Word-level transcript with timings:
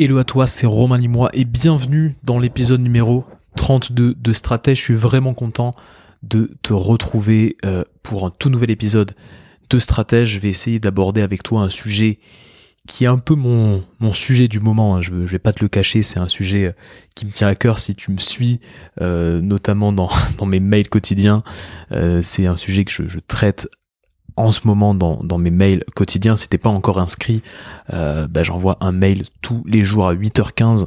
Hello 0.00 0.18
à 0.18 0.22
toi, 0.22 0.46
c'est 0.46 0.68
Romain 0.68 0.96
Limois 0.96 1.28
et 1.32 1.44
bienvenue 1.44 2.14
dans 2.22 2.38
l'épisode 2.38 2.80
numéro 2.80 3.24
32 3.56 4.14
de 4.14 4.32
Stratège. 4.32 4.78
Je 4.78 4.82
suis 4.84 4.94
vraiment 4.94 5.34
content 5.34 5.72
de 6.22 6.52
te 6.62 6.72
retrouver 6.72 7.56
euh, 7.64 7.82
pour 8.04 8.24
un 8.24 8.30
tout 8.30 8.48
nouvel 8.48 8.70
épisode 8.70 9.16
de 9.70 9.78
Stratège. 9.80 10.28
Je 10.28 10.38
vais 10.38 10.50
essayer 10.50 10.78
d'aborder 10.78 11.20
avec 11.20 11.42
toi 11.42 11.62
un 11.62 11.68
sujet 11.68 12.20
qui 12.86 13.02
est 13.02 13.08
un 13.08 13.18
peu 13.18 13.34
mon, 13.34 13.80
sujet 14.12 14.46
du 14.46 14.60
moment. 14.60 14.94
Hein. 14.94 15.02
Je, 15.02 15.12
ne 15.12 15.26
vais 15.26 15.40
pas 15.40 15.52
te 15.52 15.64
le 15.64 15.68
cacher, 15.68 16.04
c'est 16.04 16.20
un 16.20 16.28
sujet 16.28 16.66
euh, 16.66 16.72
qui 17.16 17.26
me 17.26 17.32
tient 17.32 17.48
à 17.48 17.56
cœur 17.56 17.80
si 17.80 17.96
tu 17.96 18.12
me 18.12 18.18
suis, 18.18 18.60
euh, 19.00 19.40
notamment 19.40 19.92
dans, 19.92 20.10
mes 20.46 20.60
mails 20.60 20.88
quotidiens. 20.88 21.42
c'est 22.22 22.46
un 22.46 22.56
sujet 22.56 22.84
que 22.84 22.92
je 22.92 23.18
traite 23.18 23.68
en 24.38 24.52
ce 24.52 24.60
moment 24.66 24.94
dans, 24.94 25.38
mes 25.38 25.50
mails 25.50 25.84
quotidiens. 25.96 26.36
Si 26.36 26.48
t'es 26.48 26.58
pas 26.58 26.70
encore 26.70 27.00
inscrit, 27.00 27.42
euh, 27.92 28.28
bah, 28.28 28.44
j'envoie 28.44 28.78
un 28.80 28.92
mail 28.92 29.24
tous 29.42 29.64
les 29.66 29.82
jours 29.82 30.06
à 30.06 30.14
8h15 30.14 30.86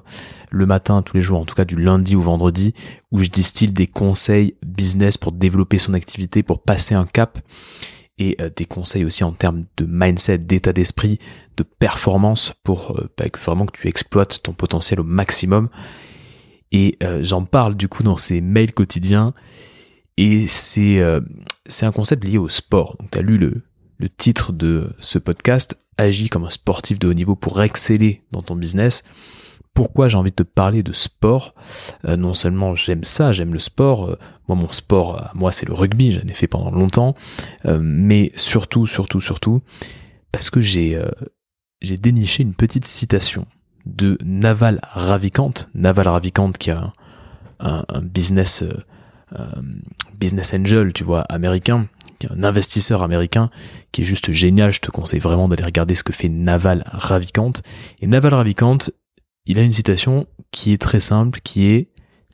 le 0.49 0.65
matin, 0.65 1.01
tous 1.01 1.15
les 1.17 1.21
jours, 1.21 1.39
en 1.39 1.45
tout 1.45 1.55
cas 1.55 1.65
du 1.65 1.75
lundi 1.75 2.15
au 2.15 2.21
vendredi, 2.21 2.73
où 3.11 3.19
je 3.19 3.29
distille 3.29 3.71
des 3.71 3.87
conseils 3.87 4.55
business 4.65 5.17
pour 5.17 5.33
développer 5.33 5.77
son 5.77 5.93
activité, 5.93 6.43
pour 6.43 6.61
passer 6.61 6.95
un 6.95 7.05
cap, 7.05 7.39
et 8.17 8.37
euh, 8.41 8.49
des 8.55 8.65
conseils 8.65 9.03
aussi 9.03 9.23
en 9.23 9.31
termes 9.33 9.65
de 9.77 9.85
mindset, 9.87 10.39
d'état 10.39 10.73
d'esprit, 10.73 11.19
de 11.57 11.63
performance, 11.63 12.53
pour 12.63 12.97
euh, 12.97 13.09
bah, 13.17 13.25
vraiment 13.43 13.65
que 13.65 13.77
tu 13.77 13.87
exploites 13.89 14.41
ton 14.43 14.53
potentiel 14.53 15.01
au 15.01 15.05
maximum. 15.05 15.69
Et 16.73 16.97
j'en 17.19 17.43
parle 17.43 17.75
du 17.75 17.89
coup 17.89 18.01
dans 18.01 18.15
ces 18.15 18.39
mails 18.39 18.73
quotidiens 18.73 19.33
et 20.21 20.45
c'est 20.45 20.99
euh, 20.99 21.19
un 21.81 21.91
concept 21.91 22.23
lié 22.23 22.37
au 22.37 22.47
sport. 22.47 22.95
Donc 22.99 23.09
tu 23.09 23.17
as 23.17 23.23
lu 23.23 23.39
le, 23.39 23.63
le 23.97 24.07
titre 24.07 24.53
de 24.53 24.93
ce 24.99 25.17
podcast, 25.17 25.77
Agis 25.97 26.29
comme 26.29 26.45
un 26.45 26.51
sportif 26.51 26.99
de 26.99 27.07
haut 27.07 27.13
niveau 27.13 27.35
pour 27.35 27.61
exceller 27.61 28.21
dans 28.31 28.43
ton 28.43 28.55
business. 28.55 29.03
Pourquoi 29.73 30.09
j'ai 30.09 30.17
envie 30.17 30.29
de 30.29 30.35
te 30.35 30.43
parler 30.43 30.83
de 30.83 30.93
sport? 30.93 31.55
Euh, 32.05 32.17
Non 32.17 32.35
seulement 32.35 32.75
j'aime 32.75 33.03
ça, 33.03 33.31
j'aime 33.31 33.53
le 33.53 33.59
sport. 33.59 34.09
Euh, 34.09 34.19
moi, 34.47 34.55
mon 34.55 34.71
sport, 34.71 35.31
moi, 35.33 35.51
c'est 35.51 35.65
le 35.65 35.73
rugby. 35.73 36.11
J'en 36.11 36.27
ai 36.27 36.33
fait 36.33 36.47
pendant 36.47 36.69
longtemps. 36.71 37.15
mais 37.65 38.31
surtout, 38.35 38.85
surtout, 38.85 39.21
surtout, 39.21 39.61
parce 40.31 40.49
que 40.49 40.61
j'ai 40.61 40.99
déniché 41.81 42.43
une 42.43 42.53
petite 42.53 42.85
citation 42.85 43.47
de 43.85 44.17
Naval 44.23 44.81
Ravikant. 44.83 45.53
Naval 45.73 46.07
Ravikant 46.09 46.51
qui 46.51 46.69
a 46.69 46.91
un, 47.59 48.01
business 48.01 48.63
euh, 48.63 48.73
business 50.19 50.53
angel, 50.53 50.93
tu 50.93 51.03
vois, 51.03 51.21
américain, 51.21 51.87
un 52.29 52.43
investisseur 52.43 53.01
américain 53.03 53.49
qui 53.91 54.01
est 54.01 54.05
juste 54.05 54.31
génial. 54.31 54.71
Je 54.71 54.79
te 54.79 54.91
conseille 54.91 55.19
vraiment 55.19 55.47
d'aller 55.47 55.63
regarder 55.63 55.95
ce 55.95 56.03
que 56.03 56.13
fait 56.13 56.29
Naval 56.29 56.83
Ravikant. 56.85 57.53
Et 57.99 58.07
Naval 58.07 58.33
Ravikant, 58.33 58.77
il 59.45 59.57
a 59.57 59.63
une 59.63 59.71
citation 59.71 60.27
qui 60.51 60.73
est 60.73 60.81
très 60.81 60.99
simple, 60.99 61.39
qui 61.43 61.67
est 61.67 61.89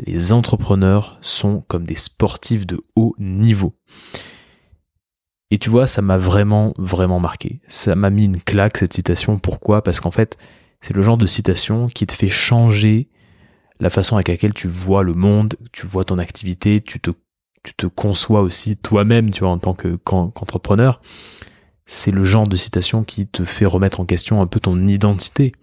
les 0.06 0.32
entrepreneurs 0.32 1.18
sont 1.22 1.64
comme 1.68 1.86
des 1.86 1.96
sportifs 1.96 2.68
de 2.68 2.82
haut 2.96 3.16
niveau. 3.18 3.74
Et 5.50 5.58
tu 5.58 5.70
vois, 5.70 5.88
ça 5.88 6.02
m'a 6.02 6.18
vraiment, 6.18 6.74
vraiment 6.78 7.20
marqué. 7.20 7.62
Ça 7.68 7.96
m'a 7.96 8.10
mis 8.10 8.26
une 8.26 8.42
claque, 8.42 8.78
cette 8.78 8.94
citation. 8.94 9.40
Pourquoi? 9.40 9.82
Parce 9.82 10.00
qu'en 10.00 10.12
fait, 10.12 10.38
c'est 10.82 10.96
le 10.96 11.02
genre 11.02 11.18
de 11.18 11.26
citation 11.26 11.88
qui 11.88 12.06
te 12.06 12.14
fait 12.14 12.30
changer 12.30 13.10
la 13.80 13.90
façon 13.90 14.16
avec 14.16 14.28
laquelle 14.28 14.54
tu 14.54 14.68
vois 14.68 15.04
le 15.04 15.14
monde, 15.14 15.56
tu 15.72 15.86
vois 15.86 16.06
ton 16.06 16.18
activité, 16.18 16.82
tu 16.82 17.00
te, 17.00 17.12
tu 17.64 17.74
te 17.74 17.88
conçois 17.88 18.42
aussi 18.42 18.78
toi-même, 18.78 19.32
tu 19.32 19.42
vois, 19.42 19.50
en 19.50 19.60
tant 19.60 19.74
qu'entrepreneur. 19.74 21.02
c'est 21.86 22.12
le 22.12 22.24
genre 22.24 22.48
de 22.48 22.56
citation 22.56 23.04
qui 23.04 23.28
te 23.28 23.44
fait 23.44 23.66
remettre 23.66 24.00
en 24.00 24.06
question 24.06 24.42
un 24.42 24.48
peu 24.48 24.60
ton 24.60 24.88
identité. 24.88 25.54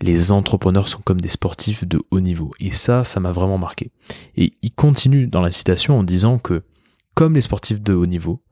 Les 0.00 0.32
entrepreneurs 0.32 0.88
sont 0.88 1.00
comme 1.04 1.20
des 1.20 1.28
sportifs 1.28 1.84
de 1.84 2.02
haut 2.10 2.20
niveau. 2.20 2.52
Et 2.58 2.72
ça, 2.72 3.04
ça 3.04 3.20
m'a 3.20 3.32
vraiment 3.32 3.58
marqué. 3.58 3.92
Et 4.36 4.54
il 4.62 4.72
continue 4.72 5.26
dans 5.26 5.40
la 5.40 5.50
citation 5.50 5.98
en 5.98 6.02
disant 6.02 6.38
que, 6.38 6.64
comme 7.14 7.34
les 7.34 7.40
sportifs 7.40 7.80
de 7.80 7.94
haut 7.94 8.06
niveau, 8.06 8.42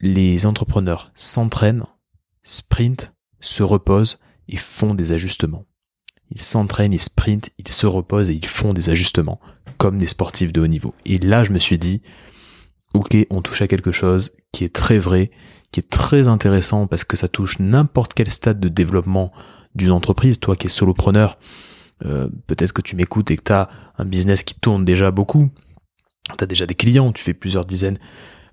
les 0.00 0.46
entrepreneurs 0.46 1.12
s'entraînent, 1.14 1.84
sprintent, 2.42 3.14
se 3.40 3.62
reposent 3.62 4.18
et 4.48 4.56
font 4.56 4.94
des 4.94 5.12
ajustements. 5.12 5.64
Ils 6.34 6.40
s'entraînent, 6.40 6.94
ils 6.94 7.00
sprintent, 7.00 7.50
ils 7.58 7.68
se 7.68 7.86
reposent 7.86 8.30
et 8.30 8.34
ils 8.34 8.46
font 8.46 8.72
des 8.72 8.90
ajustements, 8.90 9.40
comme 9.76 9.98
des 9.98 10.06
sportifs 10.06 10.52
de 10.52 10.60
haut 10.60 10.66
niveau. 10.66 10.94
Et 11.04 11.18
là, 11.18 11.44
je 11.44 11.52
me 11.52 11.58
suis 11.58 11.78
dit, 11.78 12.00
ok, 12.94 13.16
on 13.30 13.42
touche 13.42 13.62
à 13.62 13.68
quelque 13.68 13.92
chose 13.92 14.32
qui 14.50 14.64
est 14.64 14.74
très 14.74 14.98
vrai, 14.98 15.30
qui 15.72 15.80
est 15.80 15.88
très 15.88 16.28
intéressant 16.28 16.86
parce 16.86 17.04
que 17.04 17.16
ça 17.16 17.28
touche 17.28 17.58
n'importe 17.58 18.14
quel 18.14 18.30
stade 18.30 18.60
de 18.60 18.68
développement 18.68 19.32
d'une 19.74 19.90
entreprise. 19.90 20.40
Toi 20.40 20.56
qui 20.56 20.66
es 20.66 20.70
solopreneur, 20.70 21.38
euh, 22.04 22.28
peut-être 22.46 22.72
que 22.72 22.82
tu 22.82 22.96
m'écoutes 22.96 23.30
et 23.30 23.36
que 23.36 23.44
tu 23.44 23.52
as 23.52 23.68
un 23.98 24.04
business 24.04 24.42
qui 24.42 24.54
tourne 24.54 24.84
déjà 24.84 25.10
beaucoup. 25.10 25.50
Tu 26.38 26.44
as 26.44 26.46
déjà 26.46 26.66
des 26.66 26.74
clients, 26.74 27.12
tu 27.12 27.22
fais 27.22 27.34
plusieurs 27.34 27.64
dizaines 27.64 27.98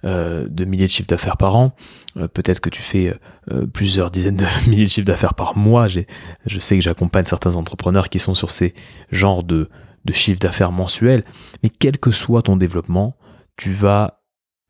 euh, 0.06 0.48
de 0.50 0.66
milliers 0.66 0.86
de 0.86 0.92
chiffres 0.92 1.08
d'affaires 1.08 1.38
par 1.38 1.56
an. 1.56 1.74
Euh, 2.18 2.28
peut-être 2.28 2.62
que 2.62 2.70
tu 2.70 2.82
fais 2.82 3.14
euh, 3.52 3.68
plusieurs 3.68 4.12
dizaines 4.12 4.38
de 4.38 4.46
milliers 4.70 4.86
de 4.86 4.90
chiffres 4.90 5.08
d'affaires 5.08 5.34
par 5.34 5.58
mois. 5.58 5.88
Je 5.88 6.60
sais 6.60 6.78
que 6.78 6.84
j'accompagne 6.84 7.26
certains 7.26 7.56
entrepreneurs 7.56 8.10
qui 8.10 8.20
sont 8.20 8.36
sur 8.36 8.52
ces 8.52 8.74
genres 9.12 9.44
de, 9.44 9.70
de 10.06 10.14
chiffres 10.14 10.40
d'affaires 10.40 10.72
mensuels. 10.72 11.24
Mais 11.64 11.70
quel 11.70 11.98
que 11.98 12.12
soit 12.12 12.44
ton 12.44 12.56
développement, 12.56 13.18
tu 13.58 13.72
vas 13.72 14.22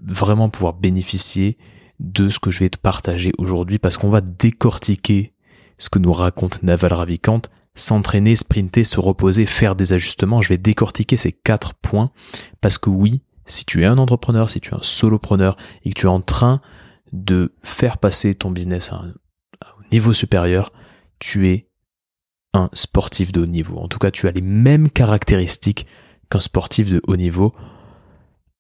vraiment 0.03 0.50
pouvoir 0.50 0.73
bénéficier 0.73 1.57
de 2.00 2.29
ce 2.29 2.40
que 2.40 2.50
je 2.50 2.59
vais 2.59 2.69
te 2.69 2.78
partager 2.78 3.31
aujourd'hui 3.38 3.78
parce 3.78 3.97
qu'on 3.97 4.09
va 4.09 4.22
décortiquer 4.22 5.34
ce 5.78 5.90
que 5.90 6.00
nous 6.00 6.13
raconte 6.13 6.63
Naval 6.63 6.94
Ravikant 6.94 7.41
s'entraîner, 7.75 8.35
sprinter, 8.35 8.84
se 8.84 9.00
reposer, 9.00 9.46
faire 9.46 9.75
des 9.75 9.94
ajustements. 9.94 10.41
Je 10.41 10.50
vais 10.50 10.57
décortiquer 10.57 11.17
ces 11.17 11.31
quatre 11.31 11.73
points 11.75 12.11
parce 12.61 12.78
que 12.78 12.90
oui, 12.90 13.22
si 13.49 13.65
tu 13.65 13.83
es 13.83 13.85
un 13.85 13.97
entrepreneur, 13.97 14.49
si 14.49 14.61
tu 14.61 14.71
es 14.71 14.77
un 14.77 14.83
solopreneur 14.83 15.57
et 15.83 15.89
que 15.89 15.99
tu 15.99 16.05
es 16.05 16.09
en 16.09 16.21
train 16.21 16.61
de 17.11 17.53
faire 17.63 17.97
passer 17.97 18.35
ton 18.35 18.51
business 18.51 18.91
à 18.91 18.97
un, 18.97 19.13
niveau 19.91 20.13
supérieur, 20.13 20.71
tu 21.17 21.47
es 21.47 21.67
un 22.53 22.69
sportif 22.73 23.31
de 23.31 23.41
haut 23.41 23.47
niveau. 23.47 23.77
En 23.79 23.87
tout 23.87 23.97
cas, 23.97 24.11
tu 24.11 24.27
as 24.27 24.31
les 24.31 24.41
mêmes 24.41 24.89
caractéristiques 24.89 25.87
qu'un 26.29 26.39
sportif 26.39 26.91
de 26.91 27.01
haut 27.07 27.15
niveau. 27.15 27.55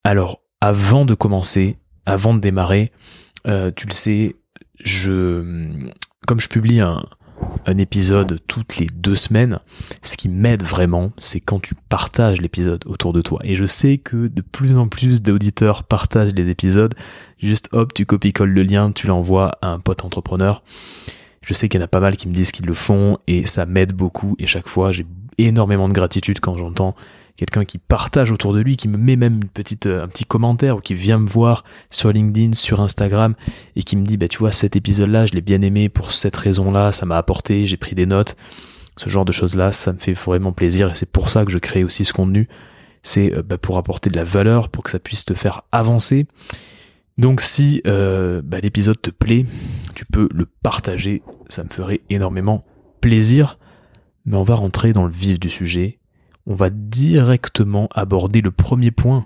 Alors, 0.03 0.41
avant 0.59 1.05
de 1.05 1.13
commencer, 1.13 1.77
avant 2.07 2.33
de 2.33 2.39
démarrer, 2.39 2.91
euh, 3.45 3.71
tu 3.75 3.85
le 3.85 3.93
sais, 3.93 4.37
je, 4.79 5.91
comme 6.25 6.39
je 6.39 6.49
publie 6.49 6.79
un, 6.79 7.05
un 7.65 7.77
épisode 7.77 8.39
toutes 8.47 8.77
les 8.77 8.87
deux 8.87 9.15
semaines, 9.15 9.59
ce 10.01 10.17
qui 10.17 10.29
m'aide 10.29 10.63
vraiment, 10.63 11.11
c'est 11.17 11.39
quand 11.39 11.61
tu 11.61 11.75
partages 11.75 12.41
l'épisode 12.41 12.83
autour 12.87 13.13
de 13.13 13.21
toi. 13.21 13.39
Et 13.43 13.55
je 13.55 13.65
sais 13.65 13.97
que 13.97 14.27
de 14.27 14.41
plus 14.41 14.77
en 14.77 14.87
plus 14.87 15.21
d'auditeurs 15.21 15.83
partagent 15.83 16.33
les 16.33 16.49
épisodes. 16.49 16.95
Juste 17.37 17.69
hop, 17.71 17.93
tu 17.93 18.05
copies-colles 18.05 18.49
le 18.49 18.63
lien, 18.63 18.91
tu 18.91 19.07
l'envoies 19.07 19.51
à 19.61 19.69
un 19.69 19.79
pote 19.79 20.03
entrepreneur. 20.03 20.63
Je 21.41 21.53
sais 21.53 21.69
qu'il 21.69 21.79
y 21.79 21.83
en 21.83 21.85
a 21.85 21.89
pas 21.89 21.99
mal 21.99 22.17
qui 22.17 22.27
me 22.27 22.33
disent 22.33 22.51
qu'ils 22.51 22.65
le 22.65 22.73
font 22.73 23.17
et 23.27 23.45
ça 23.45 23.65
m'aide 23.65 23.93
beaucoup. 23.93 24.35
Et 24.39 24.47
chaque 24.47 24.67
fois, 24.67 24.91
j'ai 24.91 25.05
énormément 25.37 25.87
de 25.87 25.93
gratitude 25.93 26.39
quand 26.39 26.57
j'entends 26.57 26.95
quelqu'un 27.39 27.63
qui 27.63 27.77
partage 27.77 28.31
autour 28.33 28.53
de 28.53 28.59
lui, 28.59 28.75
qui 28.75 28.89
me 28.89 28.97
met 28.97 29.15
même 29.15 29.39
euh, 29.85 30.03
un 30.03 30.07
petit 30.09 30.25
commentaire 30.25 30.75
ou 30.77 30.79
qui 30.81 30.93
vient 30.93 31.19
me 31.19 31.27
voir 31.27 31.63
sur 31.89 32.11
LinkedIn, 32.11 32.51
sur 32.51 32.81
Instagram 32.81 33.33
et 33.77 33.83
qui 33.83 33.95
me 33.95 34.05
dit, 34.05 34.17
bah, 34.17 34.27
tu 34.27 34.39
vois, 34.39 34.51
cet 34.51 34.75
épisode-là, 34.75 35.25
je 35.25 35.31
l'ai 35.31 35.41
bien 35.41 35.61
aimé 35.61 35.87
pour 35.87 36.11
cette 36.11 36.35
raison-là, 36.35 36.91
ça 36.91 37.05
m'a 37.05 37.17
apporté, 37.17 37.65
j'ai 37.65 37.77
pris 37.77 37.95
des 37.95 38.05
notes. 38.05 38.35
Ce 38.97 39.07
genre 39.07 39.23
de 39.23 39.31
choses-là, 39.31 39.71
ça 39.71 39.93
me 39.93 39.99
fait 39.99 40.11
vraiment 40.11 40.51
plaisir 40.51 40.91
et 40.91 40.95
c'est 40.95 41.09
pour 41.09 41.29
ça 41.29 41.45
que 41.45 41.51
je 41.51 41.59
crée 41.59 41.85
aussi 41.85 42.03
ce 42.03 42.11
contenu. 42.11 42.49
C'est 43.03 43.33
euh, 43.33 43.41
bah, 43.41 43.57
pour 43.57 43.77
apporter 43.77 44.09
de 44.09 44.17
la 44.17 44.25
valeur, 44.25 44.67
pour 44.67 44.83
que 44.83 44.91
ça 44.91 44.99
puisse 44.99 45.23
te 45.23 45.33
faire 45.33 45.61
avancer. 45.71 46.27
Donc 47.17 47.39
si 47.39 47.81
euh, 47.87 48.41
bah, 48.43 48.59
l'épisode 48.59 49.01
te 49.01 49.11
plaît, 49.11 49.45
tu 49.95 50.03
peux 50.05 50.27
le 50.33 50.45
partager, 50.45 51.21
ça 51.47 51.63
me 51.63 51.69
ferait 51.69 52.01
énormément 52.09 52.65
plaisir. 52.99 53.57
Mais 54.25 54.35
on 54.35 54.43
va 54.43 54.55
rentrer 54.55 54.91
dans 54.91 55.05
le 55.05 55.11
vif 55.11 55.39
du 55.39 55.49
sujet 55.49 55.98
on 56.45 56.55
va 56.55 56.69
directement 56.69 57.87
aborder 57.91 58.41
le 58.41 58.51
premier 58.51 58.91
point. 58.91 59.25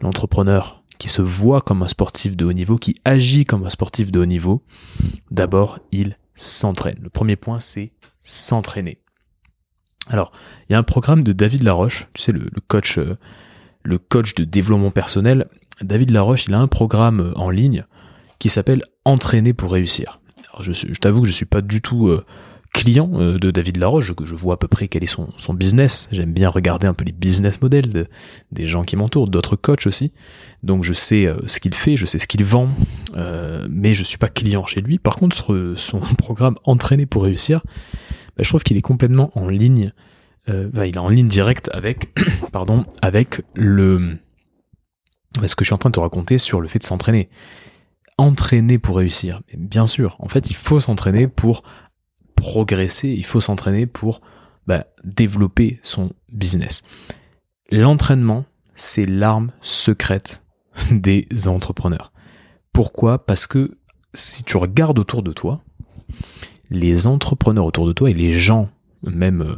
L'entrepreneur 0.00 0.82
qui 0.98 1.08
se 1.08 1.22
voit 1.22 1.60
comme 1.60 1.82
un 1.82 1.88
sportif 1.88 2.36
de 2.36 2.44
haut 2.44 2.52
niveau, 2.52 2.76
qui 2.76 3.00
agit 3.04 3.44
comme 3.44 3.64
un 3.64 3.70
sportif 3.70 4.10
de 4.10 4.20
haut 4.20 4.26
niveau, 4.26 4.62
d'abord, 5.30 5.78
il 5.92 6.16
s'entraîne. 6.34 6.98
Le 7.00 7.08
premier 7.08 7.36
point, 7.36 7.60
c'est 7.60 7.92
s'entraîner. 8.22 8.98
Alors, 10.08 10.32
il 10.68 10.72
y 10.72 10.76
a 10.76 10.78
un 10.78 10.84
programme 10.84 11.22
de 11.22 11.32
David 11.32 11.62
Laroche, 11.62 12.08
tu 12.14 12.22
sais, 12.22 12.32
le, 12.32 12.48
coach, 12.66 12.98
euh, 12.98 13.16
le 13.82 13.98
coach 13.98 14.34
de 14.34 14.44
développement 14.44 14.90
personnel. 14.90 15.48
David 15.80 16.10
Laroche, 16.10 16.46
il 16.46 16.54
a 16.54 16.58
un 16.58 16.68
programme 16.68 17.20
euh, 17.20 17.32
en 17.38 17.50
ligne 17.50 17.84
qui 18.38 18.48
s'appelle 18.48 18.82
Entraîner 19.04 19.52
pour 19.52 19.72
réussir. 19.72 20.20
Alors, 20.50 20.62
je, 20.62 20.72
t'avoue 20.98 21.22
que 21.22 21.26
je 21.26 21.32
suis 21.32 21.46
pas 21.46 21.60
du 21.60 21.80
tout 21.80 22.08
euh, 22.08 22.24
client 22.78 23.10
euh, 23.14 23.38
de 23.38 23.50
David 23.50 23.76
Laroche, 23.78 24.14
que 24.14 24.24
je 24.24 24.36
vois 24.36 24.54
à 24.54 24.56
peu 24.56 24.68
près 24.68 24.86
quel 24.86 25.02
est 25.02 25.08
son, 25.08 25.28
son 25.36 25.52
business. 25.52 26.08
J'aime 26.12 26.32
bien 26.32 26.48
regarder 26.48 26.86
un 26.86 26.94
peu 26.94 27.04
les 27.04 27.12
business 27.12 27.60
models 27.60 28.06
des 28.52 28.66
gens 28.66 28.84
qui 28.84 28.94
m'entourent, 28.94 29.28
d'autres 29.28 29.56
coachs 29.56 29.86
aussi. 29.88 30.12
Donc 30.62 30.84
je 30.84 30.92
sais 30.92 31.26
euh, 31.26 31.36
ce 31.46 31.58
qu'il 31.58 31.74
fait, 31.74 31.96
je 31.96 32.06
sais 32.06 32.20
ce 32.20 32.28
qu'il 32.28 32.44
vend, 32.44 32.68
euh, 33.16 33.66
mais 33.68 33.94
je 33.94 34.04
suis 34.04 34.16
pas 34.16 34.28
client 34.28 34.64
chez 34.64 34.80
lui. 34.80 34.98
Par 34.98 35.16
contre, 35.16 35.74
son 35.76 35.98
programme 36.18 36.56
Entraîner 36.64 37.06
pour 37.06 37.24
réussir, 37.24 37.62
bah, 38.36 38.44
je 38.44 38.48
trouve 38.48 38.62
qu'il 38.62 38.76
est 38.76 38.82
complètement 38.82 39.30
en 39.34 39.48
ligne. 39.48 39.92
Bah, 40.72 40.86
il 40.86 40.94
est 40.94 40.98
en 40.98 41.10
ligne 41.10 41.28
directe 41.28 41.68
avec, 41.74 42.08
pardon, 42.52 42.86
avec 43.02 43.42
le 43.52 44.16
ce 45.46 45.54
que 45.54 45.62
je 45.62 45.68
suis 45.68 45.74
en 45.74 45.78
train 45.78 45.90
de 45.90 45.94
te 45.94 46.00
raconter 46.00 46.38
sur 46.38 46.62
le 46.62 46.68
fait 46.68 46.78
de 46.78 46.84
s'entraîner. 46.84 47.28
Entraîner 48.16 48.78
pour 48.78 48.96
réussir. 48.96 49.42
bien 49.58 49.86
sûr, 49.86 50.16
en 50.20 50.28
fait, 50.28 50.48
il 50.48 50.56
faut 50.56 50.80
s'entraîner 50.80 51.28
pour 51.28 51.64
progresser, 52.38 53.08
il 53.08 53.24
faut 53.24 53.40
s'entraîner 53.40 53.86
pour 53.86 54.20
bah, 54.66 54.86
développer 55.04 55.80
son 55.82 56.12
business. 56.32 56.82
L'entraînement, 57.70 58.44
c'est 58.74 59.06
l'arme 59.06 59.52
secrète 59.60 60.44
des 60.90 61.26
entrepreneurs. 61.46 62.12
Pourquoi? 62.72 63.24
Parce 63.26 63.46
que 63.46 63.78
si 64.14 64.44
tu 64.44 64.56
regardes 64.56 64.98
autour 64.98 65.22
de 65.22 65.32
toi, 65.32 65.62
les 66.70 67.06
entrepreneurs 67.06 67.64
autour 67.64 67.86
de 67.86 67.92
toi 67.92 68.10
et 68.10 68.14
les 68.14 68.32
gens, 68.32 68.70
même 69.02 69.42
euh, 69.42 69.56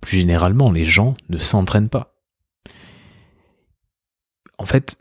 plus 0.00 0.18
généralement, 0.18 0.70
les 0.70 0.84
gens 0.84 1.16
ne 1.28 1.38
s'entraînent 1.38 1.88
pas. 1.88 2.14
En 4.58 4.66
fait, 4.66 4.98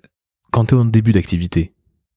quand 0.52 0.66
tu 0.66 0.76
es 0.76 0.78
en 0.78 0.86
début 0.86 1.12
d'activité, 1.12 1.74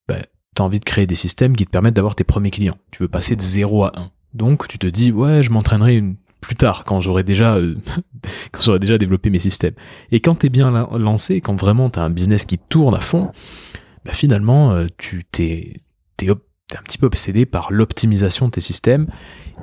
bah, 0.07 0.19
tu 0.55 0.63
as 0.63 0.65
envie 0.65 0.81
de 0.81 0.85
créer 0.85 1.07
des 1.07 1.15
systèmes 1.15 1.57
qui 1.57 1.65
te 1.65 1.71
permettent 1.71 1.95
d'avoir 1.95 2.15
tes 2.15 2.25
premiers 2.25 2.51
clients. 2.51 2.79
Tu 2.91 3.03
veux 3.03 3.09
passer 3.09 3.37
de 3.37 3.43
0 3.43 3.85
à 3.85 3.99
1. 3.99 4.11
Donc 4.35 4.69
tu 4.69 4.79
te 4.79 4.87
dis, 4.87 5.12
ouais, 5.12 5.43
je 5.43 5.50
m'entraînerai 5.50 6.03
plus 6.41 6.56
tard, 6.56 6.85
quand 6.85 7.00
j'aurai 7.00 7.23
déjà, 7.23 7.56
euh, 7.56 7.75
quand 8.53 8.62
j'aurai 8.62 8.79
déjà 8.79 8.99
développé 8.99 9.31
mes 9.31 9.38
systèmes. 9.38 9.75
Et 10.11 10.21
quand 10.21 10.37
tu 10.37 10.47
es 10.47 10.49
bien 10.49 10.71
lancé, 10.99 11.41
quand 11.41 11.61
vraiment 11.61 11.91
tu 11.91 11.99
as 11.99 12.03
un 12.03 12.11
business 12.11 12.44
qui 12.44 12.59
tourne 12.59 12.94
à 12.94 13.00
fond, 13.00 13.31
bah, 14.05 14.12
finalement, 14.12 14.73
euh, 14.73 14.87
tu 14.97 15.25
t'es, 15.25 15.82
t'es, 16.17 16.29
un 16.31 16.82
petit 16.82 16.99
peu 16.99 17.06
obsédé 17.06 17.47
par 17.47 17.73
l'optimisation 17.73 18.47
de 18.47 18.53
tes 18.53 18.61
systèmes 18.61 19.09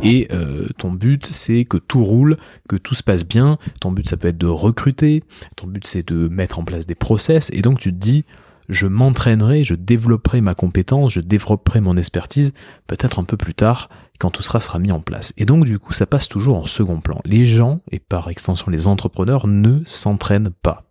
et 0.01 0.27
euh, 0.31 0.67
ton 0.77 0.91
but 0.91 1.25
c'est 1.25 1.63
que 1.63 1.77
tout 1.77 2.03
roule, 2.03 2.37
que 2.67 2.75
tout 2.75 2.95
se 2.95 3.03
passe 3.03 3.25
bien. 3.25 3.57
Ton 3.79 3.91
but 3.91 4.07
ça 4.07 4.17
peut 4.17 4.27
être 4.27 4.37
de 4.37 4.47
recruter, 4.47 5.23
ton 5.55 5.67
but 5.67 5.85
c'est 5.87 6.07
de 6.07 6.27
mettre 6.27 6.59
en 6.59 6.63
place 6.63 6.85
des 6.85 6.95
process 6.95 7.49
et 7.53 7.61
donc 7.61 7.79
tu 7.79 7.91
te 7.91 7.97
dis 7.97 8.25
je 8.69 8.87
m'entraînerai, 8.87 9.63
je 9.63 9.75
développerai 9.75 10.41
ma 10.41 10.55
compétence, 10.55 11.13
je 11.13 11.21
développerai 11.21 11.79
mon 11.79 11.97
expertise 11.97 12.53
peut-être 12.87 13.19
un 13.19 13.23
peu 13.23 13.37
plus 13.37 13.53
tard 13.53 13.89
quand 14.19 14.31
tout 14.31 14.41
sera 14.41 14.79
mis 14.79 14.91
en 14.91 15.01
place. 15.01 15.33
Et 15.37 15.45
donc 15.45 15.65
du 15.65 15.79
coup 15.79 15.93
ça 15.93 16.05
passe 16.05 16.27
toujours 16.27 16.57
en 16.57 16.65
second 16.65 16.99
plan. 16.99 17.21
Les 17.25 17.45
gens 17.45 17.81
et 17.91 17.99
par 17.99 18.29
extension 18.29 18.69
les 18.69 18.87
entrepreneurs 18.87 19.47
ne 19.47 19.81
s'entraînent 19.85 20.51
pas. 20.61 20.83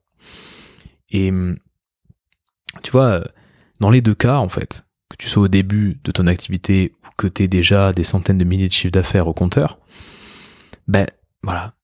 Et 1.10 1.32
tu 2.82 2.90
vois, 2.90 3.22
dans 3.80 3.90
les 3.90 4.00
deux 4.00 4.14
cas 4.14 4.38
en 4.38 4.48
fait, 4.48 4.84
que 5.10 5.16
tu 5.16 5.28
sois 5.28 5.44
au 5.44 5.48
début 5.48 6.00
de 6.04 6.10
ton 6.10 6.26
activité 6.26 6.92
ou 7.04 7.08
que 7.16 7.26
tu 7.26 7.44
aies 7.44 7.48
déjà 7.48 7.92
des 7.92 8.04
centaines 8.04 8.38
de 8.38 8.44
milliers 8.44 8.68
de 8.68 8.72
chiffres 8.72 8.92
d'affaires 8.92 9.28
au 9.28 9.34
compteur, 9.34 9.78
ben 10.88 11.06
voilà, 11.42 11.74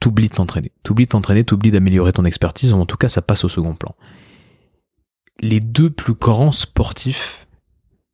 t'oublies 0.00 0.28
de 0.28 0.34
t'entraîner. 0.34 0.72
T'oublies 0.82 1.06
de 1.06 1.10
t'entraîner, 1.10 1.44
t'oublies 1.44 1.70
d'améliorer 1.70 2.12
ton 2.12 2.24
expertise, 2.24 2.72
ou 2.72 2.76
en 2.76 2.86
tout 2.86 2.96
cas 2.96 3.08
ça 3.08 3.22
passe 3.22 3.44
au 3.44 3.48
second 3.48 3.74
plan. 3.74 3.94
Les 5.40 5.60
deux 5.60 5.90
plus 5.90 6.14
grands 6.14 6.52
sportifs 6.52 7.46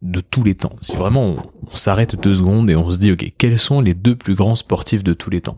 de 0.02 0.20
tous 0.20 0.42
les 0.42 0.54
temps, 0.54 0.76
si 0.82 0.96
vraiment 0.96 1.36
on, 1.72 1.76
s'arrête 1.76 2.20
deux 2.20 2.34
secondes 2.34 2.68
et 2.68 2.76
on 2.76 2.90
se 2.90 2.98
dit 2.98 3.10
ok, 3.10 3.32
quels 3.38 3.58
sont 3.58 3.80
les 3.80 3.94
deux 3.94 4.14
plus 4.14 4.34
grands 4.34 4.54
sportifs 4.54 5.02
de 5.02 5.14
tous 5.14 5.30
les 5.30 5.40
temps? 5.40 5.56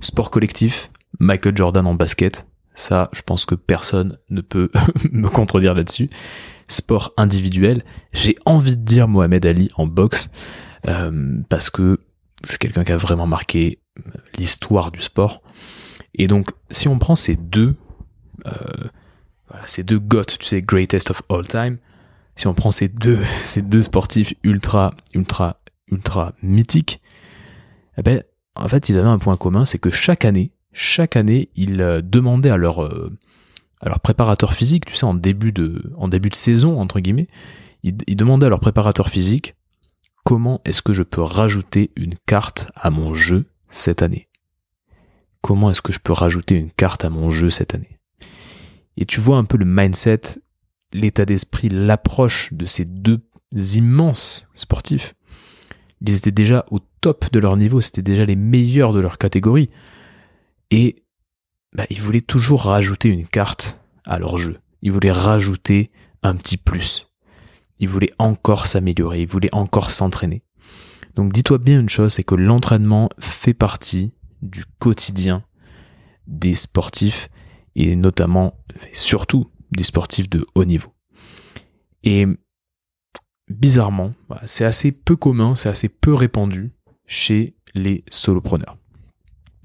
Sport 0.00 0.30
collectif, 0.30 0.90
Michael 1.18 1.56
Jordan 1.56 1.86
en 1.88 1.94
basket, 1.94 2.46
ça 2.74 3.10
je 3.12 3.22
pense 3.22 3.44
que 3.44 3.56
personne 3.56 4.18
ne 4.30 4.40
peut 4.40 4.70
me 5.10 5.28
contredire 5.28 5.74
là-dessus. 5.74 6.08
Sport 6.68 7.12
individuel, 7.16 7.84
j'ai 8.12 8.36
envie 8.46 8.76
de 8.76 8.84
dire 8.84 9.08
Mohamed 9.08 9.44
Ali 9.44 9.70
en 9.76 9.88
boxe, 9.88 10.30
euh, 10.86 11.42
parce 11.48 11.68
que 11.68 11.98
c'est 12.44 12.58
quelqu'un 12.58 12.84
qui 12.84 12.92
a 12.92 12.96
vraiment 12.96 13.26
marqué 13.26 13.80
l'histoire 14.38 14.92
du 14.92 15.00
sport. 15.00 15.42
Et 16.14 16.26
donc, 16.26 16.50
si 16.70 16.88
on 16.88 16.98
prend 16.98 17.16
ces 17.16 17.36
deux, 17.36 17.74
euh, 18.46 18.88
ces 19.66 19.82
deux 19.82 19.98
GOAT, 19.98 20.24
tu 20.24 20.46
sais, 20.46 20.62
greatest 20.62 21.10
of 21.10 21.22
all 21.28 21.46
time, 21.46 21.78
si 22.36 22.46
on 22.46 22.54
prend 22.54 22.70
ces 22.72 22.88
deux, 22.88 23.22
sportifs 23.82 24.34
ultra, 24.42 24.94
ultra, 25.14 25.60
ultra 25.88 26.32
mythiques, 26.42 27.00
eh 27.98 28.02
ben, 28.02 28.22
en 28.54 28.68
fait, 28.68 28.88
ils 28.88 28.98
avaient 28.98 29.08
un 29.08 29.18
point 29.18 29.36
commun, 29.36 29.64
c'est 29.64 29.78
que 29.78 29.90
chaque 29.90 30.24
année, 30.24 30.52
chaque 30.72 31.16
année, 31.16 31.50
ils 31.54 31.76
demandaient 32.04 32.50
à 32.50 32.56
leur, 32.56 32.90
préparateur 34.02 34.54
physique, 34.54 34.86
tu 34.86 34.96
sais, 34.96 35.04
en 35.04 35.14
début 35.14 35.52
de, 35.52 35.92
en 35.96 36.08
début 36.08 36.30
de 36.30 36.36
saison, 36.36 36.80
entre 36.80 37.00
guillemets, 37.00 37.28
ils, 37.82 37.96
demandaient 38.16 38.46
à 38.46 38.50
leur 38.50 38.60
préparateur 38.60 39.08
physique 39.08 39.56
comment 40.24 40.60
est-ce 40.64 40.82
que 40.82 40.92
je 40.92 41.02
peux 41.02 41.22
rajouter 41.22 41.90
une 41.96 42.14
carte 42.26 42.70
à 42.74 42.90
mon 42.90 43.14
jeu 43.14 43.46
cette 43.68 44.02
année? 44.02 44.28
Comment 45.40 45.70
est-ce 45.70 45.82
que 45.82 45.92
je 45.92 45.98
peux 45.98 46.12
rajouter 46.12 46.54
une 46.54 46.70
carte 46.70 47.04
à 47.04 47.10
mon 47.10 47.30
jeu 47.30 47.50
cette 47.50 47.74
année? 47.74 47.91
Et 48.96 49.06
tu 49.06 49.20
vois 49.20 49.38
un 49.38 49.44
peu 49.44 49.56
le 49.56 49.64
mindset, 49.64 50.20
l'état 50.92 51.24
d'esprit, 51.24 51.68
l'approche 51.68 52.52
de 52.52 52.66
ces 52.66 52.84
deux 52.84 53.20
immenses 53.74 54.48
sportifs. 54.54 55.14
Ils 56.00 56.16
étaient 56.16 56.30
déjà 56.32 56.66
au 56.70 56.80
top 57.00 57.30
de 57.32 57.38
leur 57.38 57.56
niveau, 57.56 57.80
c'était 57.80 58.02
déjà 58.02 58.24
les 58.24 58.36
meilleurs 58.36 58.92
de 58.92 59.00
leur 59.00 59.18
catégorie. 59.18 59.70
Et 60.70 61.04
bah, 61.74 61.86
ils 61.90 62.00
voulaient 62.00 62.20
toujours 62.20 62.64
rajouter 62.64 63.08
une 63.08 63.26
carte 63.26 63.80
à 64.04 64.18
leur 64.18 64.36
jeu. 64.36 64.58
Ils 64.82 64.92
voulaient 64.92 65.12
rajouter 65.12 65.90
un 66.22 66.34
petit 66.34 66.56
plus. 66.56 67.08
Ils 67.78 67.88
voulaient 67.88 68.12
encore 68.18 68.66
s'améliorer, 68.66 69.22
ils 69.22 69.28
voulaient 69.28 69.54
encore 69.54 69.90
s'entraîner. 69.90 70.42
Donc 71.14 71.32
dis-toi 71.32 71.58
bien 71.58 71.80
une 71.80 71.88
chose, 71.88 72.14
c'est 72.14 72.24
que 72.24 72.34
l'entraînement 72.34 73.10
fait 73.18 73.54
partie 73.54 74.12
du 74.40 74.64
quotidien 74.78 75.44
des 76.26 76.54
sportifs 76.54 77.28
et 77.74 77.96
notamment, 77.96 78.54
surtout, 78.92 79.50
des 79.70 79.84
sportifs 79.84 80.28
de 80.28 80.46
haut 80.54 80.64
niveau. 80.64 80.92
Et 82.04 82.26
bizarrement, 83.48 84.12
c'est 84.46 84.64
assez 84.64 84.92
peu 84.92 85.16
commun, 85.16 85.54
c'est 85.54 85.68
assez 85.68 85.88
peu 85.88 86.14
répandu 86.14 86.72
chez 87.06 87.54
les 87.74 88.04
solopreneurs. 88.10 88.76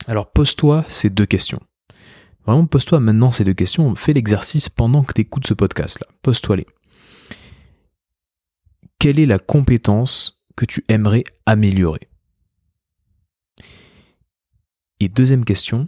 Alors 0.07 0.31
pose-toi 0.31 0.85
ces 0.87 1.09
deux 1.09 1.25
questions. 1.25 1.59
Vraiment, 2.45 2.65
pose-toi 2.65 3.01
maintenant 3.01 3.31
ces 3.31 3.43
deux 3.43 3.53
questions. 3.53 3.93
Fais 3.95 4.13
l'exercice 4.13 4.69
pendant 4.69 5.03
que 5.03 5.13
tu 5.13 5.21
écoutes 5.21 5.47
ce 5.47 5.53
podcast-là. 5.53 6.07
Pose-toi-les. 6.21 6.65
Quelle 8.99 9.19
est 9.19 9.25
la 9.25 9.37
compétence 9.37 10.41
que 10.55 10.65
tu 10.65 10.83
aimerais 10.87 11.25
améliorer? 11.45 12.07
Et 14.99 15.09
deuxième 15.09 15.45
question, 15.45 15.87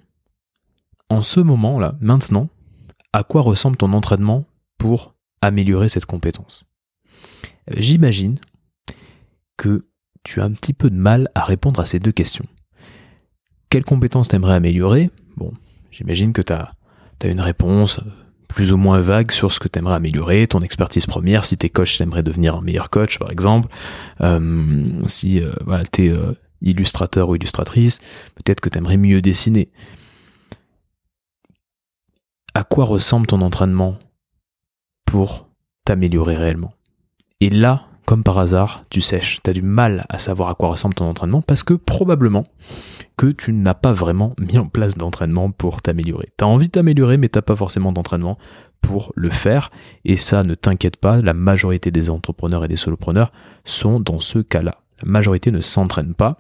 en 1.10 1.22
ce 1.22 1.39
moment-là, 1.39 1.96
maintenant, 2.01 2.50
à 3.13 3.24
quoi 3.24 3.42
ressemble 3.42 3.78
ton 3.78 3.94
entraînement 3.94 4.46
pour 4.78 5.16
améliorer 5.42 5.89
cette 5.89 6.06
compétence? 6.06 6.70
J'imagine 7.75 8.39
que 9.58 9.88
tu 10.24 10.42
as 10.42 10.46
un 10.46 10.51
petit 10.51 10.74
peu 10.74 10.89
de 10.89 10.96
mal 10.96 11.30
à 11.36 11.44
répondre 11.44 11.80
à 11.80 11.86
ces 11.86 12.00
deux 12.00 12.12
questions. 12.12 12.46
Quelle 13.70 13.86
compétence 13.86 14.28
t'aimerais 14.28 14.56
améliorer? 14.56 15.12
Bon, 15.38 15.54
J'imagine 15.92 16.34
que 16.34 16.42
tu 16.42 16.54
as, 16.54 16.72
une 17.24 17.42
réponse 17.42 18.00
plus 18.48 18.72
ou 18.72 18.78
moins 18.78 19.01
vague 19.01 19.32
sur 19.32 19.51
ce 19.51 19.60
que 19.60 19.68
tu 19.68 19.78
aimerais 19.78 19.96
améliorer, 19.96 20.48
ton 20.48 20.62
expertise 20.62 21.06
première, 21.06 21.46
si 21.46 21.58
t'es 21.58 21.70
coach, 21.70 21.98
t'aimerais 21.98 22.24
devenir 22.24 22.56
un 22.56 22.62
meilleur 22.62 22.89
coach 22.89 23.20
par 23.20 23.32
exemple, 23.32 23.68
euh, 24.22 24.89
si 25.06 25.42
euh, 25.42 25.51
voilà, 25.66 25.84
t'es 25.86 26.10
euh, 26.10 26.34
illustrateur 26.62 27.30
ou 27.30 27.36
illustratrice, 27.36 28.00
peut-être 28.36 28.62
que 28.62 28.70
t'aimerais 28.70 28.98
mieux 28.98 29.22
dessiner. 29.22 29.70
À 32.53 32.63
quoi 32.63 32.86
ressemble 32.86 33.27
ton 33.27 33.41
entraînement 33.41 33.98
pour 35.06 35.48
t'améliorer 35.86 36.36
réellement? 36.36 36.74
Et 37.41 37.50
là, 37.50 37.84
comme 38.06 38.24
par 38.24 38.39
hasard, 38.39 38.86
tu 38.89 39.01
sèches, 39.01 39.39
tu 39.44 39.50
as 39.51 39.53
du 39.53 39.62
mal 39.62 40.06
à 40.10 40.18
savoir 40.18 40.50
à 40.50 40.56
quoi 40.56 40.70
ressemble 40.70 40.96
ton 40.96 41.06
entraînement 41.06 41.44
parce 41.44 41.62
que 41.62 41.75
probablement 41.75 42.44
que 43.18 43.27
tu 43.27 43.53
n'as 43.53 43.75
pas 43.75 43.94
vraiment 43.94 44.34
mis 44.39 44.58
en 44.58 44.65
place 44.65 44.96
d'entraînement 44.98 45.51
pour 45.51 45.82
t'améliorer. 45.82 46.34
Tu 46.38 46.44
as 46.44 46.48
envie 46.48 46.68
de 46.68 46.72
t'améliorer 46.72 47.18
mais 47.18 47.29
tu 47.29 47.39
pas 47.39 47.56
forcément 47.56 47.91
d'entraînement 47.91 48.39
pour 48.82 49.13
le 49.15 49.29
faire 49.29 49.70
et 50.06 50.18
ça 50.18 50.44
ne 50.44 50.56
t'inquiète 50.56 50.98
pas, 50.98 51.22
la 51.22 51.34
majorité 51.34 51.91
des 51.91 52.10
entrepreneurs 52.10 52.65
et 52.65 52.68
des 52.68 52.77
solopreneurs 52.77 53.32
sont 53.63 54.00
dans 54.00 54.20
ce 54.20 54.39
cas-là. 54.39 54.79
La 55.03 55.12
majorité 55.12 55.51
ne 55.51 55.62
s'entraînent 55.62 56.15
pas. 56.15 56.39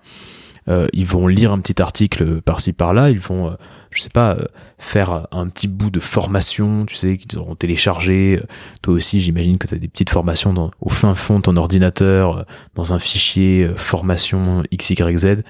Euh, 0.69 0.87
ils 0.93 1.05
vont 1.05 1.27
lire 1.27 1.51
un 1.51 1.59
petit 1.59 1.81
article 1.81 2.41
par-ci 2.41 2.73
par-là, 2.73 3.09
ils 3.09 3.19
vont, 3.19 3.47
euh, 3.47 3.55
je 3.89 4.01
sais 4.01 4.09
pas, 4.09 4.35
euh, 4.35 4.45
faire 4.77 5.27
un 5.31 5.47
petit 5.47 5.67
bout 5.67 5.89
de 5.89 5.99
formation, 5.99 6.85
tu 6.85 6.95
sais, 6.95 7.17
qu'ils 7.17 7.39
auront 7.39 7.55
téléchargé. 7.55 8.39
Toi 8.81 8.93
aussi, 8.93 9.19
j'imagine 9.19 9.57
que 9.57 9.67
tu 9.67 9.73
as 9.73 9.79
des 9.79 9.87
petites 9.87 10.11
formations 10.11 10.71
au 10.79 10.89
fin 10.89 11.15
fond 11.15 11.37
de 11.37 11.43
ton 11.43 11.57
ordinateur, 11.57 12.45
dans 12.75 12.93
un 12.93 12.99
fichier 12.99 13.69
formation 13.75 14.63
XYZ. 14.75 15.43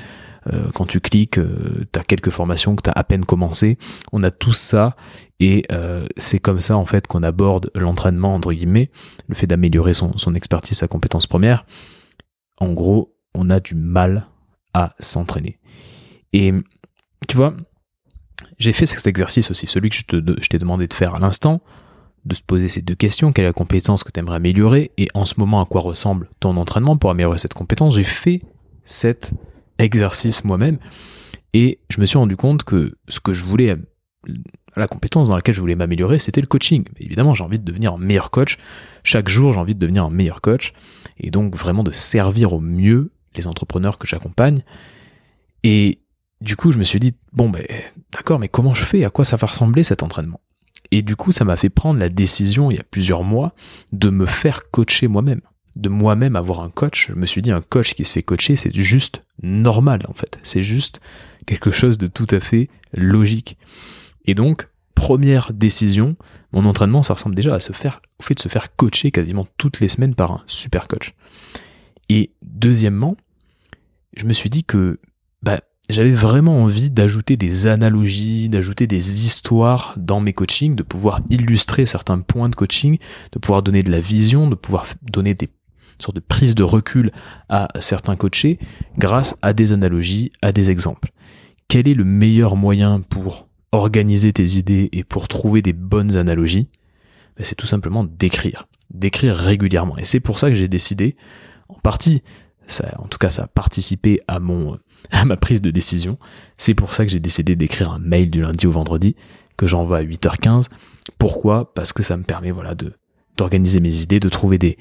quand 0.73 0.85
tu 0.85 0.99
cliques, 0.99 1.39
tu 1.91 1.99
as 1.99 2.03
quelques 2.03 2.29
formations 2.29 2.75
que 2.75 2.81
tu 2.83 2.89
as 2.89 2.93
à 2.93 3.03
peine 3.03 3.25
commencé. 3.25 3.77
On 4.11 4.23
a 4.23 4.31
tout 4.31 4.53
ça 4.53 4.95
et 5.39 5.65
c'est 6.17 6.39
comme 6.39 6.61
ça 6.61 6.77
en 6.77 6.85
fait 6.85 7.07
qu'on 7.07 7.23
aborde 7.23 7.71
l'entraînement 7.75 8.33
entre 8.33 8.51
guillemets, 8.51 8.89
le 9.27 9.35
fait 9.35 9.47
d'améliorer 9.47 9.93
son 9.93 10.35
expertise, 10.35 10.77
sa 10.77 10.87
compétence 10.87 11.27
première. 11.27 11.65
En 12.57 12.71
gros, 12.73 13.15
on 13.35 13.49
a 13.49 13.59
du 13.59 13.75
mal 13.75 14.27
à 14.73 14.93
s'entraîner. 14.99 15.59
Et 16.33 16.53
tu 17.27 17.35
vois, 17.35 17.53
j'ai 18.57 18.73
fait 18.73 18.85
cet 18.85 19.07
exercice 19.07 19.51
aussi, 19.51 19.67
celui 19.67 19.89
que 19.89 19.95
je, 19.95 20.47
t'ai 20.49 20.59
demandé 20.59 20.87
de 20.87 20.93
faire 20.93 21.15
à 21.15 21.19
l'instant, 21.19 21.61
de 22.25 22.35
se 22.35 22.41
poser 22.41 22.67
ces 22.67 22.81
deux 22.81 22.95
questions, 22.95 23.31
quelle 23.31 23.45
est 23.45 23.49
la 23.49 23.53
compétence 23.53 24.03
que 24.03 24.11
tu 24.11 24.19
aimerais 24.19 24.35
améliorer, 24.35 24.91
et 24.97 25.07
en 25.13 25.25
ce 25.25 25.35
moment 25.37 25.61
à 25.61 25.65
quoi 25.65 25.81
ressemble 25.81 26.29
ton 26.39 26.57
entraînement 26.57 26.97
pour 26.97 27.09
améliorer 27.09 27.37
cette 27.37 27.53
compétence? 27.53 27.95
J'ai 27.95 28.03
fait 28.03 28.41
cet 28.83 29.33
exercice 29.77 30.43
moi-même, 30.43 30.77
et 31.53 31.79
je 31.89 32.01
me 32.01 32.05
suis 32.05 32.17
rendu 32.17 32.35
compte 32.35 32.63
que 32.63 32.95
ce 33.07 33.19
que 33.19 33.33
je 33.33 33.43
voulais, 33.43 33.75
la 34.75 34.87
compétence 34.87 35.29
dans 35.29 35.35
laquelle 35.35 35.55
je 35.55 35.61
voulais 35.61 35.75
m'améliorer, 35.75 36.19
c'était 36.19 36.41
le 36.41 36.47
coaching. 36.47 36.83
Évidemment, 36.99 37.33
j'ai 37.33 37.43
envie 37.43 37.59
de 37.59 37.65
devenir 37.65 37.93
un 37.93 37.97
meilleur 37.97 38.29
coach. 38.29 38.57
Chaque 39.03 39.29
jour, 39.29 39.53
j'ai 39.53 39.59
envie 39.59 39.73
de 39.73 39.79
devenir 39.79 40.05
un 40.05 40.09
meilleur 40.09 40.41
coach, 40.41 40.73
et 41.17 41.31
donc 41.31 41.55
vraiment 41.55 41.83
de 41.83 41.91
servir 41.91 42.53
au 42.53 42.59
mieux 42.59 43.11
les 43.35 43.47
entrepreneurs 43.47 43.97
que 43.97 44.07
j'accompagne. 44.07 44.63
Et 45.63 45.99
du 46.41 46.55
coup, 46.55 46.71
je 46.71 46.77
me 46.77 46.83
suis 46.83 46.99
dit, 46.99 47.15
bon, 47.33 47.49
ben, 47.49 47.65
d'accord, 48.11 48.39
mais 48.39 48.47
comment 48.47 48.73
je 48.73 48.83
fais? 48.83 49.03
À 49.03 49.09
quoi 49.09 49.25
ça 49.25 49.35
va 49.35 49.47
ressembler 49.47 49.83
cet 49.83 50.03
entraînement? 50.03 50.39
Et 50.91 51.01
du 51.01 51.15
coup, 51.15 51.31
ça 51.31 51.45
m'a 51.45 51.57
fait 51.57 51.69
prendre 51.69 51.99
la 51.99 52.09
décision, 52.09 52.71
il 52.71 52.77
y 52.77 52.79
a 52.79 52.83
plusieurs 52.83 53.23
mois, 53.23 53.53
de 53.91 54.09
me 54.09 54.25
faire 54.25 54.71
coacher 54.71 55.07
moi-même. 55.07 55.41
De 55.75 55.89
moi-même 55.89 56.35
avoir 56.35 56.61
un 56.61 56.69
coach. 56.69 57.07
Je 57.09 57.15
me 57.15 57.25
suis 57.25 57.41
dit, 57.41 57.51
un 57.51 57.61
coach 57.61 57.93
qui 57.93 58.05
se 58.05 58.13
fait 58.13 58.23
coacher, 58.23 58.55
c'est 58.55 58.73
juste 58.75 59.21
normal, 59.43 60.01
en 60.07 60.13
fait. 60.13 60.39
C'est 60.41 60.63
juste 60.63 60.99
quelque 61.45 61.71
chose 61.71 61.97
de 61.97 62.07
tout 62.07 62.27
à 62.31 62.39
fait 62.39 62.69
logique. 62.93 63.57
Et 64.25 64.33
donc, 64.33 64.67
première 64.95 65.53
décision, 65.53 66.15
mon 66.51 66.65
entraînement, 66.65 67.03
ça 67.03 67.13
ressemble 67.13 67.35
déjà 67.35 67.53
à 67.53 67.59
se 67.59 67.73
faire, 67.73 68.01
au 68.19 68.23
fait 68.23 68.33
de 68.33 68.39
se 68.39 68.49
faire 68.49 68.75
coacher 68.75 69.11
quasiment 69.11 69.47
toutes 69.57 69.79
les 69.79 69.87
semaines 69.87 70.15
par 70.15 70.31
un 70.31 70.43
super 70.47 70.87
coach. 70.87 71.13
Et 72.09 72.31
deuxièmement, 72.41 73.15
je 74.17 74.25
me 74.25 74.33
suis 74.33 74.49
dit 74.49 74.63
que 74.63 74.99
bah, 75.43 75.61
j'avais 75.89 76.11
vraiment 76.11 76.61
envie 76.63 76.89
d'ajouter 76.89 77.37
des 77.37 77.67
analogies, 77.67 78.49
d'ajouter 78.49 78.87
des 78.87 79.25
histoires 79.25 79.95
dans 79.97 80.19
mes 80.19 80.33
coachings, 80.33 80.75
de 80.75 80.83
pouvoir 80.83 81.21
illustrer 81.29 81.85
certains 81.85 82.19
points 82.19 82.49
de 82.49 82.55
coaching, 82.55 82.97
de 83.31 83.39
pouvoir 83.39 83.63
donner 83.63 83.83
de 83.83 83.91
la 83.91 83.99
vision, 83.99 84.49
de 84.49 84.55
pouvoir 84.55 84.85
donner 85.01 85.33
des 85.33 85.49
sortes 85.99 86.15
de 86.15 86.21
prises 86.21 86.55
de 86.55 86.63
recul 86.63 87.11
à 87.49 87.67
certains 87.81 88.15
coachés 88.15 88.59
grâce 88.97 89.37
à 89.41 89.53
des 89.53 89.73
analogies, 89.73 90.31
à 90.41 90.51
des 90.51 90.71
exemples. 90.71 91.11
Quel 91.67 91.87
est 91.87 91.93
le 91.93 92.05
meilleur 92.05 92.55
moyen 92.55 93.01
pour 93.01 93.47
organiser 93.71 94.33
tes 94.33 94.57
idées 94.57 94.89
et 94.91 95.03
pour 95.03 95.27
trouver 95.27 95.61
des 95.61 95.73
bonnes 95.73 96.15
analogies? 96.15 96.67
Ben, 97.37 97.43
C'est 97.43 97.55
tout 97.55 97.67
simplement 97.67 98.03
d'écrire. 98.03 98.67
D'écrire 98.91 99.35
régulièrement. 99.35 99.97
Et 99.97 100.05
c'est 100.05 100.19
pour 100.19 100.39
ça 100.39 100.49
que 100.49 100.55
j'ai 100.55 100.67
décidé, 100.67 101.15
en 101.69 101.75
partie, 101.75 102.21
en 102.97 103.07
tout 103.07 103.17
cas 103.17 103.29
ça 103.29 103.43
a 103.43 103.47
participé 103.47 104.21
à 104.27 104.39
ma 104.39 105.37
prise 105.37 105.61
de 105.61 105.71
décision. 105.71 106.17
C'est 106.57 106.73
pour 106.73 106.93
ça 106.93 107.05
que 107.05 107.11
j'ai 107.11 107.19
décidé 107.19 107.55
d'écrire 107.55 107.91
un 107.91 107.99
mail 107.99 108.29
du 108.29 108.41
lundi 108.41 108.67
au 108.67 108.71
vendredi 108.71 109.15
que 109.57 109.67
j'envoie 109.67 109.97
à 109.97 110.03
8h15. 110.03 110.67
Pourquoi? 111.17 111.73
Parce 111.73 111.93
que 111.93 112.03
ça 112.03 112.17
me 112.17 112.23
permet 112.23 112.51
voilà 112.51 112.75
de 112.75 112.93
d'organiser 113.37 113.79
mes 113.79 114.01
idées, 114.01 114.19
de 114.19 114.27
trouver 114.27 114.57
des, 114.57 114.77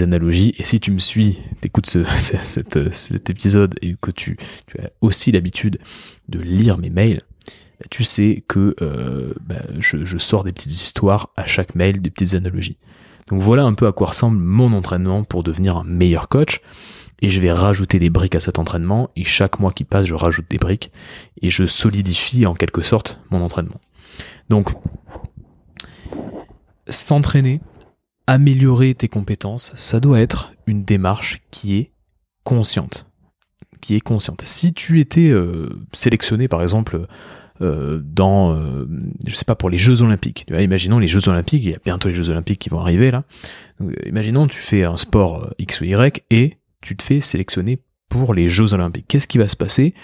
analogies. 0.00 0.54
Et 0.58 0.62
si 0.62 0.78
tu 0.78 0.92
me 0.92 0.98
suis, 0.98 1.38
t'écoutes 1.60 1.86
ce, 1.86 2.04
cet, 2.44 2.92
cet 2.92 3.30
épisode 3.30 3.74
et 3.82 3.96
que 4.00 4.12
tu, 4.12 4.36
tu 4.68 4.78
as 4.80 4.90
aussi 5.00 5.32
l'habitude 5.32 5.78
de 6.28 6.38
lire 6.38 6.78
mes 6.78 6.90
mails, 6.90 7.22
bah, 7.80 7.86
tu 7.90 8.04
sais 8.04 8.44
que 8.48 8.76
euh, 8.80 9.34
bah, 9.40 9.62
je, 9.78 10.04
je, 10.04 10.18
sors 10.18 10.44
des 10.44 10.52
petites 10.52 10.72
histoires 10.72 11.30
à 11.36 11.46
chaque 11.46 11.74
mail, 11.74 12.00
des 12.00 12.10
petites 12.10 12.34
analogies. 12.34 12.78
Donc 13.28 13.42
voilà 13.42 13.64
un 13.64 13.74
peu 13.74 13.86
à 13.86 13.92
quoi 13.92 14.08
ressemble 14.08 14.38
mon 14.38 14.72
entraînement 14.72 15.24
pour 15.24 15.42
devenir 15.42 15.76
un 15.76 15.84
meilleur 15.84 16.28
coach 16.28 16.60
et 17.22 17.30
je 17.30 17.40
vais 17.40 17.52
rajouter 17.52 17.98
des 17.98 18.10
briques 18.10 18.34
à 18.34 18.40
cet 18.40 18.58
entraînement, 18.58 19.10
et 19.16 19.24
chaque 19.24 19.58
mois 19.58 19.72
qui 19.72 19.84
passe, 19.84 20.06
je 20.06 20.14
rajoute 20.14 20.46
des 20.50 20.58
briques, 20.58 20.92
et 21.40 21.50
je 21.50 21.66
solidifie 21.66 22.46
en 22.46 22.54
quelque 22.54 22.82
sorte 22.82 23.20
mon 23.30 23.40
entraînement. 23.42 23.80
Donc, 24.50 24.70
s'entraîner, 26.88 27.60
améliorer 28.26 28.94
tes 28.94 29.08
compétences, 29.08 29.72
ça 29.76 30.00
doit 30.00 30.20
être 30.20 30.52
une 30.66 30.84
démarche 30.84 31.38
qui 31.50 31.76
est 31.76 31.92
consciente. 32.44 33.08
Qui 33.80 33.94
est 33.94 34.00
consciente. 34.00 34.42
Si 34.44 34.72
tu 34.72 35.00
étais 35.00 35.28
euh, 35.28 35.68
sélectionné, 35.92 36.48
par 36.48 36.62
exemple, 36.62 37.06
euh, 37.62 38.00
dans, 38.04 38.54
euh, 38.54 38.86
je 39.26 39.34
sais 39.34 39.44
pas, 39.44 39.54
pour 39.54 39.70
les 39.70 39.78
Jeux 39.78 40.02
Olympiques. 40.02 40.46
Imaginons 40.50 40.98
les 40.98 41.06
Jeux 41.06 41.28
Olympiques, 41.28 41.64
il 41.64 41.70
y 41.70 41.74
a 41.74 41.78
bientôt 41.84 42.08
les 42.08 42.14
Jeux 42.14 42.30
Olympiques 42.30 42.58
qui 42.58 42.68
vont 42.68 42.80
arriver 42.80 43.10
là. 43.10 43.24
Donc, 43.80 43.92
imaginons 44.04 44.46
tu 44.46 44.58
fais 44.58 44.84
un 44.84 44.96
sport 44.96 45.50
X 45.58 45.80
ou 45.80 45.84
Y 45.84 46.24
et 46.30 46.58
tu 46.80 46.96
te 46.96 47.02
fais 47.02 47.20
sélectionner 47.20 47.80
pour 48.08 48.34
les 48.34 48.48
Jeux 48.48 48.74
Olympiques. 48.74 49.06
Qu'est-ce 49.08 49.28
qui 49.28 49.38
va 49.38 49.48
se 49.48 49.56
passer? 49.56 49.94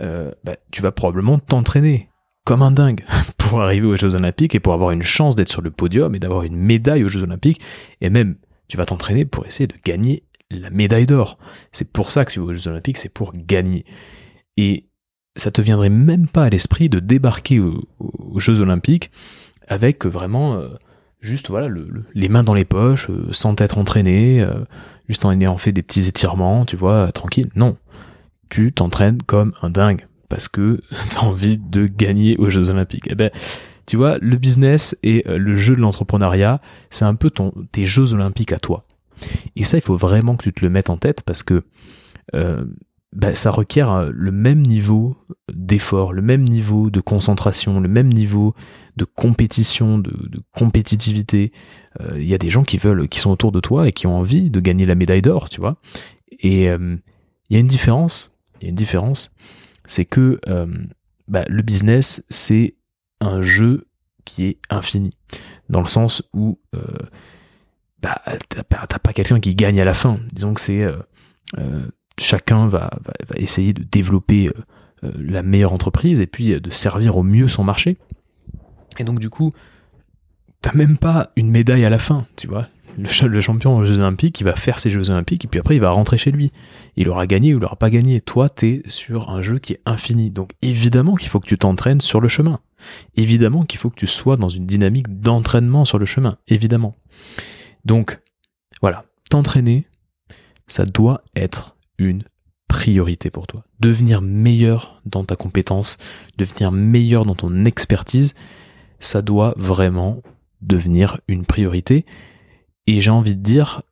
Euh, 0.00 0.30
bah, 0.44 0.56
Tu 0.70 0.82
vas 0.82 0.92
probablement 0.92 1.38
t'entraîner 1.38 2.10
comme 2.44 2.62
un 2.62 2.70
dingue 2.70 3.04
pour 3.38 3.62
arriver 3.62 3.86
aux 3.86 3.96
Jeux 3.96 4.14
Olympiques 4.14 4.54
et 4.54 4.60
pour 4.60 4.72
avoir 4.72 4.90
une 4.90 5.02
chance 5.02 5.34
d'être 5.34 5.48
sur 5.48 5.62
le 5.62 5.70
podium 5.70 6.14
et 6.14 6.18
d'avoir 6.18 6.42
une 6.42 6.56
médaille 6.56 7.04
aux 7.04 7.08
Jeux 7.08 7.22
Olympiques. 7.22 7.60
Et 8.00 8.10
même, 8.10 8.36
tu 8.68 8.76
vas 8.76 8.86
t'entraîner 8.86 9.24
pour 9.24 9.46
essayer 9.46 9.66
de 9.66 9.74
gagner 9.84 10.24
la 10.50 10.70
médaille 10.70 11.06
d'or. 11.06 11.38
C'est 11.72 11.90
pour 11.90 12.12
ça 12.12 12.24
que 12.24 12.32
tu 12.32 12.40
vas 12.40 12.46
aux 12.46 12.54
Jeux 12.54 12.68
Olympiques, 12.68 12.98
c'est 12.98 13.12
pour 13.12 13.32
gagner. 13.32 13.84
Et 14.56 14.88
ça 15.36 15.50
te 15.50 15.60
viendrait 15.62 15.90
même 15.90 16.28
pas 16.28 16.44
à 16.44 16.50
l'esprit 16.50 16.88
de 16.88 17.00
débarquer 17.00 17.60
aux, 17.60 17.86
Jeux 18.38 18.60
Olympiques 18.60 19.10
avec 19.68 20.04
vraiment 20.04 20.54
euh, 20.54 20.68
juste 21.20 21.48
voilà 21.48 21.68
les 22.14 22.28
mains 22.28 22.44
dans 22.44 22.54
les 22.54 22.64
poches, 22.64 23.08
euh, 23.10 23.28
sans 23.30 23.54
être 23.58 23.78
entraîné, 23.78 24.44
juste 25.08 25.24
en 25.24 25.32
ayant 25.32 25.58
fait 25.58 25.72
des 25.72 25.82
petits 25.82 26.08
étirements, 26.08 26.64
tu 26.64 26.76
vois, 26.76 27.12
tranquille. 27.12 27.50
Non. 27.54 27.76
Tu 28.48 28.72
t'entraînes 28.72 29.22
comme 29.22 29.52
un 29.62 29.70
dingue 29.70 30.06
parce 30.28 30.48
que 30.48 30.80
tu 31.10 31.16
as 31.16 31.22
envie 31.22 31.58
de 31.58 31.86
gagner 31.86 32.36
aux 32.36 32.50
Jeux 32.50 32.70
Olympiques. 32.70 33.08
Eh 33.10 33.14
ben, 33.14 33.30
tu 33.86 33.96
vois, 33.96 34.18
le 34.18 34.36
business 34.36 34.98
et 35.02 35.24
euh, 35.28 35.38
le 35.38 35.54
jeu 35.54 35.76
de 35.76 35.80
l'entrepreneuriat, 35.80 36.60
c'est 36.90 37.04
un 37.04 37.14
peu 37.14 37.30
ton, 37.30 37.52
tes 37.72 37.84
Jeux 37.84 38.12
Olympiques 38.12 38.52
à 38.52 38.58
toi. 38.58 38.84
Et 39.54 39.64
ça, 39.64 39.78
il 39.78 39.80
faut 39.80 39.96
vraiment 39.96 40.36
que 40.36 40.42
tu 40.42 40.52
te 40.52 40.64
le 40.64 40.70
mettes 40.70 40.90
en 40.90 40.96
tête 40.96 41.22
parce 41.22 41.42
que 41.42 41.62
euh, 42.34 42.64
bah, 43.16 43.34
ça 43.34 43.50
requiert 43.50 43.90
euh, 43.92 44.10
le 44.12 44.30
même 44.30 44.60
niveau 44.60 45.16
d'effort, 45.50 46.12
le 46.12 46.20
même 46.20 46.44
niveau 46.44 46.90
de 46.90 47.00
concentration, 47.00 47.80
le 47.80 47.88
même 47.88 48.12
niveau 48.12 48.54
de 48.98 49.06
compétition, 49.06 49.98
de, 49.98 50.12
compétitivité. 50.54 51.50
Euh, 52.00 52.20
il 52.20 52.26
y 52.26 52.34
a 52.34 52.38
des 52.38 52.50
gens 52.50 52.62
qui 52.62 52.76
veulent, 52.76 53.08
qui 53.08 53.18
sont 53.18 53.30
autour 53.30 53.52
de 53.52 53.60
toi 53.60 53.88
et 53.88 53.92
qui 53.92 54.06
ont 54.06 54.18
envie 54.18 54.50
de 54.50 54.60
gagner 54.60 54.84
la 54.84 54.94
médaille 54.94 55.22
d'or, 55.22 55.48
tu 55.48 55.60
vois. 55.60 55.78
Et 56.40 56.68
euh, 56.68 56.96
il 57.48 57.54
y 57.54 57.56
a 57.56 57.60
une 57.60 57.66
différence. 57.66 58.36
Il 58.60 58.64
y 58.64 58.66
a 58.66 58.68
une 58.70 58.76
différence, 58.76 59.32
c'est 59.86 60.06
que 60.06 60.40
bah, 61.28 61.44
le 61.46 61.62
business, 61.62 62.24
c'est 62.30 62.74
un 63.20 63.42
jeu 63.42 63.86
qui 64.24 64.46
est 64.46 64.58
infini, 64.70 65.10
dans 65.68 65.82
le 65.82 65.86
sens 65.86 66.22
où 66.32 66.58
bah, 68.00 68.22
t'as 68.48 68.62
pas, 68.98 69.12
quelqu'un 69.12 69.40
qui 69.40 69.54
gagne 69.54 69.78
à 69.78 69.84
la 69.84 69.92
fin. 69.92 70.18
Disons 70.32 70.54
que 70.54 70.62
c'est 70.62 70.86
chacun 72.18 72.66
va, 72.66 72.90
essayer 73.36 73.72
de 73.72 73.82
développer 73.82 74.48
euh, 74.48 74.52
euh, 75.04 75.12
la 75.18 75.42
meilleure 75.42 75.72
entreprise 75.72 76.20
et 76.20 76.26
puis 76.26 76.52
euh, 76.52 76.60
de 76.60 76.70
servir 76.70 77.16
au 77.16 77.22
mieux 77.22 77.48
son 77.48 77.64
marché. 77.64 77.98
Et 78.98 79.04
donc 79.04 79.20
du 79.20 79.30
coup, 79.30 79.52
t'as 80.62 80.72
même 80.72 80.96
pas 80.96 81.30
une 81.36 81.50
médaille 81.50 81.84
à 81.84 81.90
la 81.90 81.98
fin, 81.98 82.26
tu 82.36 82.46
vois. 82.46 82.68
Le, 82.98 83.40
champion 83.42 83.76
aux 83.76 83.84
Jeux 83.84 83.98
Olympiques, 83.98 84.40
il 84.40 84.44
va 84.44 84.56
faire 84.56 84.78
ses 84.78 84.88
Jeux 84.88 85.10
Olympiques 85.10 85.44
et 85.44 85.48
puis 85.48 85.60
après 85.60 85.76
il 85.76 85.80
va 85.80 85.90
rentrer 85.90 86.16
chez 86.16 86.30
lui. 86.30 86.50
Il 86.96 87.10
aura 87.10 87.26
gagné 87.26 87.52
ou 87.52 87.58
il 87.58 87.64
aura 87.64 87.76
pas 87.76 87.90
gagné. 87.90 88.22
Toi, 88.22 88.48
t'es 88.48 88.82
sur 88.86 89.28
un 89.28 89.42
jeu 89.42 89.58
qui 89.58 89.74
est 89.74 89.80
infini. 89.84 90.30
Donc 90.30 90.52
évidemment 90.62 91.14
qu'il 91.14 91.28
faut 91.28 91.38
que 91.38 91.46
tu 91.46 91.58
t'entraînes 91.58 92.00
sur 92.00 92.22
le 92.22 92.28
chemin. 92.28 92.58
Évidemment 93.14 93.64
qu'il 93.64 93.78
faut 93.78 93.90
que 93.90 93.96
tu 93.96 94.06
sois 94.06 94.38
dans 94.38 94.48
une 94.48 94.64
dynamique 94.64 95.20
d'entraînement 95.20 95.84
sur 95.84 95.98
le 95.98 96.06
chemin. 96.06 96.38
Évidemment. 96.48 96.94
Donc 97.84 98.18
voilà, 98.80 99.04
t'entraîner, 99.28 99.86
ça 100.66 100.86
doit 100.86 101.22
être 101.34 101.75
une 101.98 102.24
priorité 102.68 103.30
pour 103.30 103.46
toi. 103.46 103.64
Devenir 103.80 104.22
meilleur 104.22 105.00
dans 105.04 105.24
ta 105.24 105.36
compétence, 105.36 105.98
devenir 106.36 106.72
meilleur 106.72 107.24
dans 107.24 107.34
ton 107.34 107.64
expertise, 107.64 108.34
ça 108.98 109.22
doit 109.22 109.54
vraiment 109.56 110.22
devenir 110.60 111.20
une 111.28 111.44
priorité. 111.44 112.04
Et 112.86 113.00
j'ai 113.00 113.10
envie 113.10 113.36
de 113.36 113.42
dire, 113.42 113.82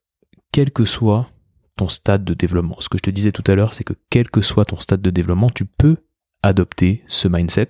quel 0.52 0.70
que 0.70 0.84
soit 0.84 1.28
ton 1.76 1.88
stade 1.88 2.24
de 2.24 2.34
développement, 2.34 2.76
ce 2.80 2.88
que 2.88 2.98
je 2.98 3.02
te 3.02 3.10
disais 3.10 3.32
tout 3.32 3.44
à 3.50 3.54
l'heure, 3.54 3.74
c'est 3.74 3.84
que 3.84 3.94
quel 4.10 4.30
que 4.30 4.40
soit 4.40 4.64
ton 4.64 4.78
stade 4.78 5.02
de 5.02 5.10
développement, 5.10 5.50
tu 5.50 5.64
peux 5.64 5.96
adopter 6.42 7.02
ce 7.06 7.26
mindset. 7.26 7.68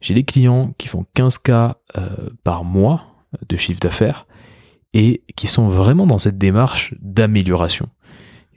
J'ai 0.00 0.14
des 0.14 0.24
clients 0.24 0.74
qui 0.78 0.88
font 0.88 1.06
15K 1.16 1.74
euh, 1.96 2.30
par 2.44 2.62
mois 2.62 3.26
de 3.48 3.56
chiffre 3.56 3.80
d'affaires 3.80 4.26
et 4.92 5.24
qui 5.34 5.46
sont 5.46 5.68
vraiment 5.68 6.06
dans 6.06 6.18
cette 6.18 6.38
démarche 6.38 6.94
d'amélioration. 7.00 7.88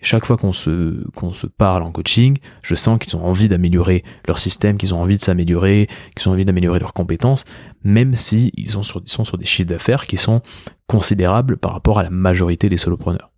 Chaque 0.01 0.25
fois 0.25 0.37
qu'on 0.37 0.53
se, 0.53 1.07
qu'on 1.11 1.33
se 1.33 1.47
parle 1.47 1.83
en 1.83 1.91
coaching, 1.91 2.37
je 2.61 2.75
sens 2.75 2.99
qu'ils 2.99 3.15
ont 3.15 3.25
envie 3.25 3.47
d'améliorer 3.47 4.03
leur 4.27 4.37
système, 4.37 4.77
qu'ils 4.77 4.93
ont 4.93 5.01
envie 5.01 5.17
de 5.17 5.21
s'améliorer, 5.21 5.87
qu'ils 6.15 6.29
ont 6.29 6.33
envie 6.33 6.45
d'améliorer 6.45 6.79
leurs 6.79 6.93
compétences, 6.93 7.45
même 7.83 8.13
s'ils 8.13 8.51
si 8.57 8.69
sont, 8.69 8.83
sur, 8.83 9.01
sont 9.05 9.25
sur 9.25 9.37
des 9.37 9.45
chiffres 9.45 9.69
d'affaires 9.69 10.05
qui 10.05 10.17
sont 10.17 10.41
considérables 10.87 11.57
par 11.57 11.73
rapport 11.73 11.99
à 11.99 12.03
la 12.03 12.09
majorité 12.09 12.69
des 12.69 12.77
solopreneurs. 12.77 13.31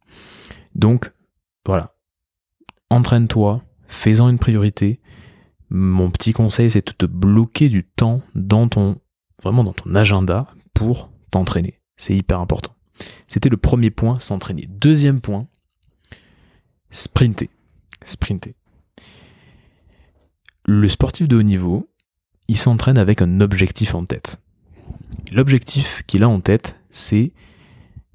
Donc, 0.76 1.12
voilà. 1.66 1.96
Entraîne-toi, 2.90 3.64
fais-en 3.88 4.30
une 4.30 4.40
priorité, 4.40 5.00
mon 5.70 6.10
petit 6.10 6.34
conseil, 6.34 6.70
c'est 6.70 6.86
de 6.86 6.94
te 6.94 7.06
bloquer 7.06 7.70
du 7.70 7.84
temps 7.84 8.22
dans 8.36 8.68
ton, 8.68 8.98
vraiment 9.44 9.64
dans 9.64 9.74
ton 9.74 9.94
agenda 9.94 10.48
pour 10.74 11.10
t'entraîner. 11.32 11.80
C'est 11.96 12.16
hyper 12.16 12.40
important. 12.40 12.76
C'était 13.28 13.50
le 13.50 13.58
premier 13.58 13.92
point, 13.92 14.20
s'entraîner. 14.20 14.68
Deuxième 14.70 15.22
point, 15.22 15.48
sprinter. 16.92 17.50
Sprinter. 18.04 18.56
Le 20.66 20.90
sportif 20.90 21.28
de 21.28 21.38
haut 21.38 21.44
niveau, 21.44 21.90
il 22.48 22.58
s'entraîne 22.58 22.98
avec 22.98 23.22
un 23.22 23.42
objectif 23.42 23.96
en 23.96 24.04
tête. 24.04 24.40
L'objectif 25.32 26.04
qu'il 26.08 26.24
a 26.24 26.30
en 26.30 26.40
tête, 26.42 26.76
c'est 26.90 27.32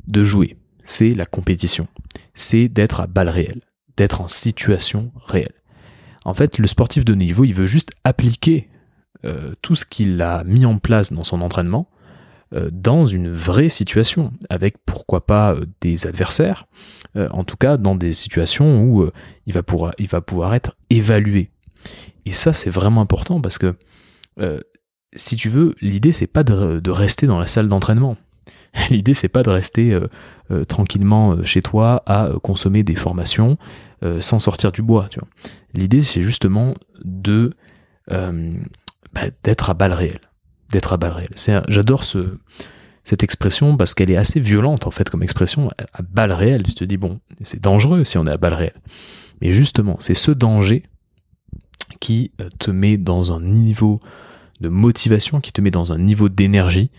de 0.06 0.22
jouer, 0.22 0.56
c'est 0.78 1.10
la 1.10 1.26
compétition, 1.26 1.86
c'est 2.34 2.68
d'être 2.68 3.00
à 3.00 3.06
balle 3.06 3.28
réelle, 3.28 3.62
d'être 3.96 4.20
en 4.20 4.28
situation 4.28 5.12
réelle. 5.26 5.54
En 6.24 6.34
fait, 6.34 6.58
le 6.58 6.66
sportif 6.66 7.04
de 7.04 7.12
haut 7.12 7.16
niveau, 7.16 7.44
il 7.44 7.54
veut 7.54 7.66
juste 7.66 7.92
appliquer 8.02 8.68
euh, 9.24 9.54
tout 9.62 9.74
ce 9.74 9.84
qu'il 9.84 10.20
a 10.20 10.42
mis 10.44 10.66
en 10.66 10.78
place 10.78 11.12
dans 11.12 11.24
son 11.24 11.40
entraînement 11.40 11.88
dans 12.72 13.06
une 13.06 13.32
vraie 13.32 13.68
situation, 13.68 14.32
avec 14.48 14.76
pourquoi 14.86 15.26
pas 15.26 15.54
euh, 15.54 15.64
des 15.80 16.06
adversaires, 16.06 16.66
en 17.30 17.44
tout 17.44 17.56
cas 17.56 17.76
dans 17.76 17.94
des 17.94 18.12
situations 18.12 18.82
où 18.82 19.08
il, 19.46 19.52
va 19.52 19.62
pouvoir, 19.62 19.94
il 19.98 20.08
va 20.08 20.20
pouvoir 20.20 20.52
être 20.52 20.74
évalué. 20.90 21.50
Et 22.26 22.32
ça, 22.32 22.52
c'est 22.52 22.70
vraiment 22.70 23.00
important 23.00 23.40
parce 23.40 23.56
que 23.56 23.76
si 25.14 25.36
tu 25.36 25.48
veux, 25.48 25.76
l'idée 25.80 26.12
c'est 26.12 26.26
pas 26.26 26.42
de, 26.42 26.90
rester 26.90 27.28
dans 27.28 27.38
la 27.38 27.46
salle 27.46 27.68
d'entraînement. 27.68 28.16
L'idée 28.90 29.14
c'est 29.14 29.28
pas 29.28 29.44
de 29.44 29.50
rester 29.50 29.96
tranquillement 30.66 31.44
chez 31.44 31.62
toi 31.62 32.02
à 32.06 32.32
consommer 32.42 32.82
des 32.82 32.96
formations 32.96 33.58
sans 34.18 34.40
sortir 34.40 34.72
du 34.72 34.82
bois. 34.82 35.08
L'idée 35.72 36.02
c'est 36.02 36.22
justement 36.22 36.74
de 37.04 37.52
bah, 38.08 39.30
d'être 39.44 39.70
à 39.70 39.74
balle 39.74 39.92
réelle 39.92 40.18
d'être 40.74 40.92
à 40.92 40.96
balle 40.96 41.12
réelle. 41.12 41.62
J'adore 41.68 42.02
ce, 42.02 42.36
cette 43.04 43.22
expression 43.22 43.76
parce 43.76 43.94
qu'elle 43.94 44.10
est 44.10 44.16
assez 44.16 44.40
violente 44.40 44.88
en 44.88 44.90
fait 44.90 45.08
comme 45.08 45.22
expression 45.22 45.70
à 45.92 46.02
balle 46.02 46.32
réelle. 46.32 46.64
Tu 46.64 46.74
te 46.74 46.84
dis 46.84 46.96
bon, 46.96 47.20
c'est 47.42 47.62
dangereux 47.62 48.04
si 48.04 48.18
on 48.18 48.26
est 48.26 48.32
à 48.32 48.36
balle 48.36 48.54
réelle. 48.54 48.80
Mais 49.40 49.52
justement, 49.52 49.96
c'est 50.00 50.14
ce 50.14 50.32
danger 50.32 50.82
qui 52.00 52.32
euh, 52.40 52.48
te 52.58 52.72
met 52.72 52.96
dans 52.96 53.32
un 53.32 53.40
niveau 53.40 54.00
de 54.60 54.68
motivation, 54.68 55.40
qui 55.40 55.52
te 55.52 55.60
met 55.60 55.70
dans 55.70 55.92
un 55.92 55.98
niveau 55.98 56.28
d'énergie, 56.28 56.90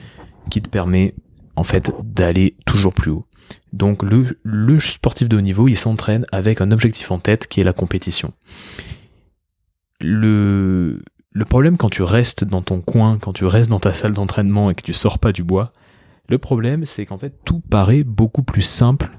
qui 0.49 0.61
te 0.61 0.69
permet 0.69 1.13
en 1.57 1.63
fait 1.63 1.91
d'aller 2.01 2.55
toujours 2.65 2.93
plus 2.93 3.11
haut. 3.11 3.25
Donc 3.73 4.03
le, 4.03 4.39
le 4.43 4.79
sportif 4.79 5.27
de 5.27 5.37
haut 5.37 5.41
niveau, 5.41 5.67
il 5.67 5.75
s'entraîne 5.75 6.25
avec 6.31 6.61
un 6.61 6.71
objectif 6.71 7.11
en 7.11 7.19
tête 7.19 7.47
qui 7.47 7.59
est 7.59 7.65
la 7.65 7.73
compétition. 7.73 8.31
Le, 9.99 11.01
le 11.35 11.43
problème 11.43 11.75
quand 11.75 11.89
tu 11.89 12.01
restes 12.01 12.45
dans 12.45 12.61
ton 12.61 12.79
coin, 12.79 13.19
quand 13.19 13.33
tu 13.33 13.45
restes 13.45 13.69
dans 13.69 13.79
ta 13.79 13.93
salle 13.93 14.13
d'entraînement 14.13 14.71
et 14.71 14.75
que 14.75 14.81
tu 14.81 14.93
sors 14.93 15.19
pas 15.19 15.33
du 15.33 15.43
bois, 15.43 15.73
le 16.29 16.37
problème 16.37 16.85
c'est 16.85 17.05
qu'en 17.05 17.17
fait 17.17 17.33
tout 17.43 17.59
paraît 17.59 18.05
beaucoup 18.05 18.41
plus 18.41 18.61
simple 18.61 19.11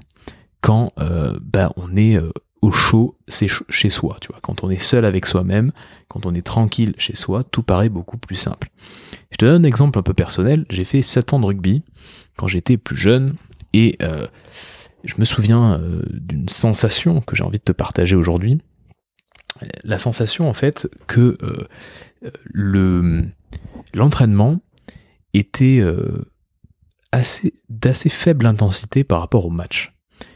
quand 0.59 0.91
euh, 0.99 1.37
ben, 1.39 1.71
on 1.77 1.95
est 1.95 2.17
euh, 2.17 2.31
au 2.63 2.71
chaud, 2.71 3.15
chez 3.29 3.89
soi, 3.89 4.17
tu 4.19 4.29
vois. 4.29 4.39
Quand 4.41 4.63
on 4.63 4.71
est 4.71 4.81
seul 4.81 5.05
avec 5.05 5.27
soi-même, 5.27 5.71
quand 6.07 6.25
on 6.25 6.33
est 6.33 6.41
tranquille 6.41 6.95
chez 6.97 7.15
soi, 7.15 7.43
tout 7.43 7.61
paraît 7.61 7.87
beaucoup 7.87 8.17
plus 8.17 8.35
simple. 8.35 8.71
Je 9.29 9.37
te 9.37 9.45
donne 9.45 9.63
un 9.63 9.67
exemple 9.67 9.99
un 9.99 10.01
peu 10.01 10.15
personnel. 10.15 10.65
J'ai 10.71 10.85
fait 10.85 11.03
7 11.03 11.33
ans 11.33 11.39
de 11.39 11.45
rugby 11.45 11.83
quand 12.35 12.47
j'étais 12.47 12.77
plus 12.77 12.97
jeune 12.97 13.35
et 13.73 13.95
euh, 14.01 14.25
je 15.03 15.13
me 15.19 15.25
souviens 15.25 15.79
d'une 16.09 16.49
sensation 16.49 17.21
que 17.21 17.35
j'ai 17.35 17.43
envie 17.43 17.59
de 17.59 17.63
te 17.63 17.71
partager 17.71 18.15
aujourd'hui. 18.15 18.59
La 19.83 19.97
sensation 19.97 20.49
en 20.49 20.53
fait 20.53 20.89
que 21.07 21.37
le 22.51 23.25
l'entraînement 23.93 24.59
était 25.33 25.79
euh, 25.79 26.25
assez 27.11 27.53
d'assez 27.69 28.09
faible 28.09 28.45
intensité 28.45 29.03
par 29.03 29.19
rapport 29.19 29.45
au 29.45 29.49
match. 29.49 29.93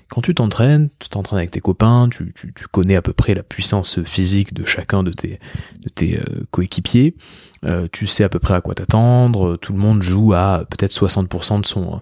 Quand 0.09 0.21
tu 0.21 0.35
t'entraînes, 0.35 0.89
tu 0.99 1.07
t'entraînes 1.07 1.39
avec 1.39 1.51
tes 1.51 1.61
copains, 1.61 2.09
tu, 2.09 2.33
connais 2.71 2.97
à 2.97 3.01
peu 3.01 3.13
près 3.13 3.33
la 3.33 3.43
puissance 3.43 4.03
physique 4.03 4.53
de 4.53 4.65
chacun 4.65 5.03
de 5.03 5.11
tes, 5.11 5.39
de 5.79 5.87
tes 5.87 6.19
euh, 6.19 6.43
coéquipiers, 6.51 7.15
euh, 7.63 7.87
tu 7.93 8.07
sais 8.07 8.25
à 8.25 8.29
peu 8.29 8.39
près 8.39 8.53
à 8.53 8.59
quoi 8.59 8.75
t'attendre, 8.75 9.55
tout 9.55 9.71
le 9.71 9.79
monde 9.79 10.01
joue 10.01 10.33
à 10.33 10.65
peut-être 10.69 10.91
60% 10.91 11.61
de 11.61 11.65
son, 11.65 12.01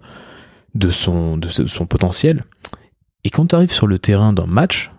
de, 0.74 0.90
son, 0.90 1.38
de 1.38 1.50
son 1.50 1.86
potentiel. 1.86 2.44
Et 3.24 3.30
quand 3.30 3.46
tu 3.48 3.56
arrives 3.56 3.74
sur 3.74 3.86
le 3.86 4.00
terrain 4.00 4.34
d'un 4.34 4.48
match, 4.48 4.92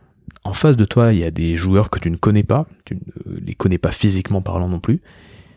en 0.51 0.55
face 0.55 0.77
de 0.77 0.85
toi, 0.85 1.13
il 1.13 1.21
y 1.21 1.25
a 1.25 1.31
des 1.31 1.55
joueurs 1.55 1.91
que 1.91 2.01
tu 2.01 2.11
ne 2.11 2.17
connais 2.17 2.43
pas, 2.43 2.67
tu 2.85 2.97
ne 2.97 3.39
les 3.39 3.55
connais 3.55 3.79
pas 3.79 3.93
physiquement 3.93 4.43
parlant 4.43 4.69
non 4.69 4.81
plus. 4.81 5.01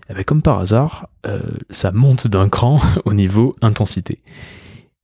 Eh 0.08 0.14
bien, 0.14 0.24
comme 0.24 0.44
par 0.44 0.60
hasard, 0.60 1.10
euh, 1.26 1.42
ça 1.72 1.92
monte 1.92 2.28
d'un 2.28 2.48
cran 2.48 2.80
au 3.06 3.14
niveau 3.14 3.56
intensité. 3.62 4.20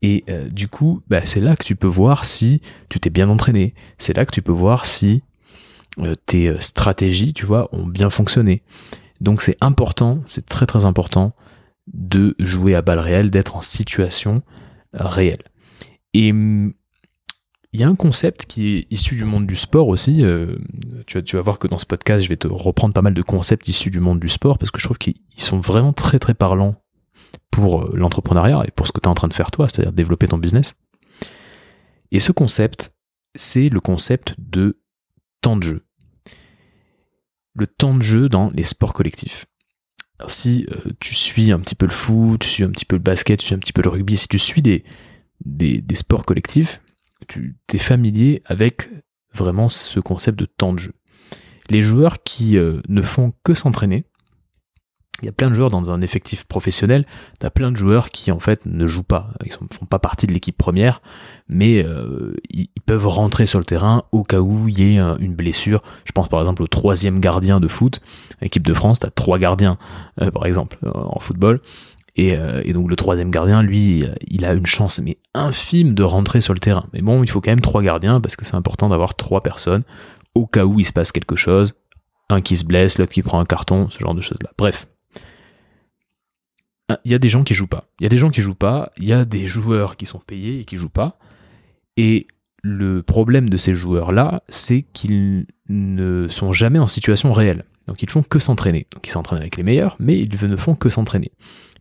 Et 0.03 0.23
euh, 0.29 0.47
du 0.47 0.67
coup, 0.67 1.01
bah, 1.07 1.21
c'est 1.25 1.41
là 1.41 1.55
que 1.55 1.63
tu 1.63 1.75
peux 1.75 1.87
voir 1.87 2.23
si 2.23 2.61
tu 2.89 2.99
t'es 2.99 3.09
bien 3.09 3.29
entraîné. 3.29 3.73
C'est 3.97 4.15
là 4.15 4.25
que 4.27 4.31
tu 4.31 4.43
peux 4.43 4.51
voir 4.51 4.85
si 4.85 5.23
euh, 5.97 6.13
tes 6.27 6.55
stratégies, 6.59 7.33
tu 7.33 7.47
vois, 7.47 7.67
ont 7.71 7.87
bien 7.87 8.11
fonctionné. 8.11 8.61
Donc 9.21 9.41
c'est 9.41 9.57
important, 9.59 10.21
c'est 10.27 10.45
très 10.45 10.67
très 10.67 10.85
important 10.85 11.33
de 11.91 12.35
jouer 12.37 12.75
à 12.75 12.83
balle 12.83 12.99
réelle, 12.99 13.31
d'être 13.31 13.55
en 13.55 13.61
situation 13.61 14.43
réelle. 14.93 15.41
Et 16.13 16.31
hum, 16.31 16.73
il 17.71 17.79
y 17.79 17.83
a 17.83 17.87
un 17.87 17.95
concept 17.95 18.45
qui 18.45 18.77
est 18.77 18.87
issu 18.89 19.15
du 19.15 19.25
monde 19.25 19.45
du 19.45 19.55
sport 19.55 19.87
aussi. 19.87 20.23
Euh, 20.23 20.57
tu, 21.05 21.35
vas, 21.35 21.41
voir 21.41 21.59
que 21.59 21.67
dans 21.67 21.77
ce 21.77 21.85
podcast, 21.85 22.23
je 22.23 22.29
vais 22.29 22.37
te 22.37 22.47
reprendre 22.47 22.93
pas 22.93 23.03
mal 23.03 23.13
de 23.13 23.21
concepts 23.21 23.67
issus 23.67 23.91
du 23.91 23.99
monde 23.99 24.19
du 24.19 24.29
sport 24.29 24.57
parce 24.57 24.71
que 24.71 24.79
je 24.79 24.85
trouve 24.85 24.97
qu'ils 24.97 25.15
sont 25.37 25.59
vraiment 25.59 25.93
très 25.93 26.17
très 26.17 26.33
parlants 26.33 26.81
pour 27.51 27.83
euh, 27.83 27.91
l'entrepreneuriat 27.93 28.63
et 28.67 28.71
pour 28.71 28.87
ce 28.87 28.91
que 28.91 28.99
tu 28.99 29.05
es 29.05 29.09
en 29.09 29.13
train 29.13 29.27
de 29.27 29.33
faire 29.33 29.51
toi, 29.51 29.69
c'est-à-dire 29.69 29.93
développer 29.93 30.27
ton 30.27 30.39
business. 30.39 30.73
Et 32.11 32.19
ce 32.19 32.31
concept, 32.31 32.95
c'est 33.35 33.69
le 33.69 33.79
concept 33.79 34.33
de 34.39 34.81
temps 35.41 35.55
de 35.55 35.63
jeu. 35.63 35.85
Le 37.53 37.67
temps 37.67 37.93
de 37.93 38.01
jeu 38.01 38.29
dans 38.29 38.49
les 38.49 38.63
sports 38.63 38.93
collectifs. 38.93 39.45
si 40.25 40.65
euh, 40.71 40.91
tu 40.99 41.13
suis 41.13 41.51
un 41.51 41.59
petit 41.59 41.75
peu 41.75 41.85
le 41.85 41.91
foot, 41.91 42.41
tu 42.41 42.49
suis 42.49 42.63
un 42.63 42.71
petit 42.71 42.85
peu 42.85 42.95
le 42.95 43.01
basket, 43.01 43.39
tu 43.39 43.45
suis 43.45 43.55
un 43.55 43.59
petit 43.59 43.73
peu 43.73 43.83
le 43.83 43.89
rugby, 43.89 44.17
si 44.17 44.27
tu 44.27 44.39
suis 44.39 44.63
des, 44.63 44.83
des 45.45 45.95
sports 45.95 46.25
collectifs, 46.25 46.81
tu 47.29 47.55
es 47.73 47.77
familier 47.77 48.41
avec 48.45 48.89
vraiment 49.33 49.69
ce 49.69 49.99
concept 49.99 50.37
de 50.37 50.45
temps 50.45 50.73
de 50.73 50.79
jeu. 50.79 50.93
Les 51.69 51.81
joueurs 51.81 52.23
qui 52.23 52.57
euh, 52.57 52.81
ne 52.89 53.01
font 53.01 53.33
que 53.43 53.53
s'entraîner, 53.53 54.03
il 55.21 55.25
y 55.25 55.29
a 55.29 55.33
plein 55.33 55.49
de 55.49 55.55
joueurs 55.55 55.69
dans 55.69 55.91
un 55.91 56.01
effectif 56.01 56.45
professionnel, 56.45 57.05
tu 57.39 57.45
as 57.45 57.51
plein 57.51 57.71
de 57.71 57.77
joueurs 57.77 58.09
qui 58.09 58.31
en 58.31 58.39
fait 58.39 58.65
ne 58.65 58.87
jouent 58.87 59.03
pas, 59.03 59.31
ils 59.45 59.51
ne 59.51 59.67
font 59.73 59.85
pas 59.85 59.99
partie 59.99 60.27
de 60.27 60.33
l'équipe 60.33 60.57
première, 60.57 61.01
mais 61.49 61.83
euh, 61.85 62.33
ils, 62.49 62.69
peuvent 62.85 63.07
rentrer 63.07 63.45
sur 63.45 63.59
le 63.59 63.65
terrain 63.65 64.05
au 64.11 64.23
cas 64.23 64.39
où 64.39 64.67
il 64.67 64.79
y 64.79 64.95
ait 64.95 64.99
une 65.19 65.35
blessure. 65.35 65.83
Je 66.05 66.11
pense 66.11 66.27
par 66.27 66.39
exemple 66.39 66.63
au 66.63 66.67
troisième 66.67 67.19
gardien 67.19 67.59
de 67.59 67.67
foot, 67.67 68.01
équipe 68.41 68.65
de 68.65 68.73
France, 68.73 69.01
tu 69.01 69.05
as 69.05 69.11
trois 69.11 69.37
gardiens 69.37 69.77
euh, 70.21 70.31
par 70.31 70.45
exemple 70.45 70.79
en 70.83 71.19
football, 71.19 71.61
euh, 72.19 72.61
et, 72.65 72.73
donc 72.73 72.89
le 72.89 72.95
troisième 72.95 73.31
gardien, 73.31 73.61
lui, 73.61 74.03
il 74.27 74.45
a 74.45 74.53
une 74.53 74.65
chance 74.65 74.99
mais 74.99 75.17
infime 75.33 75.93
de 75.93 76.03
rentrer 76.03 76.41
sur 76.41 76.53
le 76.53 76.59
terrain. 76.59 76.87
Mais 76.93 77.01
bon, 77.01 77.23
il 77.23 77.29
faut 77.29 77.41
quand 77.41 77.51
même 77.51 77.61
trois 77.61 77.81
gardiens 77.81 78.19
parce 78.19 78.35
que 78.35 78.45
c'est 78.45 78.55
important 78.55 78.89
d'avoir 78.89 79.15
trois 79.15 79.41
personnes 79.41 79.83
au 80.35 80.45
cas 80.45 80.65
où 80.65 80.79
il 80.79 80.85
se 80.85 80.93
passe 80.93 81.11
quelque 81.11 81.35
chose. 81.35 81.73
Un 82.29 82.41
qui 82.41 82.57
se 82.57 82.65
blesse, 82.65 82.99
l'autre 82.99 83.11
qui 83.11 83.23
prend 83.23 83.39
un 83.39 83.45
carton, 83.45 83.89
ce 83.89 83.99
genre 83.99 84.13
de 84.13 84.21
choses-là. 84.21 84.51
Bref. 84.57 84.87
Ah, 86.87 86.99
il 87.05 87.11
y 87.11 87.13
a 87.13 87.19
des 87.19 87.29
gens 87.29 87.43
qui 87.43 87.53
jouent 87.53 87.67
pas. 87.67 87.85
Il 87.99 88.03
y 88.03 88.05
a 88.05 88.09
des 88.09 88.17
gens 88.17 88.29
qui 88.29 88.41
jouent 88.41 88.55
pas. 88.55 88.91
Il 88.97 89.05
y 89.05 89.13
a 89.13 89.25
des 89.25 89.45
joueurs 89.45 89.95
qui 89.95 90.05
sont 90.05 90.19
payés 90.19 90.59
et 90.59 90.65
qui 90.65 90.77
jouent 90.77 90.89
pas. 90.89 91.17
Et 91.97 92.27
le 92.61 93.03
problème 93.03 93.49
de 93.49 93.57
ces 93.57 93.75
joueurs-là, 93.75 94.43
c'est 94.49 94.81
qu'ils 94.81 95.45
ne 95.69 96.27
sont 96.29 96.51
jamais 96.51 96.79
en 96.79 96.87
situation 96.87 97.31
réelle. 97.31 97.65
Donc 97.87 98.03
ils 98.03 98.09
font 98.09 98.23
que 98.23 98.39
s'entraîner. 98.39 98.87
Donc 98.91 99.07
ils 99.07 99.11
s'entraînent 99.11 99.41
avec 99.41 99.57
les 99.57 99.63
meilleurs, 99.63 99.95
mais 99.99 100.17
ils 100.17 100.29
ne 100.47 100.55
font 100.55 100.75
que 100.75 100.89
s'entraîner. 100.89 101.31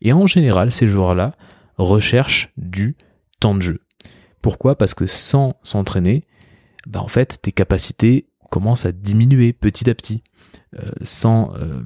Et 0.00 0.12
en 0.12 0.26
général, 0.26 0.72
ces 0.72 0.86
joueurs-là 0.86 1.34
recherchent 1.76 2.52
du 2.56 2.96
temps 3.40 3.54
de 3.54 3.62
jeu. 3.62 3.80
Pourquoi? 4.42 4.76
Parce 4.76 4.94
que 4.94 5.06
sans 5.06 5.56
s'entraîner, 5.62 6.24
bah 6.86 7.02
en 7.02 7.08
fait, 7.08 7.38
tes 7.42 7.52
capacités 7.52 8.28
commencent 8.50 8.86
à 8.86 8.92
diminuer 8.92 9.52
petit 9.52 9.88
à 9.90 9.94
petit. 9.94 10.22
Euh, 10.78 10.90
sans, 11.02 11.54
euh, 11.56 11.82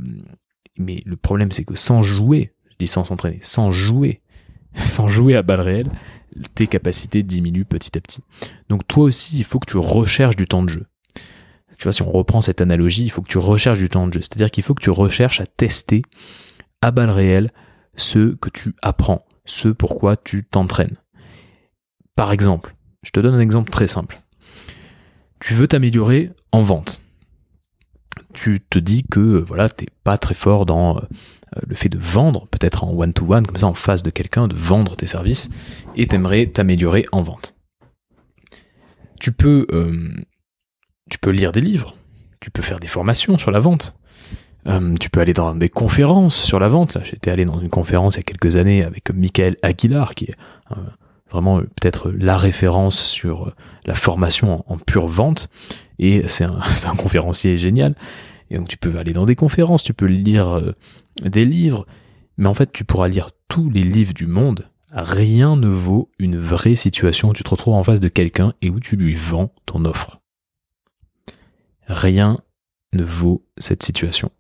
mais 0.79 1.03
le 1.05 1.17
problème, 1.17 1.53
c'est 1.53 1.65
que 1.65 1.75
sans 1.75 2.03
jouer, 2.03 2.53
je 2.71 2.77
dis 2.79 2.89
sans 2.89 3.05
s'entraîner, 3.05 3.39
sans 3.43 3.71
jouer, 3.71 4.23
sans 4.89 5.09
jouer 5.09 5.37
à 5.37 5.43
balle 5.43 5.61
réelle, 5.61 5.89
tes 6.55 6.67
capacités 6.67 7.23
diminuent 7.23 7.65
petit 7.65 7.97
à 7.97 8.01
petit. 8.01 8.23
Donc 8.69 8.87
toi 8.87 9.05
aussi, 9.05 9.39
il 9.39 9.45
faut 9.45 9.59
que 9.59 9.71
tu 9.71 9.77
recherches 9.77 10.37
du 10.37 10.47
temps 10.47 10.63
de 10.63 10.71
jeu. 10.71 10.87
Tu 11.79 11.85
vois, 11.85 11.93
si 11.93 12.03
on 12.03 12.11
reprend 12.11 12.41
cette 12.41 12.61
analogie, 12.61 13.03
il 13.03 13.11
faut 13.11 13.23
que 13.23 13.31
tu 13.31 13.39
recherches 13.39 13.81
du 13.81 13.89
temps 13.89 14.07
de 14.07 14.13
jeu. 14.13 14.21
C'est-à-dire 14.23 14.51
qu'il 14.51 14.63
faut 14.63 14.75
que 14.75 14.83
tu 14.83 14.91
recherches 14.91 15.41
à 15.41 15.47
tester 15.47 16.03
à 16.81 16.91
balle 16.91 17.11
réelle 17.11 17.51
ce 17.97 18.35
que 18.35 18.49
tu 18.49 18.75
apprends, 18.83 19.25
ce 19.45 19.69
pourquoi 19.69 20.17
tu 20.17 20.45
t'entraînes. 20.45 20.97
Par 22.15 22.33
exemple, 22.33 22.75
je 23.03 23.11
te 23.11 23.21
donne 23.21 23.35
un 23.35 23.41
exemple 23.41 23.71
très 23.71 23.89
simple. 23.89 24.21
Tu 25.41 25.55
veux 25.55 25.67
t'améliorer 25.67 26.31
en 26.53 26.63
vente. 26.63 27.03
tu 28.35 28.61
te 28.61 28.79
dis 28.79 29.05
que 29.05 29.21
voilà, 29.21 29.69
t'es 29.69 29.87
pas 30.05 30.19
très 30.19 30.35
fort 30.35 30.67
dans 30.67 31.01
le 31.67 31.75
fait 31.75 31.89
de 31.89 31.99
vendre, 31.99 32.47
peut-être 32.49 32.85
en 32.85 32.93
one-to-one, 32.93 33.47
comme 33.47 33.59
ça 33.59 33.67
en 33.67 33.75
face 33.75 34.03
de 34.03 34.11
quelqu'un, 34.11 34.49
de 34.49 34.57
vendre 34.57 34.97
tes 34.97 35.07
services, 35.07 35.51
et 35.97 36.07
t'aimerais 36.07 36.47
t'améliorer 36.47 37.07
en 37.13 37.23
vente. 37.23 37.57
Tu 39.21 39.33
peux, 39.33 39.67
tu 41.11 41.19
peux 41.19 41.31
lire 41.31 41.53
des 41.53 41.61
livres, 41.61 41.97
tu 42.41 42.51
peux 42.51 42.63
faire 42.63 42.81
des 42.81 42.87
formations 42.87 43.39
sur 43.39 43.51
la 43.51 43.61
vente, 43.61 43.95
euh, 44.67 44.95
tu 45.01 45.11
peux 45.11 45.21
aller 45.21 45.33
dans 45.33 45.55
des 45.55 45.69
conférences 45.69 46.37
sur 46.37 46.59
la 46.61 46.69
vente. 46.69 46.95
Là, 46.95 47.03
j'étais 47.05 47.31
allé 47.31 47.45
dans 47.45 47.61
une 47.61 47.71
conférence 47.71 48.15
il 48.15 48.19
y 48.19 48.21
a 48.21 48.25
quelques 48.25 48.57
années 48.57 48.85
avec 48.85 49.11
Michael 49.13 49.57
Aguilar, 49.63 50.15
qui 50.15 50.27
est 50.27 50.37
euh, 50.71 50.77
vraiment 51.31 51.59
euh, 51.59 51.63
peut-être 51.63 52.11
la 52.11 52.37
référence 52.37 53.05
sur 53.05 53.53
la 53.85 53.95
formation 53.95 54.65
en, 54.67 54.79
pure 54.79 55.09
vente. 55.09 55.49
Et 55.99 56.27
c'est 56.29 56.45
un, 56.45 56.59
un, 56.85 56.97
conférencier 56.97 57.57
génial. 57.57 57.95
Et 58.51 58.57
donc 58.57 58.69
tu 58.69 58.77
peux 58.77 58.97
aller 58.99 59.13
dans 59.13 59.27
des 59.27 59.37
conférences, 59.37 59.83
tu 59.83 59.95
peux 59.95 60.07
lire 60.07 60.75
des 61.23 61.47
livres, 61.47 61.87
mais 62.37 62.49
en 62.49 62.55
fait 62.55 62.71
tu 62.71 62.85
pourras 62.85 63.09
lire 63.09 63.31
tous 63.49 63.71
les 63.71 63.83
livres 63.83 64.13
du 64.13 64.27
monde. 64.27 64.69
Rien 64.93 65.57
ne 65.57 65.69
vaut 65.69 66.11
une 66.19 66.39
vraie 66.39 66.75
situation 66.75 67.31
où 67.31 67.33
tu 67.33 67.43
te 67.43 67.49
retrouves 67.49 67.73
en 67.73 67.83
face 67.83 68.01
de 68.01 68.09
quelqu'un 68.09 68.53
et 68.61 68.69
où 68.69 68.79
tu 68.79 68.97
lui 68.97 69.15
vends 69.15 69.51
ton 69.65 69.87
offre. 69.87 70.21
Rien 71.87 72.41
ne 72.93 73.03
vaut 73.03 73.43
cette 73.57 73.83
situation. 73.83 74.31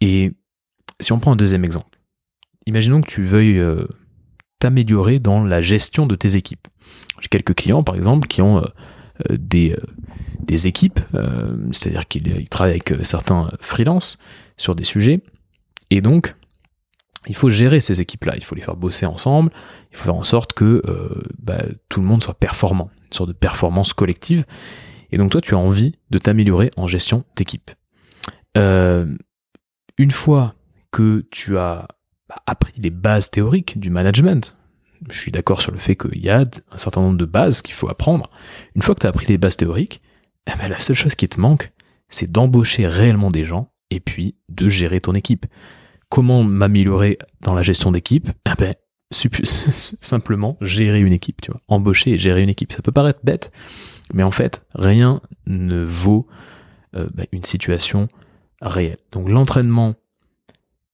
Et 0.00 0.32
si 1.00 1.12
on 1.12 1.18
prend 1.18 1.32
un 1.32 1.36
deuxième 1.36 1.64
exemple, 1.64 1.98
imaginons 2.66 3.00
que 3.00 3.08
tu 3.08 3.22
veuilles 3.22 3.58
euh, 3.58 3.86
t'améliorer 4.58 5.18
dans 5.18 5.44
la 5.44 5.60
gestion 5.60 6.06
de 6.06 6.14
tes 6.14 6.36
équipes. 6.36 6.68
J'ai 7.20 7.28
quelques 7.28 7.54
clients, 7.54 7.82
par 7.82 7.94
exemple, 7.94 8.28
qui 8.28 8.42
ont 8.42 8.58
euh, 8.58 8.66
euh, 9.30 9.36
des, 9.38 9.76
des, 10.40 10.66
équipes, 10.66 11.00
c'est-à-dire 11.72 12.06
qu'ils 12.08 12.48
travaillent 12.48 12.72
avec 12.72 12.94
certains 13.04 13.50
freelances 13.60 14.18
sur 14.56 14.74
des 14.74 14.84
sujets, 14.84 15.20
et 15.90 16.00
donc 16.00 16.34
il 17.26 17.34
faut 17.34 17.48
gérer 17.48 17.80
ces 17.80 18.00
équipes-là, 18.00 18.34
il 18.36 18.44
faut 18.44 18.54
les 18.54 18.60
faire 18.60 18.76
bosser 18.76 19.06
ensemble, 19.06 19.50
il 19.90 19.96
faut 19.96 20.04
faire 20.04 20.16
en 20.16 20.24
sorte 20.24 20.52
que 20.52 20.82
bah, 21.38 21.62
tout 21.88 22.00
le 22.00 22.06
monde 22.06 22.22
soit 22.22 22.34
performant, 22.34 22.90
une 23.06 23.12
sorte 23.12 23.28
de 23.28 23.34
performance 23.34 23.92
collective. 23.92 24.44
Et 25.10 25.16
donc 25.16 25.30
toi, 25.30 25.40
tu 25.40 25.54
as 25.54 25.58
envie 25.58 25.94
de 26.10 26.18
t'améliorer 26.18 26.70
en 26.76 26.86
gestion 26.86 27.24
d'équipe. 27.36 27.70
Une 29.98 30.10
fois 30.10 30.54
que 30.90 31.26
tu 31.30 31.56
as 31.58 31.88
bah, 32.28 32.36
appris 32.46 32.80
les 32.80 32.90
bases 32.90 33.30
théoriques 33.30 33.78
du 33.78 33.90
management, 33.90 34.56
je 35.10 35.18
suis 35.18 35.32
d'accord 35.32 35.60
sur 35.60 35.72
le 35.72 35.78
fait 35.78 35.96
qu'il 35.96 36.22
y 36.22 36.30
a 36.30 36.40
un 36.40 36.78
certain 36.78 37.00
nombre 37.00 37.18
de 37.18 37.24
bases 37.24 37.62
qu'il 37.62 37.74
faut 37.74 37.88
apprendre. 37.88 38.30
Une 38.74 38.82
fois 38.82 38.94
que 38.94 39.00
tu 39.00 39.06
as 39.06 39.10
appris 39.10 39.26
les 39.26 39.38
bases 39.38 39.56
théoriques, 39.56 40.00
eh 40.46 40.56
ben, 40.58 40.68
la 40.68 40.78
seule 40.78 40.96
chose 40.96 41.14
qui 41.14 41.28
te 41.28 41.40
manque, 41.40 41.72
c'est 42.08 42.30
d'embaucher 42.30 42.86
réellement 42.86 43.30
des 43.30 43.44
gens 43.44 43.72
et 43.90 44.00
puis 44.00 44.36
de 44.48 44.68
gérer 44.68 45.00
ton 45.00 45.12
équipe. 45.12 45.46
Comment 46.08 46.42
m'améliorer 46.42 47.18
dans 47.40 47.54
la 47.54 47.62
gestion 47.62 47.92
d'équipe? 47.92 48.30
Eh 48.46 48.54
ben, 48.58 48.74
Simplement 49.44 50.56
gérer 50.60 51.00
une 51.00 51.12
équipe, 51.12 51.40
tu 51.40 51.50
vois. 51.50 51.60
Embaucher 51.68 52.12
et 52.12 52.18
gérer 52.18 52.42
une 52.42 52.48
équipe. 52.48 52.72
Ça 52.72 52.82
peut 52.82 52.92
paraître 52.92 53.20
bête, 53.22 53.52
mais 54.12 54.22
en 54.22 54.30
fait, 54.30 54.64
rien 54.74 55.20
ne 55.46 55.84
vaut 55.84 56.26
euh, 56.96 57.08
bah, 57.14 57.24
une 57.32 57.44
situation 57.44 58.08
Donc 59.12 59.30
l'entraînement 59.30 59.94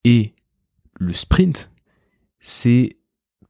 et 0.05 0.35
le 0.99 1.13
sprint, 1.13 1.71
c'est 2.41 2.97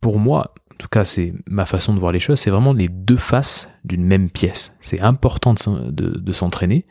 pour 0.00 0.18
moi, 0.18 0.54
en 0.72 0.76
tout 0.76 0.88
cas 0.88 1.04
c'est 1.04 1.33
ma 1.46 1.66
façon 1.66 1.94
de 1.94 2.00
voir 2.00 2.12
les 2.12 2.20
choses, 2.20 2.38
c'est 2.38 2.50
vraiment 2.50 2.72
les 2.72 2.88
deux 2.88 3.16
faces 3.16 3.70
d'une 3.85 4.04
même 4.04 4.30
pièce. 4.30 4.76
C'est 4.80 5.00
important 5.00 5.54
de, 5.54 6.33
s'entraîner 6.33 6.87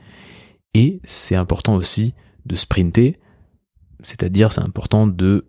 et 0.74 1.02
c'est 1.04 1.36
important 1.36 1.76
aussi 1.76 2.14
de 2.46 2.56
sprinter, 2.56 3.20
c'est-à-dire 4.02 4.52
c'est 4.52 4.62
important 4.62 5.08
de, 5.08 5.48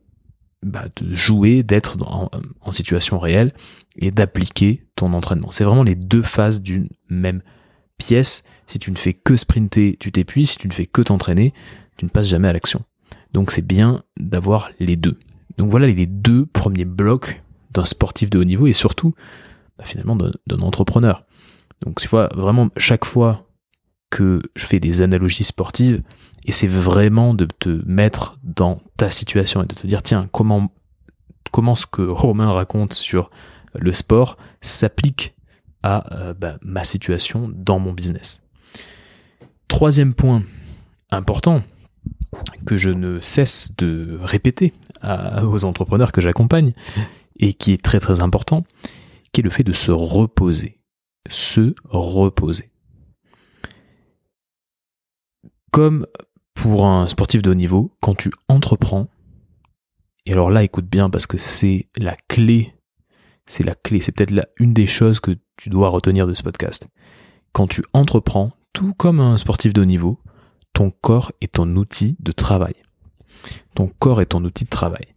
bah, 0.62 0.86
jouer, 1.10 1.62
d'être 1.62 1.96
en, 2.02 2.72
situation 2.72 3.18
réelle 3.18 3.52
et 3.96 4.10
d'appliquer 4.10 4.86
ton 4.96 5.12
entraînement. 5.14 5.50
C'est 5.50 5.64
vraiment 5.64 5.82
les 5.82 5.94
deux 5.94 6.22
faces 6.22 6.60
d'une 6.60 6.88
même 7.08 7.40
pièce. 7.40 7.59
Si 8.02 8.78
tu 8.78 8.90
ne 8.90 8.96
fais 8.96 9.14
que 9.14 9.36
sprinter, 9.36 9.96
tu 9.98 10.12
t'épuises. 10.12 10.50
Si 10.50 10.56
tu 10.58 10.68
ne 10.68 10.72
fais 10.72 10.86
que 10.86 11.02
t'entraîner, 11.02 11.52
tu 11.96 12.04
ne 12.04 12.10
passes 12.10 12.26
jamais 12.26 12.48
à 12.48 12.52
l'action. 12.52 12.82
Donc 13.32 13.52
c'est 13.52 13.66
bien 13.66 14.02
d'avoir 14.18 14.70
les 14.78 14.96
deux. 14.96 15.18
Donc 15.58 15.70
voilà 15.70 15.86
les 15.86 16.06
deux 16.06 16.46
premiers 16.46 16.84
blocs 16.84 17.42
d'un 17.72 17.84
sportif 17.84 18.30
de 18.30 18.38
haut 18.38 18.44
niveau 18.44 18.66
et 18.66 18.72
surtout 18.72 19.14
bah, 19.78 19.84
finalement 19.84 20.16
d'un 20.16 20.60
entrepreneur. 20.60 21.24
Donc 21.82 22.00
tu 22.00 22.08
vois, 22.08 22.28
vraiment 22.34 22.68
chaque 22.76 23.04
fois 23.04 23.46
que 24.10 24.42
je 24.56 24.66
fais 24.66 24.80
des 24.80 25.02
analogies 25.02 25.44
sportives, 25.44 26.02
et 26.44 26.52
c'est 26.52 26.66
vraiment 26.66 27.32
de 27.32 27.44
te 27.44 27.80
mettre 27.86 28.38
dans 28.42 28.80
ta 28.96 29.10
situation 29.10 29.62
et 29.62 29.66
de 29.66 29.74
te 29.74 29.86
dire 29.86 30.02
tiens 30.02 30.28
comment 30.32 30.72
comment 31.52 31.74
ce 31.74 31.86
que 31.86 32.02
Romain 32.02 32.50
raconte 32.50 32.94
sur 32.94 33.30
le 33.74 33.92
sport 33.92 34.36
s'applique 34.60 35.34
à 35.82 36.14
euh, 36.16 36.34
bah, 36.34 36.58
ma 36.62 36.84
situation 36.84 37.50
dans 37.54 37.78
mon 37.78 37.92
business. 37.92 38.42
Troisième 39.68 40.14
point 40.14 40.42
important 41.10 41.62
que 42.66 42.76
je 42.76 42.90
ne 42.90 43.20
cesse 43.20 43.74
de 43.76 44.18
répéter 44.20 44.72
aux 45.42 45.64
entrepreneurs 45.64 46.12
que 46.12 46.20
j'accompagne 46.20 46.72
et 47.38 47.54
qui 47.54 47.72
est 47.72 47.82
très 47.82 48.00
très 48.00 48.20
important, 48.20 48.64
qui 49.32 49.40
est 49.40 49.44
le 49.44 49.50
fait 49.50 49.64
de 49.64 49.72
se 49.72 49.90
reposer. 49.90 50.78
Se 51.28 51.74
reposer. 51.84 52.70
Comme 55.72 56.06
pour 56.54 56.86
un 56.86 57.08
sportif 57.08 57.42
de 57.42 57.50
haut 57.50 57.54
niveau, 57.54 57.96
quand 58.00 58.14
tu 58.14 58.30
entreprends, 58.48 59.08
et 60.26 60.32
alors 60.32 60.50
là 60.50 60.62
écoute 60.62 60.86
bien 60.86 61.10
parce 61.10 61.26
que 61.26 61.38
c'est 61.38 61.88
la 61.96 62.16
clé, 62.28 62.74
c'est 63.46 63.64
la 63.64 63.74
clé, 63.74 64.00
c'est 64.00 64.12
peut-être 64.12 64.48
une 64.58 64.74
des 64.74 64.86
choses 64.86 65.20
que 65.20 65.32
tu 65.60 65.68
dois 65.68 65.90
retenir 65.90 66.26
de 66.26 66.32
ce 66.32 66.42
podcast. 66.42 66.88
Quand 67.52 67.66
tu 67.66 67.84
entreprends, 67.92 68.52
tout 68.72 68.94
comme 68.94 69.20
un 69.20 69.36
sportif 69.36 69.74
de 69.74 69.82
haut 69.82 69.84
niveau, 69.84 70.18
ton 70.72 70.90
corps 70.90 71.32
est 71.42 71.52
ton 71.52 71.68
outil 71.76 72.16
de 72.18 72.32
travail. 72.32 72.72
Ton 73.74 73.90
corps 73.98 74.22
est 74.22 74.26
ton 74.26 74.42
outil 74.42 74.64
de 74.64 74.70
travail. 74.70 75.08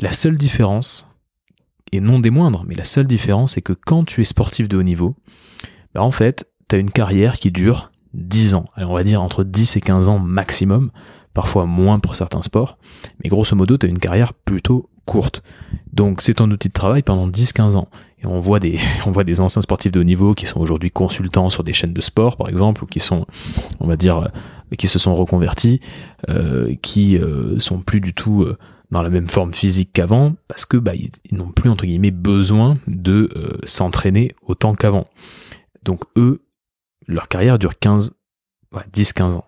La 0.00 0.10
seule 0.10 0.34
différence, 0.34 1.06
et 1.92 2.00
non 2.00 2.18
des 2.18 2.30
moindres, 2.30 2.64
mais 2.66 2.74
la 2.74 2.82
seule 2.82 3.06
différence, 3.06 3.52
c'est 3.52 3.62
que 3.62 3.72
quand 3.72 4.04
tu 4.04 4.20
es 4.20 4.24
sportif 4.24 4.68
de 4.68 4.76
haut 4.76 4.82
niveau, 4.82 5.14
bah 5.94 6.02
en 6.02 6.10
fait, 6.10 6.50
tu 6.68 6.74
as 6.74 6.80
une 6.80 6.90
carrière 6.90 7.38
qui 7.38 7.52
dure 7.52 7.92
10 8.14 8.54
ans. 8.54 8.64
Alors 8.74 8.90
on 8.90 8.94
va 8.94 9.04
dire 9.04 9.22
entre 9.22 9.44
10 9.44 9.76
et 9.76 9.80
15 9.80 10.08
ans 10.08 10.18
maximum, 10.18 10.90
parfois 11.34 11.66
moins 11.66 12.00
pour 12.00 12.16
certains 12.16 12.42
sports, 12.42 12.78
mais 13.22 13.30
grosso 13.30 13.54
modo, 13.54 13.76
tu 13.78 13.86
as 13.86 13.88
une 13.88 14.00
carrière 14.00 14.34
plutôt 14.34 14.90
courte. 15.04 15.44
Donc 15.92 16.20
c'est 16.20 16.34
ton 16.34 16.50
outil 16.50 16.66
de 16.66 16.72
travail 16.72 17.02
pendant 17.02 17.28
10-15 17.28 17.76
ans. 17.76 17.88
On 18.24 18.40
voit 18.40 18.60
des, 18.60 18.78
on 19.06 19.10
voit 19.10 19.24
des 19.24 19.40
anciens 19.40 19.62
sportifs 19.62 19.92
de 19.92 20.00
haut 20.00 20.04
niveau 20.04 20.34
qui 20.34 20.46
sont 20.46 20.60
aujourd'hui 20.60 20.90
consultants 20.90 21.50
sur 21.50 21.64
des 21.64 21.72
chaînes 21.72 21.92
de 21.92 22.00
sport, 22.00 22.36
par 22.36 22.48
exemple, 22.48 22.84
ou 22.84 22.86
qui 22.86 23.00
sont, 23.00 23.26
on 23.80 23.86
va 23.86 23.96
dire, 23.96 24.18
euh, 24.18 24.28
qui 24.76 24.88
se 24.88 24.98
sont 24.98 25.14
reconvertis, 25.14 25.80
euh, 26.28 26.74
qui 26.82 27.18
euh, 27.18 27.58
sont 27.58 27.80
plus 27.80 28.00
du 28.00 28.14
tout 28.14 28.42
euh, 28.42 28.58
dans 28.90 29.02
la 29.02 29.10
même 29.10 29.28
forme 29.28 29.54
physique 29.54 29.90
qu'avant, 29.92 30.34
parce 30.48 30.66
que 30.66 30.76
bah, 30.76 30.92
ils, 30.94 31.10
n'ont 31.36 31.50
plus 31.50 31.70
entre 31.70 31.86
guillemets 31.86 32.10
besoin 32.10 32.78
de 32.86 33.58
s'entraîner 33.64 34.34
autant 34.42 34.74
qu'avant. 34.74 35.06
Donc 35.82 36.04
eux, 36.16 36.44
leur 37.06 37.28
carrière 37.28 37.58
dure 37.58 37.78
15, 37.78 38.14
10-15 38.92 39.22
ans. 39.32 39.46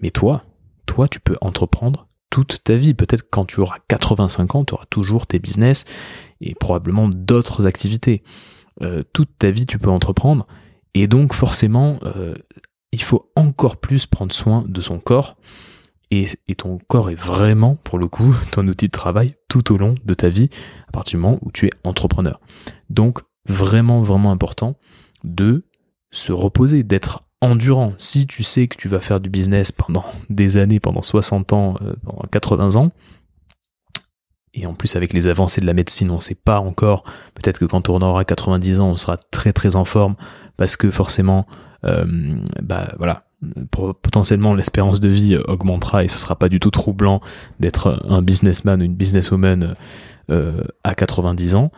Mais 0.00 0.10
toi, 0.10 0.44
toi, 0.84 1.08
tu 1.08 1.18
peux 1.18 1.36
entreprendre 1.40 2.08
toute 2.34 2.64
ta 2.64 2.74
vie. 2.74 2.94
Peut-être 2.94 3.30
quand 3.30 3.44
tu 3.44 3.60
auras 3.60 3.76
85 3.86 4.56
ans, 4.56 4.64
tu 4.64 4.74
auras 4.74 4.86
toujours 4.90 5.24
tes 5.24 5.38
business 5.38 5.84
et 6.40 6.56
probablement 6.56 7.08
d'autres 7.08 7.64
activités. 7.64 8.24
Euh, 8.82 9.04
toute 9.12 9.38
ta 9.38 9.52
vie, 9.52 9.66
tu 9.66 9.78
peux 9.78 9.88
entreprendre. 9.88 10.44
Et 10.94 11.06
donc 11.06 11.32
forcément, 11.32 12.00
euh, 12.02 12.34
il 12.90 13.00
faut 13.00 13.30
encore 13.36 13.76
plus 13.76 14.06
prendre 14.06 14.32
soin 14.32 14.64
de 14.66 14.80
son 14.80 14.98
corps. 14.98 15.36
Et, 16.10 16.26
ton 16.58 16.78
corps 16.88 17.08
est 17.10 17.14
vraiment, 17.14 17.76
pour 17.76 17.98
le 17.98 18.08
coup, 18.08 18.34
ton 18.50 18.66
outil 18.66 18.86
de 18.86 18.90
travail 18.90 19.36
tout 19.48 19.72
au 19.72 19.76
long 19.76 19.94
de 20.04 20.14
ta 20.14 20.28
vie, 20.28 20.50
à 20.88 20.90
partir 20.90 21.18
du 21.18 21.22
moment 21.22 21.38
où 21.40 21.52
tu 21.52 21.66
es 21.66 21.70
entrepreneur. 21.84 22.40
Donc, 22.90 23.20
vraiment, 23.48 24.02
vraiment 24.02 24.32
important 24.32 24.74
de 25.22 25.66
se 26.10 26.32
reposer, 26.32 26.82
d'être 26.82 27.22
endurant. 27.44 27.94
Si 27.98 28.26
tu 28.26 28.42
sais 28.42 28.68
que 28.68 28.76
tu 28.76 28.88
vas 28.88 29.00
faire 29.00 29.20
du 29.20 29.30
business 29.30 29.72
pendant 29.72 30.04
des 30.30 30.56
années, 30.56 30.80
pendant 30.80 31.02
60 31.02 31.52
ans, 31.52 31.76
euh, 31.82 31.94
pendant 32.04 32.22
80 32.30 32.76
ans, 32.76 32.90
et 34.56 34.66
en 34.66 34.74
plus 34.74 34.94
avec 34.94 35.12
les 35.12 35.26
avancées 35.26 35.60
de 35.60 35.66
la 35.66 35.74
médecine, 35.74 36.10
on 36.10 36.16
ne 36.16 36.20
sait 36.20 36.36
pas 36.36 36.60
encore, 36.60 37.04
peut-être 37.34 37.58
que 37.58 37.64
quand 37.64 37.88
on 37.88 38.00
aura 38.02 38.24
90 38.24 38.80
ans, 38.80 38.90
on 38.90 38.96
sera 38.96 39.16
très 39.16 39.52
très 39.52 39.74
en 39.74 39.84
forme, 39.84 40.14
parce 40.56 40.76
que 40.76 40.90
forcément, 40.90 41.46
euh, 41.84 42.36
bah 42.62 42.94
potentiellement 44.02 44.54
l'espérance 44.54 45.00
de 45.00 45.08
vie 45.08 45.36
augmentera 45.36 46.04
et 46.04 46.08
ce 46.08 46.18
sera 46.18 46.36
pas 46.36 46.48
du 46.48 46.60
tout 46.60 46.70
troublant 46.70 47.20
d'être 47.60 48.02
un 48.08 48.22
businessman 48.22 48.80
ou 48.80 48.84
une 48.84 48.94
businesswoman 48.94 49.76
euh, 50.30 50.62
à 50.84 50.94
90 50.94 51.54
ans. 51.54 51.70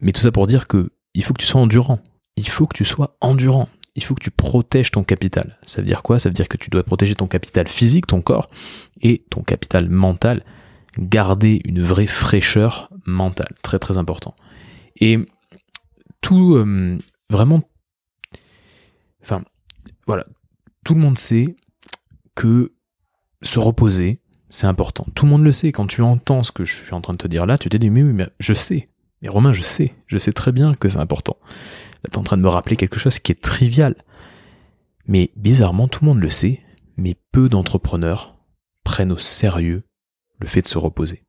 Mais 0.00 0.12
tout 0.12 0.22
ça 0.22 0.32
pour 0.32 0.46
dire 0.46 0.68
que 0.68 0.90
il 1.14 1.24
faut 1.24 1.34
que 1.34 1.40
tu 1.40 1.46
sois 1.46 1.60
endurant. 1.60 1.98
Il 2.36 2.48
faut 2.48 2.66
que 2.66 2.76
tu 2.76 2.84
sois 2.84 3.16
endurant. 3.20 3.68
Il 3.94 4.04
faut 4.04 4.14
que 4.14 4.22
tu 4.22 4.30
protèges 4.30 4.90
ton 4.90 5.04
capital. 5.04 5.58
Ça 5.66 5.80
veut 5.80 5.86
dire 5.86 6.02
quoi? 6.02 6.18
Ça 6.18 6.28
veut 6.28 6.34
dire 6.34 6.48
que 6.48 6.56
tu 6.56 6.70
dois 6.70 6.82
protéger 6.82 7.14
ton 7.14 7.26
capital 7.26 7.68
physique, 7.68 8.06
ton 8.06 8.22
corps, 8.22 8.48
et 9.02 9.24
ton 9.30 9.42
capital 9.42 9.88
mental. 9.88 10.44
Garder 10.98 11.60
une 11.64 11.82
vraie 11.82 12.06
fraîcheur 12.06 12.90
mentale, 13.06 13.54
très 13.62 13.78
très 13.78 13.98
important. 13.98 14.34
Et 14.96 15.18
tout, 16.20 16.54
euh, 16.56 16.98
vraiment, 17.30 17.62
enfin, 19.22 19.42
voilà, 20.06 20.26
tout 20.84 20.94
le 20.94 21.00
monde 21.00 21.18
sait 21.18 21.54
que 22.34 22.72
se 23.42 23.58
reposer, 23.58 24.20
c'est 24.50 24.66
important. 24.66 25.06
Tout 25.14 25.26
le 25.26 25.30
monde 25.30 25.44
le 25.44 25.52
sait. 25.52 25.72
Quand 25.72 25.86
tu 25.86 26.02
entends 26.02 26.42
ce 26.42 26.52
que 26.52 26.64
je 26.64 26.74
suis 26.74 26.92
en 26.92 27.00
train 27.00 27.12
de 27.12 27.18
te 27.18 27.28
dire 27.28 27.46
là, 27.46 27.56
tu 27.56 27.68
te 27.68 27.76
dis, 27.76 27.90
mais 27.90 28.02
oui, 28.02 28.12
mais 28.12 28.28
je 28.40 28.52
sais. 28.52 28.88
Mais 29.22 29.28
Romain, 29.28 29.52
je 29.52 29.62
sais. 29.62 29.94
Je 30.06 30.18
sais 30.18 30.32
très 30.32 30.52
bien 30.52 30.74
que 30.74 30.88
c'est 30.88 30.98
important. 30.98 31.36
Là, 32.04 32.10
tu 32.10 32.14
es 32.14 32.18
en 32.18 32.22
train 32.22 32.36
de 32.36 32.42
me 32.42 32.48
rappeler 32.48 32.76
quelque 32.76 32.98
chose 32.98 33.18
qui 33.18 33.32
est 33.32 33.40
trivial. 33.40 33.94
Mais 35.06 35.30
bizarrement, 35.36 35.88
tout 35.88 36.04
le 36.04 36.10
monde 36.10 36.20
le 36.20 36.30
sait, 36.30 36.60
mais 36.96 37.16
peu 37.32 37.48
d'entrepreneurs 37.48 38.36
prennent 38.84 39.12
au 39.12 39.18
sérieux 39.18 39.82
le 40.38 40.46
fait 40.46 40.62
de 40.62 40.68
se 40.68 40.78
reposer. 40.78 41.24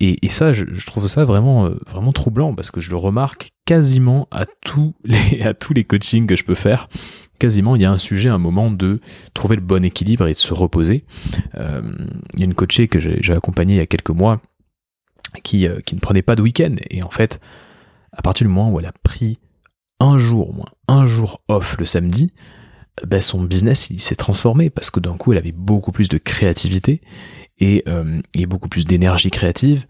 Et, 0.00 0.18
ça, 0.30 0.52
je, 0.52 0.64
trouve 0.84 1.06
ça 1.06 1.24
vraiment, 1.24 1.66
euh, 1.66 1.78
vraiment 1.86 2.12
troublant 2.12 2.54
parce 2.54 2.70
que 2.70 2.80
je 2.80 2.90
le 2.90 2.96
remarque 2.96 3.50
quasiment 3.64 4.26
à 4.30 4.44
tous 4.64 4.94
les, 5.04 5.42
à 5.42 5.54
tous 5.54 5.74
les 5.74 5.84
coachings 5.84 6.26
que 6.26 6.36
je 6.36 6.44
peux 6.44 6.54
faire. 6.54 6.88
Quasiment, 7.38 7.76
il 7.76 7.82
y 7.82 7.84
a 7.84 7.92
un 7.92 7.98
sujet, 7.98 8.28
un 8.28 8.38
moment 8.38 8.70
de 8.70 9.00
trouver 9.34 9.56
le 9.56 9.62
bon 9.62 9.84
équilibre 9.84 10.26
et 10.26 10.32
de 10.32 10.36
se 10.36 10.54
reposer. 10.54 11.04
Euh, 11.56 11.82
il 12.34 12.40
y 12.40 12.42
a 12.42 12.46
une 12.46 12.54
coachée 12.54 12.88
que 12.88 12.98
j'ai 12.98 13.32
accompagnée 13.32 13.74
il 13.74 13.78
y 13.78 13.80
a 13.80 13.86
quelques 13.86 14.10
mois 14.10 14.40
qui, 15.42 15.68
euh, 15.68 15.80
qui 15.84 15.94
ne 15.94 16.00
prenait 16.00 16.22
pas 16.22 16.34
de 16.34 16.42
week-end. 16.42 16.74
Et 16.90 17.02
en 17.02 17.10
fait, 17.10 17.40
à 18.12 18.22
partir 18.22 18.46
du 18.46 18.52
moment 18.52 18.70
où 18.70 18.80
elle 18.80 18.86
a 18.86 18.92
pris 19.02 19.38
un 20.00 20.18
jour, 20.18 20.50
au 20.50 20.52
moins 20.52 20.70
un 20.88 21.06
jour 21.06 21.42
off 21.48 21.76
le 21.78 21.84
samedi, 21.84 22.32
ben 23.06 23.20
son 23.20 23.42
business 23.42 23.90
il 23.90 24.00
s'est 24.00 24.14
transformé 24.14 24.70
parce 24.70 24.90
que 24.90 25.00
d'un 25.00 25.16
coup 25.16 25.32
elle 25.32 25.38
avait 25.38 25.52
beaucoup 25.52 25.92
plus 25.92 26.08
de 26.08 26.18
créativité 26.18 27.02
et, 27.58 27.82
euh, 27.88 28.20
beaucoup 28.46 28.68
plus 28.68 28.84
d'énergie 28.84 29.30
créative. 29.30 29.86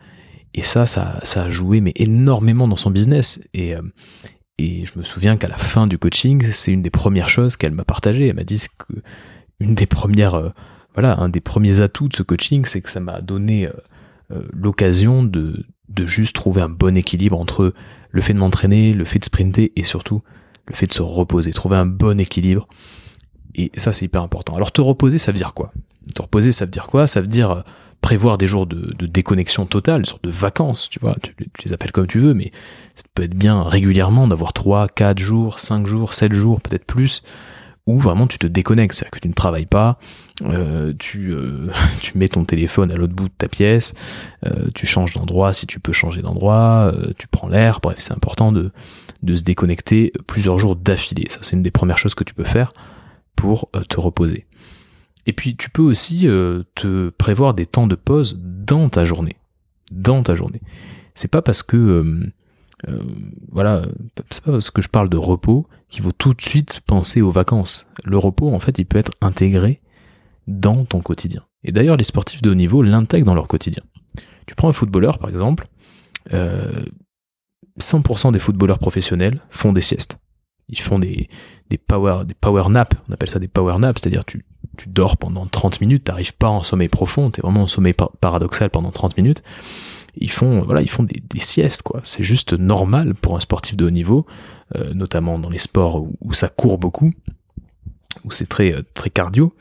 Et 0.55 0.63
ça, 0.63 0.87
ça 0.87 1.21
ça 1.23 1.45
a 1.45 1.51
joué 1.51 1.81
mais 1.81 1.93
énormément 1.97 2.67
dans 2.67 2.77
son 2.77 2.91
business. 2.91 3.41
Et 3.55 3.75
euh, 3.75 3.83
et 4.59 4.87
je 4.87 4.99
me 4.99 5.05
souviens 5.05 5.37
qu'à 5.37 5.49
la 5.49 5.59
fin 5.59 5.87
du 5.87 5.99
coaching 5.99 6.51
c'est 6.53 6.73
une 6.73 6.83
des 6.83 6.91
premières 6.91 7.29
choses 7.29 7.57
qu'elle 7.57 7.73
m'a 7.73 7.85
partagé. 7.85 8.29
Elle 8.29 8.37
m'a 8.37 8.45
dit 8.45 8.63
que 8.79 8.95
une 9.61 9.75
des 9.75 9.87
premières 9.87 10.53
voilà 10.95 11.19
un 11.19 11.29
des 11.29 11.41
premiers 11.41 11.81
atouts 11.81 12.09
de 12.09 12.17
ce 12.17 12.23
coaching 12.23 12.65
c'est 12.65 12.81
que 12.81 12.91
ça 12.91 13.01
m'a 13.01 13.21
donné 13.21 13.69
l'occasion 14.53 15.23
de 15.23 15.67
de 15.89 16.07
juste 16.07 16.35
trouver 16.35 16.63
un 16.63 16.69
bon 16.69 16.97
équilibre 16.97 17.39
entre 17.39 17.75
le 18.17 18.23
fait 18.23 18.33
de 18.33 18.39
m'entraîner, 18.39 18.95
le 18.95 19.05
fait 19.05 19.19
de 19.19 19.27
sprinter 19.27 19.73
et 19.77 19.83
surtout 19.83 20.23
le 20.67 20.75
fait 20.75 20.87
de 20.87 20.95
se 20.95 21.03
reposer, 21.03 21.53
trouver 21.53 21.77
un 21.77 21.85
bon 21.85 22.19
équilibre. 22.19 22.67
Et 23.55 23.71
ça, 23.77 23.93
c'est 23.93 24.07
hyper 24.07 24.23
important. 24.23 24.57
Alors, 24.57 24.73
te 24.73 24.81
reposer, 24.81 25.19
ça 25.19 25.33
veut 25.33 25.37
dire 25.37 25.53
quoi? 25.53 25.71
Te 26.15 26.23
reposer, 26.23 26.51
ça 26.51 26.65
veut 26.65 26.71
dire 26.71 26.87
quoi? 26.87 27.07
Ça 27.07 27.21
veut 27.21 27.27
dire 27.27 27.51
euh, 27.51 27.61
prévoir 28.01 28.39
des 28.39 28.47
jours 28.47 28.67
de, 28.67 29.07
déconnexion 29.07 29.67
totale, 29.67 30.01
une 30.01 30.07
sorte 30.07 30.25
de 30.25 30.31
vacances, 30.31 30.89
tu 30.89 30.99
vois, 30.99 31.15
tu, 31.23 31.35
les 31.63 31.75
appelles 31.75 31.93
comme 31.93 32.07
tu 32.07 32.19
veux, 32.19 32.33
mais 32.33 32.53
ça 32.95 33.05
peut 33.15 33.25
être 33.25 33.35
bien 33.37 33.63
régulièrement 33.63 34.27
d'avoir 34.27 34.55
3, 34.55 34.89
4 34.89 35.19
jours, 35.19 35.59
5 35.59 35.87
jours, 35.87 36.15
7 36.15 36.33
jours, 36.33 36.63
peut-être 36.63 36.87
plus, 36.87 37.23
où 37.87 37.99
vraiment 37.99 38.27
tu 38.27 38.39
te 38.39 38.47
déconnectes, 38.47 38.95
c'est-à-dire 38.95 39.13
que 39.13 39.21
tu 39.21 39.29
ne 39.29 39.33
travailles 39.33 39.67
pas, 39.67 39.99
euh, 40.43 40.93
tu, 40.99 41.33
euh, 41.33 41.71
tu 42.01 42.19
mets 42.19 42.29
ton 42.29 42.45
téléphone 42.45 42.93
à 42.93 42.97
l'autre 42.97 43.15
bout 43.15 43.29
de 43.29 43.35
ta 43.37 43.49
pièce, 43.49 43.95
euh, 44.45 44.69
tu 44.75 44.87
changes 44.87 45.15
d'endroit 45.15 45.53
si 45.53 45.67
tu 45.67 45.79
peux 45.79 45.93
changer 45.93 46.23
d'endroit, 46.23 46.93
tu 47.19 47.29
prends 47.29 47.49
l'air, 47.49 47.81
bref, 47.81 47.99
c'est 47.99 48.13
important 48.13 48.51
de, 48.53 48.73
de 49.23 49.37
se 49.37 49.43
déconnecter 49.43 50.13
plusieurs 50.27 50.59
jours 50.59 50.77
d'affilée. 50.77 51.27
Ça, 51.29 51.39
c'est 51.43 51.57
une 51.57 51.63
des 51.63 51.71
premières 51.71 51.99
choses 51.99 52.15
que 52.15 52.25
tu 52.25 52.35
peux 52.35 52.45
faire 52.45 52.73
pour 53.37 53.71
te 53.89 54.01
reposer. 54.01 54.47
Et 55.27 55.33
puis, 55.33 55.57
tu 55.57 55.71
peux 55.71 55.83
aussi 55.83 56.21
te 56.75 57.09
prévoir 57.11 57.55
des 57.55 57.67
temps 57.67 57.87
de 57.87 57.97
pause 57.97 58.39
dans 58.41 58.89
ta 58.89 59.05
journée. 59.05 59.37
Dans 59.91 60.23
ta 60.23 60.35
journée. 60.35 60.61
C'est 61.15 61.29
pas 61.29 61.43
parce 61.43 61.63
que 61.63 62.31
euh, 62.89 63.03
voilà, 63.51 63.83
c'est 64.31 64.45
pas 64.45 64.53
parce 64.53 64.71
que 64.71 64.83
je 64.83 64.89
parle 64.89 65.09
de 65.09 65.17
repos 65.17 65.67
qu'il 65.89 66.03
faut 66.03 66.13
tout 66.13 66.35
de 66.35 66.43
suite 66.43 66.81
penser 66.87 67.23
aux 67.23 67.31
vacances. 67.31 67.87
Le 68.05 68.19
repos, 68.19 68.53
en 68.53 68.61
fait, 68.61 68.79
il 68.79 68.85
peut 68.85 68.99
être 68.99 69.13
intégré 69.21 69.81
dans 70.47 70.85
ton 70.85 71.01
quotidien. 71.01 71.45
Et 71.65 71.73
d'ailleurs, 71.73 71.97
les 71.97 72.05
sportifs 72.05 72.43
de 72.43 72.51
haut 72.51 72.55
niveau 72.55 72.83
l'intègrent 72.83 73.27
dans 73.27 73.35
leur 73.35 73.49
quotidien. 73.49 73.83
Tu 74.47 74.55
prends 74.55 74.69
un 74.69 74.73
footballeur, 74.73 75.19
par 75.19 75.31
exemple, 75.31 75.67
100% 76.31 76.33
euh, 76.33 78.31
des 78.31 78.39
footballeurs 78.39 78.79
professionnels 78.79 79.41
font 79.51 79.73
des 79.73 79.81
siestes. 79.81 80.19
Ils 80.69 80.81
font 80.81 80.99
des, 80.99 81.29
des, 81.71 81.79
power, 81.79 82.25
des 82.25 82.35
power 82.35 82.69
naps, 82.69 82.97
on 83.09 83.13
appelle 83.13 83.31
ça 83.31 83.39
des 83.39 83.49
power 83.49 83.79
naps, 83.79 84.01
c'est-à-dire 84.01 84.25
tu, 84.25 84.45
tu 84.77 84.89
dors 84.89 85.17
pendant 85.17 85.47
30 85.47 85.81
minutes, 85.81 86.05
t'arrives 86.05 86.35
pas 86.35 86.49
en 86.49 86.63
sommeil 86.63 86.89
profond, 86.89 87.31
t'es 87.31 87.41
vraiment 87.41 87.63
en 87.63 87.67
sommeil 87.69 87.95
paradoxal 88.21 88.71
pendant 88.71 88.91
30 88.91 89.17
minutes, 89.17 89.43
ils 90.17 90.31
font 90.31 90.63
voilà 90.63 90.83
ils 90.83 90.91
font 90.91 91.03
des, 91.03 91.23
siestes 91.41 91.83
quoi. 91.83 92.01
C'est 92.05 92.23
juste 92.23 92.53
normal 92.53 93.15
pour 93.15 93.37
un 93.37 93.41
sportif 93.41 93.77
de 93.77 93.85
haut 93.85 93.91
niveau 93.91 94.27
euh, 94.75 94.95
notamment 94.95 95.39
dans 95.39 95.51
les 95.51 95.59
sports 95.59 96.07
où, 96.21 96.33
ça 96.33 96.49
court 96.49 96.79
beaucoup 96.79 97.13
où 98.25 98.33
c'est 98.33 98.47
très 98.47 98.73
euh, 98.73 98.83
très 98.95 99.11
cardio 99.11 99.55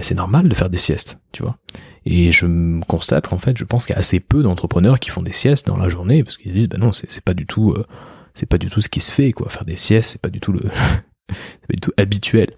c'est 0.00 0.14
normal 0.14 0.48
de 0.48 0.54
faire 0.54 0.70
des 0.70 0.78
siestes 0.78 1.18
tu 1.32 1.42
vois. 1.42 1.58
Et 2.06 2.30
je 2.30 2.80
constate 2.86 3.26
qu'en 3.28 3.38
fait 3.38 3.58
je 3.58 3.64
pense 3.64 3.84
qu'il 3.84 3.94
y 3.94 3.96
a 3.96 3.98
assez 3.98 4.20
peu 4.20 4.42
d'entrepreneurs 4.42 5.00
qui 5.00 5.10
font 5.10 5.22
des 5.22 5.32
siestes 5.32 5.66
dans 5.66 5.76
la 5.76 5.88
journée 5.88 6.22
parce 6.22 6.36
qu'ils 6.36 6.52
se 6.52 6.56
disent 6.56 6.68
bah 6.68 6.78
non 6.78 6.92
c'est 6.92 7.20
pas 7.20 7.34
du 7.34 7.46
tout 7.46 7.72
euh, 7.72 7.86
c'est 8.34 8.46
pas 8.46 8.58
du 8.58 8.68
tout 8.68 8.80
ce 8.80 8.88
qui 8.88 9.00
se 9.00 9.12
fait 9.12 9.32
quoi. 9.32 9.48
Faire 9.50 9.64
des 9.64 9.76
siestes 9.76 10.10
c'est 10.10 10.22
pas 10.22 10.30
du 10.30 10.40
tout 10.40 10.52
le 10.52 10.60
pas 11.28 11.74
du 11.74 11.80
tout 11.80 11.92
habituel. 11.96 12.48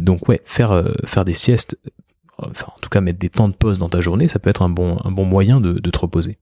Donc 0.00 0.28
ouais 0.28 0.42
faire 0.44 0.84
faire 1.06 1.24
des 1.24 1.34
siestes 1.34 1.76
enfin 2.50 2.66
en 2.74 2.80
tout 2.80 2.88
cas 2.88 3.00
mettre 3.00 3.18
des 3.18 3.28
temps 3.28 3.48
de 3.48 3.54
pause 3.54 3.78
dans 3.78 3.88
ta 3.88 4.00
journée, 4.00 4.28
ça 4.28 4.38
peut 4.38 4.50
être 4.50 4.62
un 4.62 4.68
bon, 4.68 4.98
moyen 5.24 5.60
de, 5.60 5.78
te 5.78 5.98
reposer. 5.98 6.38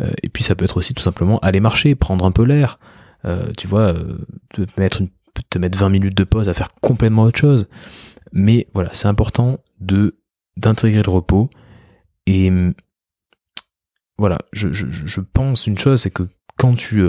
Euh, 0.00 0.10
et 0.22 0.28
puis 0.28 0.42
ça 0.42 0.54
peut 0.54 0.64
être 0.64 0.76
aussi 0.76 0.94
tout 0.94 1.02
simplement 1.02 1.38
aller 1.40 1.60
marcher, 1.60 1.94
prendre 1.94 2.24
un 2.24 2.32
peu 2.32 2.44
l'air, 2.44 2.78
euh, 3.24 3.52
tu 3.56 3.66
vois, 3.66 3.94
euh, 3.94 4.18
te, 4.52 4.62
mettre 4.80 5.00
une, 5.00 5.08
te 5.50 5.58
mettre 5.58 5.78
20 5.78 5.88
minutes 5.88 6.16
de 6.16 6.24
pause 6.24 6.48
à 6.48 6.54
faire 6.54 6.70
complètement 6.80 7.24
autre 7.24 7.38
chose. 7.38 7.68
Mais 8.32 8.66
voilà, 8.74 8.90
c'est 8.92 9.08
important 9.08 9.58
de 9.80 10.16
d'intégrer 10.56 11.02
le 11.02 11.10
repos. 11.10 11.50
Et 12.26 12.50
voilà, 14.18 14.38
je, 14.52 15.20
pense 15.20 15.66
une 15.66 15.78
chose, 15.78 16.00
c'est 16.00 16.10
que 16.10 16.22
quand 16.56 16.74
tu... 16.74 17.02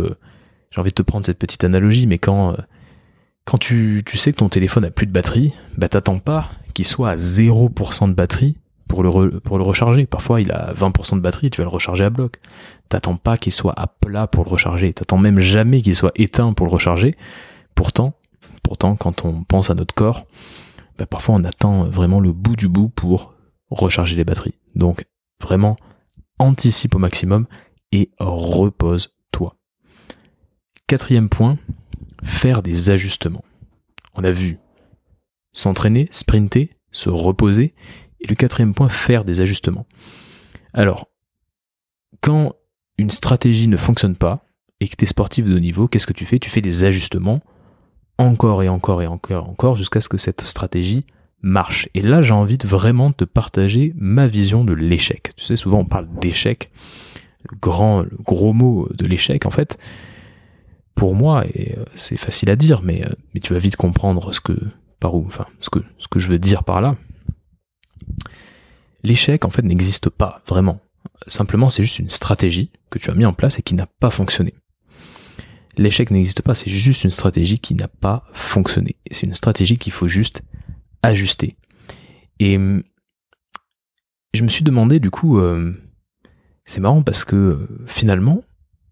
j'ai 0.71 0.81
envie 0.81 0.89
de 0.89 0.95
te 0.95 1.03
prendre 1.03 1.25
cette 1.25 1.37
petite 1.37 1.63
analogie, 1.63 2.07
mais 2.07 2.17
quand 2.17 2.55
quand 3.45 3.59
tu, 3.59 4.01
tu, 4.03 4.17
sais 4.17 4.33
que 4.33 4.37
ton 4.37 4.49
téléphone 4.49 4.85
a 4.85 4.91
plus 4.91 5.05
de 5.05 5.11
batterie, 5.11 5.53
bah 5.77 5.87
t'attends 5.87 6.17
pas 6.17 6.49
qu'il 6.75 6.85
soit 6.85 7.09
à 7.09 7.15
0% 7.15 8.09
de 8.09 8.13
batterie 8.13 8.57
pour 8.87 9.01
le, 9.01 9.09
recharger. 9.63 10.05
Parfois, 10.05 10.41
il 10.41 10.51
a 10.51 10.73
20% 10.73 11.15
de 11.15 11.21
batterie, 11.21 11.49
tu 11.49 11.57
vas 11.57 11.63
le 11.63 11.69
recharger 11.69 12.03
à 12.03 12.11
bloc. 12.11 12.39
T'attends 12.89 13.15
pas 13.15 13.37
qu'il 13.37 13.51
soit 13.51 13.73
à 13.75 13.87
plat 13.87 14.27
pour 14.27 14.43
le 14.43 14.49
recharger. 14.49 14.93
T'attends 14.93 15.17
même 15.17 15.39
jamais 15.39 15.81
qu'il 15.81 15.95
soit 15.95 16.11
éteint 16.15 16.53
pour 16.53 16.67
le 16.67 16.71
recharger. 16.71 17.15
Pourtant, 17.73 18.13
pourtant, 18.61 18.95
quand 18.95 19.25
on 19.25 19.43
pense 19.43 19.71
à 19.71 19.73
notre 19.73 19.95
corps, 19.95 20.27
bah, 20.99 21.05
parfois 21.07 21.35
on 21.35 21.43
attend 21.43 21.85
vraiment 21.85 22.19
le 22.19 22.31
bout 22.31 22.55
du 22.55 22.67
bout 22.67 22.89
pour 22.89 23.33
recharger 23.71 24.15
les 24.15 24.23
batteries. 24.23 24.55
Donc, 24.75 25.05
vraiment, 25.41 25.77
anticipe 26.37 26.95
au 26.95 26.99
maximum 26.99 27.47
et 27.91 28.11
repose-toi. 28.19 29.55
Quatrième 30.87 31.29
point, 31.29 31.57
faire 32.23 32.61
des 32.61 32.91
ajustements. 32.91 33.43
On 34.13 34.23
a 34.23 34.31
vu 34.31 34.59
s'entraîner, 35.55 36.07
sprinter, 36.11 36.69
se 36.91 37.09
reposer. 37.09 37.73
Et 38.19 38.27
le 38.27 38.35
quatrième 38.35 38.75
point, 38.75 38.89
faire 38.89 39.25
des 39.25 39.41
ajustements. 39.41 39.87
Alors, 40.73 41.07
quand 42.21 42.53
une 42.97 43.11
stratégie 43.11 43.67
ne 43.67 43.77
fonctionne 43.77 44.15
pas 44.15 44.45
et 44.79 44.87
que 44.87 44.95
tu 44.95 45.03
es 45.03 45.07
sportif 45.07 45.45
de 45.45 45.55
haut 45.55 45.59
niveau, 45.59 45.87
qu'est-ce 45.87 46.07
que 46.07 46.13
tu 46.13 46.25
fais? 46.25 46.39
Tu 46.39 46.49
fais 46.49 46.61
des 46.61 46.83
ajustements 46.83 47.41
encore 48.17 48.63
et 48.63 48.69
encore 48.69 49.01
et 49.01 49.07
encore 49.07 49.31
et 49.31 49.35
encore 49.35 49.75
jusqu'à 49.75 50.01
ce 50.01 50.09
que 50.09 50.17
cette 50.17 50.41
stratégie 50.41 51.05
marche. 51.41 51.89
Et 51.93 52.01
là, 52.01 52.21
j'ai 52.21 52.33
envie 52.33 52.57
de 52.57 52.67
vraiment 52.67 53.11
te 53.11 53.23
partager 53.23 53.93
ma 53.95 54.27
vision 54.27 54.63
de 54.63 54.73
l'échec. 54.73 55.31
Tu 55.35 55.45
sais, 55.45 55.55
souvent 55.55 55.79
on 55.79 55.85
parle 55.85 56.07
d'échec, 56.19 56.71
le 57.49 57.57
grand, 57.57 58.05
gros 58.23 58.53
mot 58.53 58.87
de 58.93 59.05
l'échec 59.05 59.45
en 59.45 59.51
fait. 59.51 59.77
Pour 60.95 61.13
moi, 61.13 61.43
euh, 61.59 61.85
c'est 61.95 62.17
facile 62.17 62.49
à 62.49 62.55
dire, 62.55 62.81
euh, 62.85 63.09
mais 63.33 63.41
tu 63.41 63.53
vas 63.53 63.59
vite 63.59 63.75
comprendre 63.75 64.33
ce 64.33 64.39
que, 64.39 64.53
par 64.99 65.15
où, 65.15 65.25
enfin, 65.25 65.45
ce 65.59 65.69
que, 65.69 65.79
ce 65.99 66.07
que 66.07 66.19
je 66.19 66.27
veux 66.27 66.39
dire 66.39 66.63
par 66.63 66.81
là, 66.81 66.95
l'échec 69.03 69.45
en 69.45 69.49
fait 69.49 69.61
n'existe 69.61 70.09
pas 70.09 70.41
vraiment. 70.47 70.79
Simplement, 71.27 71.69
c'est 71.69 71.83
juste 71.83 71.99
une 71.99 72.09
stratégie 72.09 72.71
que 72.89 72.99
tu 72.99 73.09
as 73.09 73.13
mis 73.13 73.25
en 73.25 73.33
place 73.33 73.59
et 73.59 73.61
qui 73.61 73.75
n'a 73.75 73.87
pas 73.87 74.09
fonctionné. 74.09 74.53
L'échec 75.77 76.09
n'existe 76.11 76.41
pas, 76.41 76.55
c'est 76.55 76.69
juste 76.69 77.03
une 77.03 77.11
stratégie 77.11 77.59
qui 77.59 77.75
n'a 77.75 77.87
pas 77.87 78.27
fonctionné. 78.33 78.95
C'est 79.11 79.27
une 79.27 79.33
stratégie 79.33 79.77
qu'il 79.77 79.91
faut 79.91 80.07
juste 80.07 80.43
ajuster. 81.03 81.57
Et 82.39 82.57
je 84.33 84.43
me 84.43 84.47
suis 84.47 84.63
demandé 84.63 84.99
du 84.99 85.11
coup, 85.11 85.39
euh, 85.39 85.73
c'est 86.65 86.79
marrant 86.81 87.03
parce 87.03 87.23
que 87.23 87.67
finalement, 87.85 88.43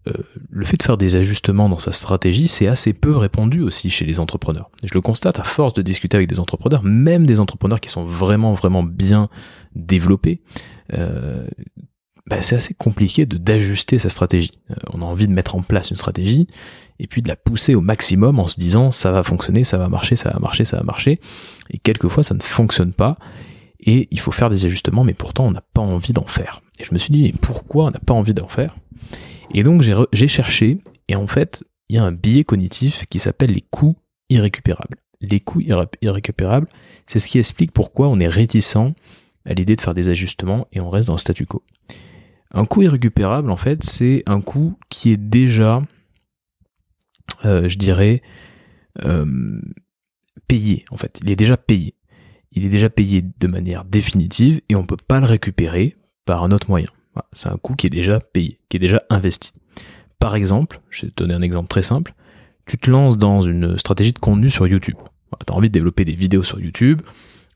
euh, 0.08 0.12
le 0.50 0.64
fait 0.64 0.76
de 0.76 0.82
faire 0.82 0.96
des 0.96 1.16
ajustements 1.16 1.68
dans 1.68 1.78
sa 1.78 1.92
stratégie, 1.92 2.48
c'est 2.48 2.66
assez 2.66 2.92
peu 2.92 3.16
répandu 3.16 3.62
aussi 3.62 3.90
chez 3.90 4.04
les 4.04 4.20
entrepreneurs. 4.20 4.70
Je 4.82 4.92
le 4.94 5.00
constate 5.00 5.38
à 5.38 5.44
force 5.44 5.72
de 5.72 5.82
discuter 5.82 6.16
avec 6.16 6.28
des 6.28 6.40
entrepreneurs, 6.40 6.82
même 6.82 7.26
des 7.26 7.40
entrepreneurs 7.40 7.80
qui 7.80 7.88
sont 7.88 8.04
vraiment, 8.04 8.52
vraiment 8.52 8.82
bien 8.82 9.28
développés. 9.74 10.42
Euh, 10.92 11.46
bah, 12.26 12.40
c'est 12.40 12.56
assez 12.56 12.74
compliqué 12.74 13.26
de 13.26 13.36
d'ajuster 13.36 13.98
sa 13.98 14.08
stratégie. 14.08 14.52
Euh, 14.70 14.74
on 14.92 15.02
a 15.02 15.04
envie 15.04 15.26
de 15.26 15.32
mettre 15.32 15.56
en 15.56 15.62
place 15.62 15.90
une 15.90 15.96
stratégie 15.96 16.46
et 16.98 17.06
puis 17.06 17.22
de 17.22 17.28
la 17.28 17.36
pousser 17.36 17.74
au 17.74 17.80
maximum 17.80 18.38
en 18.38 18.46
se 18.46 18.58
disant 18.58 18.90
ça 18.90 19.10
va 19.10 19.22
fonctionner, 19.22 19.64
ça 19.64 19.76
va 19.78 19.88
marcher, 19.88 20.16
ça 20.16 20.30
va 20.30 20.38
marcher, 20.38 20.64
ça 20.64 20.78
va 20.78 20.82
marcher. 20.82 21.20
Et 21.70 21.78
quelquefois 21.78 22.22
ça 22.22 22.34
ne 22.34 22.42
fonctionne 22.42 22.92
pas 22.92 23.18
et 23.80 24.08
il 24.10 24.20
faut 24.20 24.32
faire 24.32 24.48
des 24.48 24.64
ajustements, 24.64 25.04
mais 25.04 25.12
pourtant 25.12 25.46
on 25.46 25.50
n'a 25.50 25.62
pas 25.74 25.82
envie 25.82 26.14
d'en 26.14 26.26
faire. 26.26 26.62
Et 26.78 26.84
je 26.84 26.94
me 26.94 26.98
suis 26.98 27.12
dit 27.12 27.24
mais 27.24 27.34
pourquoi 27.38 27.86
on 27.86 27.90
n'a 27.90 27.98
pas 27.98 28.14
envie 28.14 28.34
d'en 28.34 28.48
faire? 28.48 28.76
Et 29.52 29.62
donc 29.62 29.82
j'ai 30.12 30.28
cherché 30.28 30.78
et 31.08 31.16
en 31.16 31.26
fait 31.26 31.64
il 31.88 31.96
y 31.96 31.98
a 31.98 32.04
un 32.04 32.12
biais 32.12 32.44
cognitif 32.44 33.06
qui 33.06 33.18
s'appelle 33.18 33.52
les 33.52 33.60
coûts 33.60 33.96
irrécupérables. 34.30 34.98
Les 35.20 35.40
coûts 35.40 35.60
irrécupérables, 36.02 36.66
c'est 37.06 37.18
ce 37.18 37.26
qui 37.26 37.38
explique 37.38 37.72
pourquoi 37.72 38.08
on 38.08 38.20
est 38.20 38.28
réticent 38.28 38.94
à 39.46 39.54
l'idée 39.54 39.76
de 39.76 39.80
faire 39.80 39.94
des 39.94 40.08
ajustements 40.08 40.66
et 40.72 40.80
on 40.80 40.88
reste 40.88 41.08
dans 41.08 41.14
le 41.14 41.18
statu 41.18 41.46
quo. 41.46 41.62
Un 42.50 42.66
coût 42.66 42.82
irrécupérable, 42.82 43.50
en 43.50 43.56
fait, 43.56 43.82
c'est 43.82 44.22
un 44.26 44.40
coût 44.40 44.78
qui 44.88 45.10
est 45.10 45.16
déjà, 45.16 45.82
euh, 47.44 47.68
je 47.68 47.78
dirais, 47.78 48.22
euh, 49.04 49.60
payé, 50.46 50.84
en 50.90 50.96
fait. 50.96 51.20
Il 51.22 51.30
est 51.30 51.36
déjà 51.36 51.56
payé. 51.56 51.94
Il 52.52 52.64
est 52.64 52.68
déjà 52.68 52.88
payé 52.88 53.22
de 53.22 53.46
manière 53.48 53.84
définitive 53.84 54.60
et 54.68 54.76
on 54.76 54.82
ne 54.82 54.86
peut 54.86 54.96
pas 54.96 55.18
le 55.18 55.26
récupérer 55.26 55.96
par 56.24 56.44
un 56.44 56.52
autre 56.52 56.68
moyen. 56.68 56.88
C'est 57.32 57.48
un 57.48 57.56
coût 57.56 57.74
qui 57.74 57.86
est 57.86 57.90
déjà 57.90 58.20
payé, 58.20 58.58
qui 58.68 58.76
est 58.76 58.80
déjà 58.80 59.02
investi. 59.10 59.52
Par 60.18 60.34
exemple, 60.34 60.80
je 60.90 61.02
vais 61.02 61.08
te 61.08 61.16
donner 61.16 61.34
un 61.34 61.42
exemple 61.42 61.68
très 61.68 61.82
simple, 61.82 62.14
tu 62.66 62.78
te 62.78 62.90
lances 62.90 63.18
dans 63.18 63.42
une 63.42 63.78
stratégie 63.78 64.12
de 64.12 64.18
contenu 64.18 64.50
sur 64.50 64.66
YouTube. 64.66 64.96
Tu 65.46 65.52
as 65.52 65.56
envie 65.56 65.68
de 65.68 65.72
développer 65.72 66.04
des 66.04 66.14
vidéos 66.14 66.44
sur 66.44 66.60
YouTube, 66.60 67.02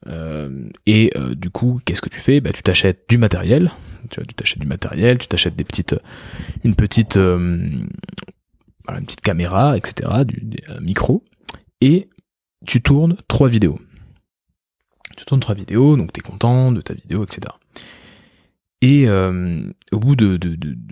euh, 0.07 0.69
et 0.87 1.13
euh, 1.17 1.35
du 1.35 1.51
coup, 1.51 1.81
qu'est-ce 1.85 2.03
que 2.03 2.09
tu 2.09 2.21
fais? 2.21 2.41
Bah, 2.41 2.51
Tu 2.53 2.63
t'achètes 2.63 3.05
du 3.09 3.19
matériel, 3.19 3.73
tu 4.11 4.21
t'achètes 4.35 4.61
du 4.61 4.67
matériel, 4.67 5.19
tu 5.19 5.29
t'achètes 5.29 5.57
des 5.57 5.65
petites, 5.65 5.97
une 6.65 6.75
petite, 6.75 7.17
euh, 7.17 7.39
une 8.89 9.05
petite 9.05 9.21
caméra, 9.21 9.77
etc., 9.77 10.25
du, 10.25 10.43
un 10.69 10.81
micro, 10.81 11.25
et 11.81 12.09
tu 12.67 12.81
tournes 12.81 13.17
trois 13.29 13.49
vidéos. 13.49 13.79
Tu 15.17 15.25
tournes 15.25 15.41
trois 15.41 15.55
vidéos, 15.55 15.97
donc 15.97 16.13
tu 16.13 16.21
es 16.21 16.23
content 16.23 16.71
de 16.71 16.81
ta 16.81 16.95
vidéo, 16.95 17.25
etc. 17.25 17.41
Et 18.81 19.09
au 19.09 19.99
bout 19.99 20.15
de, 20.15 20.39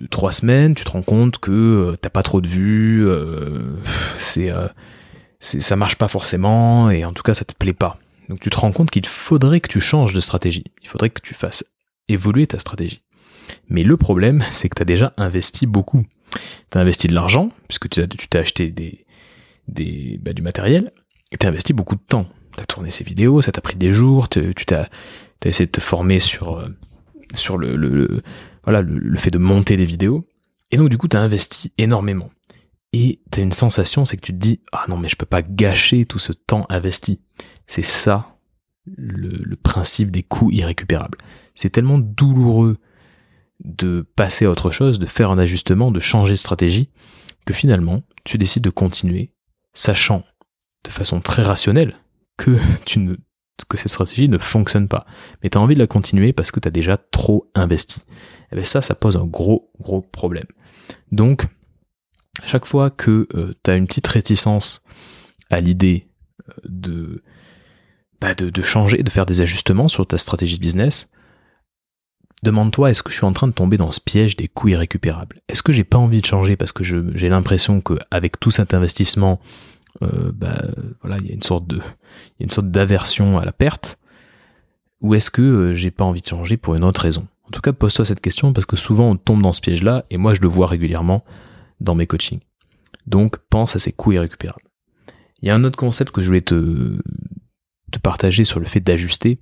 trois 0.09 0.31
semaines, 0.31 0.75
tu 0.75 0.83
te 0.83 0.89
rends 0.89 1.03
compte 1.03 1.37
que 1.39 1.95
t'as 2.01 2.09
pas 2.09 2.23
trop 2.23 2.41
de 2.41 2.47
vues, 2.47 3.07
c'est, 4.19 4.51
ça 5.39 5.75
marche 5.75 5.95
pas 5.95 6.07
forcément, 6.07 6.89
et 6.89 7.05
en 7.05 7.13
tout 7.13 7.23
cas 7.23 7.33
ça 7.33 7.45
te 7.45 7.53
plaît 7.53 7.73
pas. 7.73 7.97
Donc 8.29 8.39
tu 8.39 8.49
te 8.49 8.57
rends 8.57 8.71
compte 8.71 8.91
qu'il 8.91 9.05
faudrait 9.05 9.61
que 9.61 9.69
tu 9.69 9.79
changes 9.79 10.13
de 10.13 10.19
stratégie. 10.19 10.65
Il 10.81 10.89
faudrait 10.89 11.09
que 11.09 11.21
tu 11.21 11.33
fasses 11.33 11.65
évoluer 12.07 12.47
ta 12.47 12.59
stratégie. 12.59 13.01
Mais 13.69 13.83
le 13.83 13.97
problème, 13.97 14.43
c'est 14.51 14.69
que 14.69 14.75
tu 14.75 14.81
as 14.81 14.85
déjà 14.85 15.13
investi 15.17 15.65
beaucoup. 15.65 16.05
Tu 16.71 16.77
investi 16.77 17.07
de 17.07 17.13
l'argent, 17.13 17.51
puisque 17.67 17.89
tu 17.89 18.07
t'es 18.07 18.39
acheté 18.39 18.71
des, 18.71 20.19
bah, 20.21 20.33
du 20.33 20.41
matériel, 20.41 20.91
et 21.31 21.37
tu 21.37 21.47
investi 21.47 21.73
beaucoup 21.73 21.95
de 21.95 22.01
temps. 22.01 22.27
Tu 22.55 22.61
as 22.61 22.65
tourné 22.65 22.91
ces 22.91 23.03
vidéos, 23.03 23.41
ça 23.41 23.51
t'a 23.51 23.61
pris 23.61 23.77
des 23.77 23.91
jours, 23.91 24.29
tu 24.29 24.53
t'as 24.65 24.87
essayé 25.45 25.65
de 25.65 25.71
te 25.71 25.81
former 25.81 26.19
sur, 26.19 26.57
euh, 26.57 26.67
sur 27.33 27.57
le, 27.57 27.75
le, 27.75 28.21
voilà, 28.63 28.81
le, 28.81 29.17
fait 29.17 29.31
de 29.31 29.37
monter 29.37 29.77
des 29.77 29.85
vidéos. 29.85 30.27
Et 30.71 30.77
donc 30.77 30.89
du 30.89 30.97
coup, 30.97 31.07
tu 31.07 31.17
as 31.17 31.21
investi 31.21 31.71
énormément. 31.77 32.29
Et 32.93 33.21
tu 33.31 33.39
as 33.39 33.43
une 33.43 33.53
sensation, 33.53 34.05
c'est 34.05 34.17
que 34.17 34.25
tu 34.25 34.33
te 34.33 34.37
dis, 34.37 34.61
ah 34.71 34.85
non, 34.87 34.97
mais 34.97 35.09
je 35.09 35.15
peux 35.15 35.25
pas 35.25 35.41
gâcher 35.41 36.05
tout 36.05 36.19
ce 36.19 36.31
temps 36.31 36.65
investi. 36.69 37.21
C'est 37.67 37.83
ça 37.83 38.37
le, 38.95 39.55
principe 39.55 40.11
des 40.11 40.23
coûts 40.23 40.51
irrécupérables. 40.51 41.17
C'est 41.55 41.69
tellement 41.69 41.99
douloureux 41.99 42.77
de 43.63 44.05
passer 44.15 44.45
à 44.45 44.51
autre 44.51 44.71
chose, 44.71 44.99
de 44.99 45.05
faire 45.05 45.31
un 45.31 45.37
ajustement, 45.37 45.91
de 45.91 45.99
changer 45.99 46.33
de 46.33 46.37
stratégie, 46.37 46.89
que 47.45 47.53
finalement, 47.53 48.03
tu 48.23 48.37
décides 48.37 48.63
de 48.63 48.69
continuer, 48.69 49.31
sachant 49.73 50.23
de 50.83 50.89
façon 50.89 51.19
très 51.19 51.41
rationnelle 51.41 51.97
que, 52.37 52.57
tu 52.85 52.99
ne, 52.99 53.15
que 53.65 53.77
cette 53.77 53.91
stratégie 53.91 54.29
ne 54.29 54.37
fonctionne 54.37 54.87
pas. 54.87 55.05
Mais 55.41 55.49
tu 55.49 55.57
as 55.57 55.61
envie 55.61 55.75
de 55.75 55.79
la 55.79 55.87
continuer 55.87 56.33
parce 56.33 56.51
que 56.51 56.59
tu 56.59 56.67
as 56.67 56.71
déjà 56.71 56.97
trop 56.97 57.49
investi. 57.55 57.99
Et 57.99 58.03
eh 58.53 58.55
bien 58.55 58.63
ça, 58.63 58.81
ça 58.81 58.95
pose 58.95 59.17
un 59.17 59.25
gros, 59.25 59.71
gros 59.79 60.01
problème. 60.01 60.45
Donc, 61.11 61.47
chaque 62.45 62.65
fois 62.65 62.89
que 62.89 63.27
euh, 63.33 63.53
tu 63.63 63.71
as 63.71 63.75
une 63.75 63.87
petite 63.87 64.07
réticence 64.07 64.83
à 65.49 65.59
l'idée 65.59 66.07
euh, 66.49 66.53
de 66.65 67.23
bah, 68.19 68.33
de, 68.33 68.61
changer, 68.61 69.03
de 69.03 69.09
faire 69.09 69.27
des 69.27 69.41
ajustements 69.41 69.87
sur 69.87 70.07
ta 70.07 70.17
stratégie 70.17 70.55
de 70.55 70.61
business, 70.61 71.11
demande-toi 72.41 72.89
est-ce 72.89 73.03
que 73.03 73.11
je 73.11 73.17
suis 73.17 73.25
en 73.25 73.33
train 73.33 73.47
de 73.47 73.53
tomber 73.53 73.77
dans 73.77 73.91
ce 73.91 74.01
piège 74.01 74.35
des 74.35 74.47
coûts 74.47 74.69
irrécupérables? 74.69 75.41
Est-ce 75.47 75.61
que 75.61 75.71
j'ai 75.71 75.83
pas 75.83 75.99
envie 75.99 76.21
de 76.21 76.25
changer 76.25 76.55
parce 76.55 76.71
que 76.71 76.83
j'ai 76.83 77.29
l'impression 77.29 77.79
qu'avec 77.79 78.39
tout 78.39 78.49
cet 78.49 78.73
investissement, 78.73 79.39
euh, 80.03 80.31
bah, 80.33 80.63
voilà, 81.01 81.17
il 81.19 81.27
y 81.27 81.31
a 81.31 81.33
une 81.33 81.43
sorte 81.43 81.67
de, 81.67 81.77
il 81.77 82.39
y 82.39 82.43
a 82.43 82.45
une 82.45 82.51
sorte 82.51 82.69
d'aversion 82.69 83.37
à 83.39 83.45
la 83.45 83.51
perte 83.51 83.97
Ou 85.01 85.15
est-ce 85.15 85.31
que 85.31 85.41
euh, 85.41 85.75
j'ai 85.75 85.91
pas 85.91 86.05
envie 86.05 86.21
de 86.21 86.27
changer 86.27 86.57
pour 86.57 86.75
une 86.75 86.83
autre 86.83 87.01
raison? 87.01 87.27
En 87.45 87.49
tout 87.49 87.61
cas, 87.61 87.73
pose-toi 87.73 88.05
cette 88.05 88.21
question 88.21 88.53
parce 88.53 88.65
que 88.65 88.75
souvent 88.75 89.09
on 89.09 89.15
tombe 89.15 89.41
dans 89.41 89.53
ce 89.53 89.61
piège-là 89.61 90.05
et 90.09 90.17
moi 90.17 90.33
je 90.33 90.41
le 90.41 90.47
vois 90.47 90.67
régulièrement 90.67 91.23
dans 91.79 91.95
mes 91.95 92.07
coachings. 92.07 92.41
Donc 93.05 93.37
pense 93.49 93.75
à 93.75 93.79
ces 93.79 93.93
coûts 93.93 94.11
irrécupérables. 94.11 94.63
Il 95.41 95.47
y 95.47 95.51
a 95.51 95.55
un 95.55 95.63
autre 95.63 95.77
concept 95.77 96.11
que 96.11 96.21
je 96.21 96.27
voulais 96.27 96.41
te, 96.41 96.99
te 97.91 97.99
partager 97.99 98.43
sur 98.43 98.59
le 98.59 98.65
fait 98.65 98.79
d'ajuster. 98.79 99.39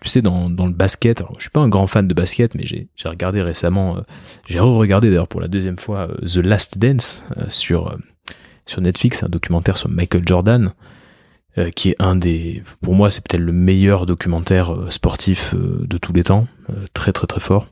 Tu 0.00 0.08
sais, 0.08 0.22
dans, 0.22 0.48
dans 0.48 0.66
le 0.66 0.72
basket, 0.72 1.20
alors, 1.20 1.34
je 1.38 1.42
suis 1.42 1.50
pas 1.50 1.60
un 1.60 1.68
grand 1.68 1.88
fan 1.88 2.06
de 2.06 2.14
basket, 2.14 2.54
mais 2.54 2.64
j'ai 2.66 2.88
regardé 3.04 3.42
récemment, 3.42 3.96
euh, 3.96 4.00
j'ai 4.46 4.60
re-regardé 4.60 5.08
d'ailleurs 5.08 5.26
pour 5.26 5.40
la 5.40 5.48
deuxième 5.48 5.78
fois 5.78 6.08
euh, 6.08 6.24
The 6.24 6.36
Last 6.36 6.78
Dance 6.78 7.24
sur, 7.48 7.96
sur 8.68 8.80
Netflix, 8.80 9.22
un 9.22 9.28
documentaire 9.28 9.76
sur 9.76 9.88
Michael 9.88 10.22
Jordan, 10.26 10.72
qui 11.74 11.90
est 11.90 11.96
un 11.98 12.14
des, 12.14 12.62
pour 12.82 12.94
moi, 12.94 13.10
c'est 13.10 13.20
peut-être 13.20 13.42
le 13.42 13.52
meilleur 13.52 14.06
documentaire 14.06 14.72
sportif 14.90 15.56
de 15.56 15.98
tous 15.98 16.12
les 16.12 16.22
temps, 16.22 16.46
très 16.92 17.12
très 17.12 17.26
très 17.26 17.40
fort. 17.40 17.66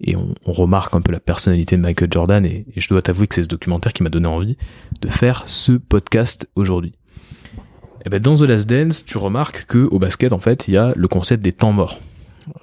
Et 0.00 0.14
on, 0.14 0.52
remarque 0.52 0.94
un 0.94 1.00
peu 1.00 1.10
la 1.10 1.18
personnalité 1.18 1.76
de 1.76 1.82
Michael 1.82 2.12
Jordan, 2.12 2.46
et, 2.46 2.66
je 2.76 2.88
dois 2.88 3.02
t'avouer 3.02 3.26
que 3.26 3.34
c'est 3.34 3.42
ce 3.42 3.48
documentaire 3.48 3.92
qui 3.92 4.04
m'a 4.04 4.10
donné 4.10 4.28
envie 4.28 4.56
de 5.00 5.08
faire 5.08 5.42
ce 5.46 5.72
podcast 5.72 6.48
aujourd'hui. 6.54 6.94
Eh 8.06 8.08
ben, 8.10 8.20
dans 8.20 8.36
The 8.36 8.42
Last 8.42 8.68
Dance, 8.70 9.04
tu 9.04 9.18
remarques 9.18 9.66
que 9.66 9.88
au 9.90 9.98
basket, 9.98 10.32
en 10.32 10.38
fait, 10.38 10.68
il 10.68 10.74
y 10.74 10.76
a 10.76 10.92
le 10.94 11.08
concept 11.08 11.42
des 11.42 11.52
temps 11.52 11.72
morts. 11.72 11.98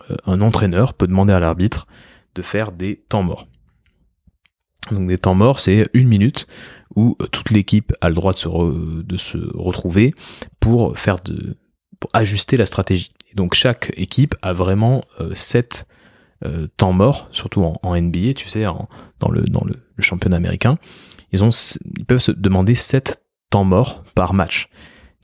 Euh, 0.09 0.15
un 0.25 0.39
entraîneur 0.39 0.93
peut 0.93 1.07
demander 1.07 1.33
à 1.33 1.39
l'arbitre 1.39 1.87
de 2.35 2.41
faire 2.41 2.71
des 2.71 3.03
temps 3.09 3.23
morts. 3.23 3.47
Donc 4.91 5.07
des 5.07 5.17
temps 5.17 5.33
morts, 5.33 5.59
c'est 5.59 5.89
une 5.93 6.07
minute 6.07 6.47
où 6.95 7.17
euh, 7.21 7.27
toute 7.27 7.49
l'équipe 7.49 7.93
a 8.01 8.09
le 8.09 8.15
droit 8.15 8.33
de 8.33 8.37
se, 8.37 8.47
de 9.01 9.17
se 9.17 9.37
retrouver 9.55 10.13
pour 10.59 10.97
faire 10.97 11.17
de, 11.19 11.57
pour 11.99 12.09
ajuster 12.13 12.57
la 12.57 12.65
stratégie. 12.65 13.11
donc 13.33 13.53
chaque 13.53 13.91
équipe 13.97 14.35
a 14.41 14.53
vraiment 14.53 15.03
euh, 15.19 15.31
sept 15.33 15.87
temps 16.77 16.93
morts, 16.93 17.27
surtout 17.31 17.63
en, 17.63 17.99
NBA, 17.99 18.35
tu 18.35 18.49
sais, 18.49 18.65
dans, 19.19 19.31
le, 19.31 19.41
dans 19.45 19.63
le, 19.65 19.81
championnat 19.97 20.35
américain. 20.35 20.77
Ils, 21.31 21.43
ont, 21.43 21.49
ils 21.97 22.05
peuvent 22.05 22.19
se 22.19 22.31
demander 22.31 22.75
sept 22.75 23.19
temps 23.49 23.63
morts 23.63 24.03
par 24.13 24.35
match. 24.35 24.69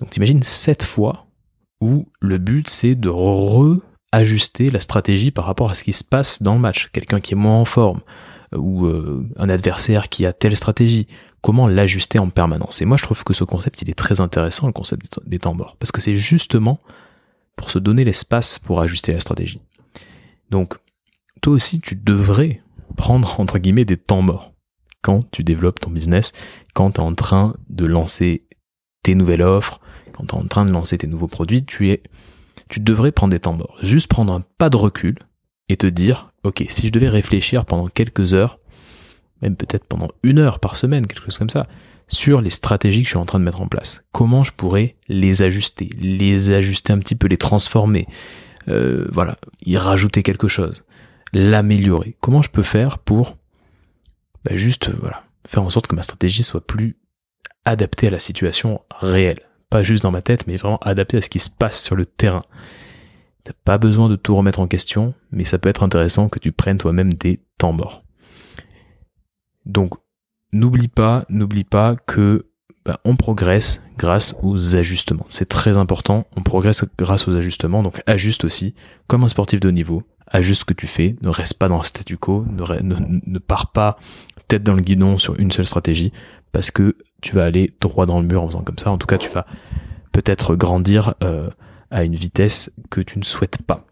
Donc 0.01 0.09
t'imagines 0.09 0.41
7 0.41 0.83
fois 0.83 1.27
où 1.79 2.07
le 2.19 2.37
but 2.39 2.69
c'est 2.69 2.95
de 2.95 3.07
re-ajuster 3.07 4.69
la 4.69 4.79
stratégie 4.79 5.31
par 5.31 5.45
rapport 5.45 5.69
à 5.69 5.75
ce 5.75 5.83
qui 5.83 5.93
se 5.93 6.03
passe 6.03 6.41
dans 6.41 6.55
le 6.55 6.59
match. 6.59 6.89
Quelqu'un 6.91 7.19
qui 7.21 7.33
est 7.33 7.37
moins 7.37 7.57
en 7.57 7.65
forme 7.65 7.99
euh, 7.99 8.30
ou 8.55 8.85
euh, 8.85 9.27
un 9.37 9.49
adversaire 9.49 10.09
qui 10.09 10.25
a 10.25 10.33
telle 10.33 10.55
stratégie, 10.55 11.07
comment 11.41 11.67
l'ajuster 11.67 12.19
en 12.19 12.29
permanence? 12.29 12.81
Et 12.81 12.85
moi 12.85 12.97
je 12.97 13.03
trouve 13.03 13.23
que 13.23 13.33
ce 13.33 13.43
concept 13.43 13.81
il 13.81 13.89
est 13.89 13.97
très 13.97 14.21
intéressant, 14.21 14.67
le 14.67 14.73
concept 14.73 15.19
des 15.25 15.39
temps 15.39 15.53
morts, 15.53 15.77
parce 15.79 15.91
que 15.91 16.01
c'est 16.01 16.15
justement 16.15 16.79
pour 17.55 17.71
se 17.71 17.79
donner 17.79 18.03
l'espace 18.03 18.59
pour 18.59 18.81
ajuster 18.81 19.13
la 19.13 19.19
stratégie. 19.19 19.61
Donc 20.49 20.75
toi 21.41 21.53
aussi 21.53 21.79
tu 21.79 21.95
devrais 21.95 22.61
prendre 22.95 23.39
entre 23.39 23.57
guillemets 23.57 23.85
des 23.85 23.97
temps 23.97 24.21
morts 24.21 24.51
quand 25.01 25.29
tu 25.31 25.43
développes 25.43 25.79
ton 25.79 25.89
business, 25.89 26.33
quand 26.73 26.91
tu 26.91 27.01
es 27.01 27.03
en 27.03 27.15
train 27.15 27.55
de 27.69 27.85
lancer 27.85 28.45
tes 29.03 29.15
nouvelles 29.15 29.41
offres, 29.41 29.79
quand 30.13 30.25
tu 30.25 30.35
es 30.35 30.37
en 30.37 30.47
train 30.47 30.65
de 30.65 30.71
lancer 30.71 30.97
tes 30.97 31.07
nouveaux 31.07 31.27
produits, 31.27 31.65
tu 31.65 31.89
es, 31.89 32.03
tu 32.69 32.79
devrais 32.79 33.11
prendre 33.11 33.31
des 33.31 33.39
temps 33.39 33.53
morts. 33.53 33.77
Juste 33.81 34.07
prendre 34.07 34.31
un 34.33 34.43
pas 34.57 34.69
de 34.69 34.77
recul 34.77 35.17
et 35.69 35.77
te 35.77 35.87
dire, 35.87 36.30
ok, 36.43 36.65
si 36.67 36.87
je 36.87 36.91
devais 36.91 37.09
réfléchir 37.09 37.65
pendant 37.65 37.87
quelques 37.87 38.33
heures, 38.33 38.59
même 39.41 39.55
peut-être 39.55 39.85
pendant 39.85 40.09
une 40.23 40.39
heure 40.39 40.59
par 40.59 40.75
semaine, 40.75 41.07
quelque 41.07 41.23
chose 41.23 41.37
comme 41.37 41.49
ça, 41.49 41.67
sur 42.07 42.41
les 42.41 42.49
stratégies 42.49 43.01
que 43.01 43.05
je 43.05 43.11
suis 43.11 43.17
en 43.17 43.25
train 43.25 43.39
de 43.39 43.45
mettre 43.45 43.61
en 43.61 43.67
place. 43.67 44.03
Comment 44.11 44.43
je 44.43 44.51
pourrais 44.51 44.95
les 45.07 45.43
ajuster, 45.43 45.89
les 45.99 46.51
ajuster 46.51 46.93
un 46.93 46.99
petit 46.99 47.15
peu, 47.15 47.27
les 47.27 47.37
transformer, 47.37 48.07
euh, 48.67 49.07
voilà, 49.11 49.37
y 49.65 49.77
rajouter 49.77 50.23
quelque 50.23 50.47
chose, 50.47 50.83
l'améliorer. 51.33 52.15
Comment 52.19 52.41
je 52.41 52.49
peux 52.49 52.63
faire 52.63 52.97
pour 52.97 53.37
bah 54.43 54.55
juste 54.55 54.89
voilà, 54.89 55.23
faire 55.47 55.63
en 55.63 55.69
sorte 55.69 55.87
que 55.87 55.95
ma 55.95 56.01
stratégie 56.01 56.43
soit 56.43 56.65
plus 56.65 56.97
adaptée 57.65 58.07
à 58.07 58.11
la 58.11 58.19
situation 58.19 58.81
réelle? 58.89 59.39
Pas 59.69 59.83
juste 59.83 60.03
dans 60.03 60.11
ma 60.11 60.21
tête, 60.21 60.47
mais 60.47 60.57
vraiment 60.57 60.79
adaptée 60.79 61.17
à 61.17 61.21
ce 61.21 61.29
qui 61.29 61.39
se 61.39 61.49
passe 61.49 61.81
sur 61.81 61.95
le 61.95 62.05
terrain. 62.05 62.43
T'as 63.43 63.53
pas 63.65 63.77
besoin 63.77 64.09
de 64.09 64.15
tout 64.15 64.35
remettre 64.35 64.59
en 64.59 64.67
question, 64.67 65.13
mais 65.31 65.43
ça 65.43 65.57
peut 65.57 65.69
être 65.69 65.83
intéressant 65.83 66.29
que 66.29 66.39
tu 66.39 66.51
prennes 66.51 66.77
toi-même 66.77 67.13
des 67.13 67.39
temps 67.57 67.73
morts. 67.73 68.03
Donc, 69.65 69.95
n'oublie 70.53 70.87
pas, 70.87 71.25
n'oublie 71.29 71.63
pas 71.63 71.95
que 71.95 72.45
bah, 72.85 72.99
on 73.05 73.15
progresse 73.15 73.81
grâce 73.97 74.35
aux 74.41 74.75
ajustements. 74.75 75.25
C'est 75.29 75.47
très 75.47 75.77
important, 75.77 76.25
on 76.35 76.41
progresse 76.41 76.83
grâce 76.97 77.27
aux 77.27 77.35
ajustements, 77.35 77.83
donc 77.83 78.01
ajuste 78.07 78.43
aussi, 78.43 78.73
comme 79.07 79.23
un 79.23 79.27
sportif 79.27 79.59
de 79.59 79.69
haut 79.69 79.71
niveau, 79.71 80.03
ajuste 80.27 80.61
ce 80.61 80.65
que 80.65 80.73
tu 80.73 80.87
fais, 80.87 81.15
ne 81.21 81.29
reste 81.29 81.59
pas 81.59 81.67
dans 81.67 81.77
le 81.77 81.83
statu 81.83 82.17
quo, 82.17 82.45
ne, 82.49 83.39
pars 83.39 83.71
pas 83.71 83.97
tête 84.47 84.63
dans 84.63 84.73
le 84.73 84.81
guidon 84.81 85.17
sur 85.17 85.39
une 85.39 85.51
seule 85.51 85.67
stratégie, 85.67 86.11
parce 86.51 86.71
que 86.71 86.97
tu 87.21 87.35
vas 87.35 87.45
aller 87.45 87.73
droit 87.79 88.05
dans 88.05 88.19
le 88.19 88.25
mur 88.25 88.41
en 88.43 88.47
faisant 88.47 88.63
comme 88.63 88.79
ça. 88.79 88.91
En 88.91 88.97
tout 88.97 89.07
cas, 89.07 89.17
tu 89.17 89.29
vas 89.29 89.45
peut-être 90.11 90.55
grandir 90.55 91.13
euh, 91.23 91.49
à 91.91 92.03
une 92.03 92.15
vitesse 92.15 92.71
que 92.89 93.01
tu 93.01 93.19
ne 93.19 93.23
souhaites 93.23 93.61
pas. 93.61 93.85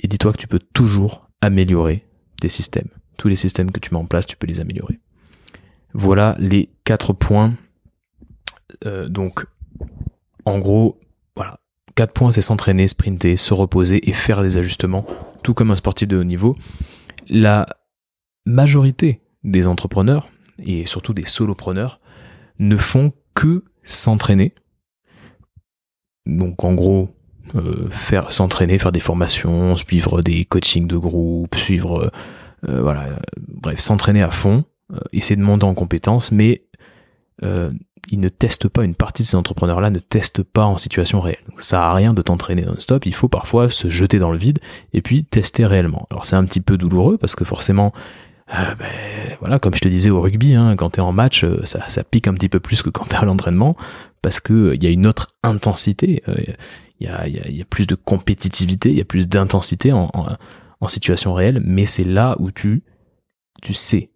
Et 0.00 0.08
dis-toi 0.08 0.32
que 0.32 0.38
tu 0.38 0.48
peux 0.48 0.58
toujours 0.58 1.28
améliorer 1.40 2.06
tes 2.40 2.48
systèmes. 2.48 2.88
Tous 3.16 3.28
les 3.28 3.36
systèmes 3.36 3.70
que 3.70 3.80
tu 3.80 3.92
mets 3.92 4.00
en 4.00 4.06
place, 4.06 4.26
tu 4.26 4.36
peux 4.36 4.46
les 4.46 4.60
améliorer. 4.60 4.98
Voilà 5.92 6.36
les 6.38 6.70
quatre 6.84 7.12
points. 7.12 7.54
Euh, 8.86 9.08
donc, 9.08 9.46
en 10.44 10.58
gros, 10.58 10.98
voilà. 11.36 11.60
Quatre 11.94 12.12
points, 12.12 12.32
c'est 12.32 12.42
s'entraîner, 12.42 12.88
sprinter, 12.88 13.36
se 13.36 13.52
reposer 13.52 14.08
et 14.08 14.12
faire 14.12 14.42
des 14.42 14.56
ajustements, 14.56 15.06
tout 15.42 15.54
comme 15.54 15.70
un 15.70 15.76
sportif 15.76 16.08
de 16.08 16.16
haut 16.16 16.24
niveau. 16.24 16.56
La 17.28 17.66
majorité 18.46 19.20
des 19.44 19.66
entrepreneurs, 19.66 20.30
et 20.58 20.86
surtout 20.86 21.12
des 21.12 21.26
solopreneurs, 21.26 22.00
ne 22.58 22.76
font 22.76 23.12
que 23.34 23.64
s'entraîner. 23.84 24.54
Donc 26.38 26.64
en 26.64 26.74
gros, 26.74 27.08
euh, 27.54 27.88
faire 27.90 28.32
s'entraîner, 28.32 28.78
faire 28.78 28.92
des 28.92 29.00
formations, 29.00 29.76
suivre 29.76 30.22
des 30.22 30.44
coachings 30.44 30.86
de 30.86 30.96
groupe, 30.96 31.54
suivre 31.56 32.10
euh, 32.68 32.82
voilà, 32.82 33.20
bref, 33.48 33.78
s'entraîner 33.78 34.22
à 34.22 34.30
fond 34.30 34.64
euh, 34.92 34.98
essayer 35.12 35.36
de 35.36 35.42
monter 35.42 35.64
en 35.64 35.74
compétences, 35.74 36.32
mais 36.32 36.62
euh, 37.44 37.70
ils 38.10 38.18
ne 38.18 38.28
testent 38.28 38.68
pas, 38.68 38.82
une 38.84 38.94
partie 38.94 39.22
de 39.22 39.28
ces 39.28 39.36
entrepreneurs-là 39.36 39.90
ne 39.90 39.98
testent 39.98 40.42
pas 40.42 40.64
en 40.64 40.78
situation 40.78 41.20
réelle. 41.20 41.44
ça 41.58 41.62
sert 41.62 41.80
à 41.80 41.94
rien 41.94 42.12
de 42.12 42.22
t'entraîner 42.22 42.62
non-stop, 42.62 43.06
il 43.06 43.14
faut 43.14 43.28
parfois 43.28 43.70
se 43.70 43.88
jeter 43.88 44.18
dans 44.18 44.32
le 44.32 44.38
vide 44.38 44.58
et 44.92 45.00
puis 45.00 45.24
tester 45.24 45.64
réellement. 45.64 46.08
Alors 46.10 46.26
c'est 46.26 46.36
un 46.36 46.44
petit 46.44 46.60
peu 46.60 46.76
douloureux 46.76 47.18
parce 47.18 47.34
que 47.34 47.44
forcément, 47.44 47.92
euh, 48.54 48.74
ben, 48.74 49.36
voilà, 49.40 49.58
comme 49.58 49.74
je 49.74 49.80
te 49.80 49.88
disais 49.88 50.10
au 50.10 50.20
rugby, 50.20 50.54
hein, 50.54 50.76
quand 50.76 50.90
tu 50.90 51.00
es 51.00 51.02
en 51.02 51.12
match, 51.12 51.44
ça, 51.64 51.88
ça, 51.88 52.04
pique 52.04 52.28
un 52.28 52.34
petit 52.34 52.48
peu 52.48 52.60
plus 52.60 52.82
que 52.82 52.90
quand 52.90 53.04
tu 53.04 53.14
es 53.14 53.18
à 53.18 53.24
l'entraînement 53.24 53.76
parce 54.22 54.40
qu'il 54.40 54.72
il 54.74 54.82
y 54.82 54.86
a 54.86 54.90
une 54.90 55.06
autre 55.06 55.28
intensité, 55.42 56.22
il 56.98 57.06
y, 57.06 57.08
a, 57.08 57.26
y, 57.26 57.62
a, 57.62 57.64
plus 57.64 57.86
de 57.86 57.94
compétitivité, 57.94 58.90
il 58.90 58.98
y 58.98 59.00
a 59.00 59.06
plus 59.06 59.28
d'intensité 59.28 59.92
en, 59.92 60.10
en, 60.12 60.36
en, 60.80 60.88
situation 60.88 61.32
réelle, 61.32 61.62
mais 61.64 61.86
c'est 61.86 62.04
là 62.04 62.36
où 62.38 62.50
tu, 62.50 62.82
tu 63.62 63.72
sais, 63.72 64.10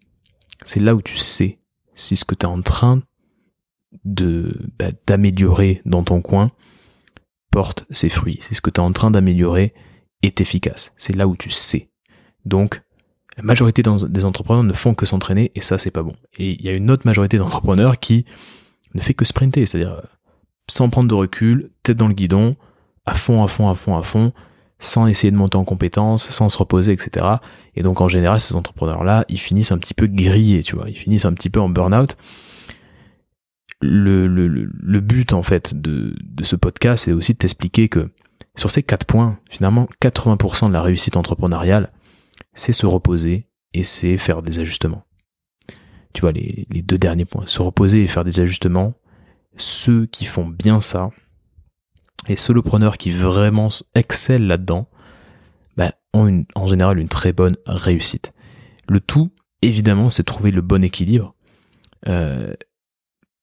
c'est 0.65 0.81
là 0.81 0.95
où 0.95 1.01
tu 1.01 1.17
sais 1.17 1.59
si 1.95 2.17
ce 2.17 2.25
que 2.25 2.35
tu 2.35 2.45
es 2.45 2.49
en 2.49 2.61
train 2.61 3.03
de 4.05 4.59
bah, 4.79 4.91
d'améliorer 5.07 5.81
dans 5.87 6.03
ton 6.03 6.21
coin 6.21 6.51
porte 7.51 7.87
ses 7.91 8.09
fruits. 8.09 8.39
Si 8.41 8.55
ce 8.55 8.61
que 8.61 8.71
tu 8.71 8.81
es 8.81 8.85
en 8.85 8.93
train 8.93 9.11
d'améliorer 9.11 9.75
est 10.23 10.41
efficace. 10.41 10.93
C'est 10.97 11.15
là 11.15 11.29
où 11.29 11.37
tu 11.37 11.51
sais. 11.51 11.91
Donc, 12.45 12.83
la 13.37 13.43
majorité 13.43 13.83
des 13.83 14.25
entrepreneurs 14.25 14.63
ne 14.63 14.73
font 14.73 14.95
que 14.95 15.07
s'entraîner 15.07 15.51
et 15.55 15.61
ça, 15.61 15.79
c'est 15.79 15.91
pas 15.91 16.03
bon. 16.03 16.15
Et 16.39 16.53
il 16.53 16.63
y 16.63 16.69
a 16.69 16.73
une 16.73 16.91
autre 16.91 17.03
majorité 17.05 17.37
d'entrepreneurs 17.39 17.99
qui 17.99 18.25
ne 18.95 19.01
fait 19.01 19.15
que 19.15 19.25
sprinter, 19.25 19.67
c'est-à-dire 19.67 19.93
euh, 19.93 20.03
sans 20.69 20.89
prendre 20.89 21.09
de 21.09 21.15
recul, 21.15 21.71
tête 21.83 21.97
dans 21.97 22.09
le 22.09 22.15
guidon, 22.15 22.57
à 23.07 23.15
fond, 23.15 23.43
à 23.43 23.49
fond, 23.49 23.69
à 23.69 23.75
fond, 23.75 23.97
à 23.97 24.03
fond, 24.03 24.33
sans 24.79 25.07
essayer 25.09 25.31
de 25.31 25.37
monter 25.37 25.57
en 25.57 25.65
compétences, 25.65 26.31
sans 26.31 26.49
se 26.49 26.59
reposer, 26.59 26.93
etc. 26.93 27.27
Et 27.75 27.83
donc 27.83 28.01
en 28.01 28.09
général, 28.09 28.41
ces 28.41 28.55
entrepreneurs-là, 28.55 29.25
ils 29.29 29.41
finissent 29.41 29.73
un 29.73 29.79
petit 29.79 29.95
peu 29.95 30.07
grillés, 30.07 30.63
tu 30.63 30.77
vois, 30.77 30.89
ils 30.89 30.97
finissent 30.97 31.25
un 31.25 31.33
petit 31.33 31.51
peu 31.51 31.61
en 31.61 31.69
burn-out. 31.69 32.17
Le, 33.81 35.01
but 35.01 35.35
en 35.35 35.43
fait 35.43 35.75
de, 35.75 36.15
de 36.23 36.45
ce 36.45 36.57
podcast, 36.57 37.05
c'est 37.05 37.13
aussi 37.13 37.33
de 37.33 37.39
t'expliquer 37.39 37.89
que 37.89 38.09
sur 38.57 38.71
ces 38.71 38.83
quatre 38.83 39.05
points, 39.05 39.39
finalement, 39.51 39.89
80% 40.01 40.69
de 40.69 40.73
la 40.73 40.81
réussite 40.81 41.17
entrepreneuriale, 41.17 41.91
c'est 42.55 42.73
se 42.73 42.87
reposer 42.87 43.49
et 43.73 43.85
c'est 43.85 44.17
faire 44.17 44.43
des 44.43 44.61
ajustements. 44.61 45.05
Tu 46.13 46.21
vois, 46.21 46.33
les, 46.33 46.67
les 46.71 46.83
deux 46.83 46.99
derniers 46.99 47.25
points, 47.25 47.47
se 47.47 47.61
reposer 47.61 48.03
et 48.03 48.07
faire 48.07 48.25
des 48.25 48.41
ajustements, 48.41 48.95
ceux 49.57 50.07
qui 50.07 50.25
font 50.25 50.47
bien 50.47 50.81
ça, 50.81 51.11
les 52.29 52.37
solopreneurs 52.37 52.99
qui 52.99 53.11
vraiment 53.11 53.69
excellent 53.95 54.47
là-dedans 54.47 54.89
bah, 55.77 55.93
ont 56.13 56.45
en 56.55 56.67
général 56.67 56.99
une 56.99 57.09
très 57.09 57.33
bonne 57.33 57.57
réussite. 57.67 58.33
Le 58.89 59.01
tout, 59.01 59.31
évidemment, 59.63 60.11
c'est 60.11 60.23
trouver 60.23 60.51
le 60.51 60.61
bon 60.61 60.85
équilibre. 60.85 61.35
Euh, 62.09 62.55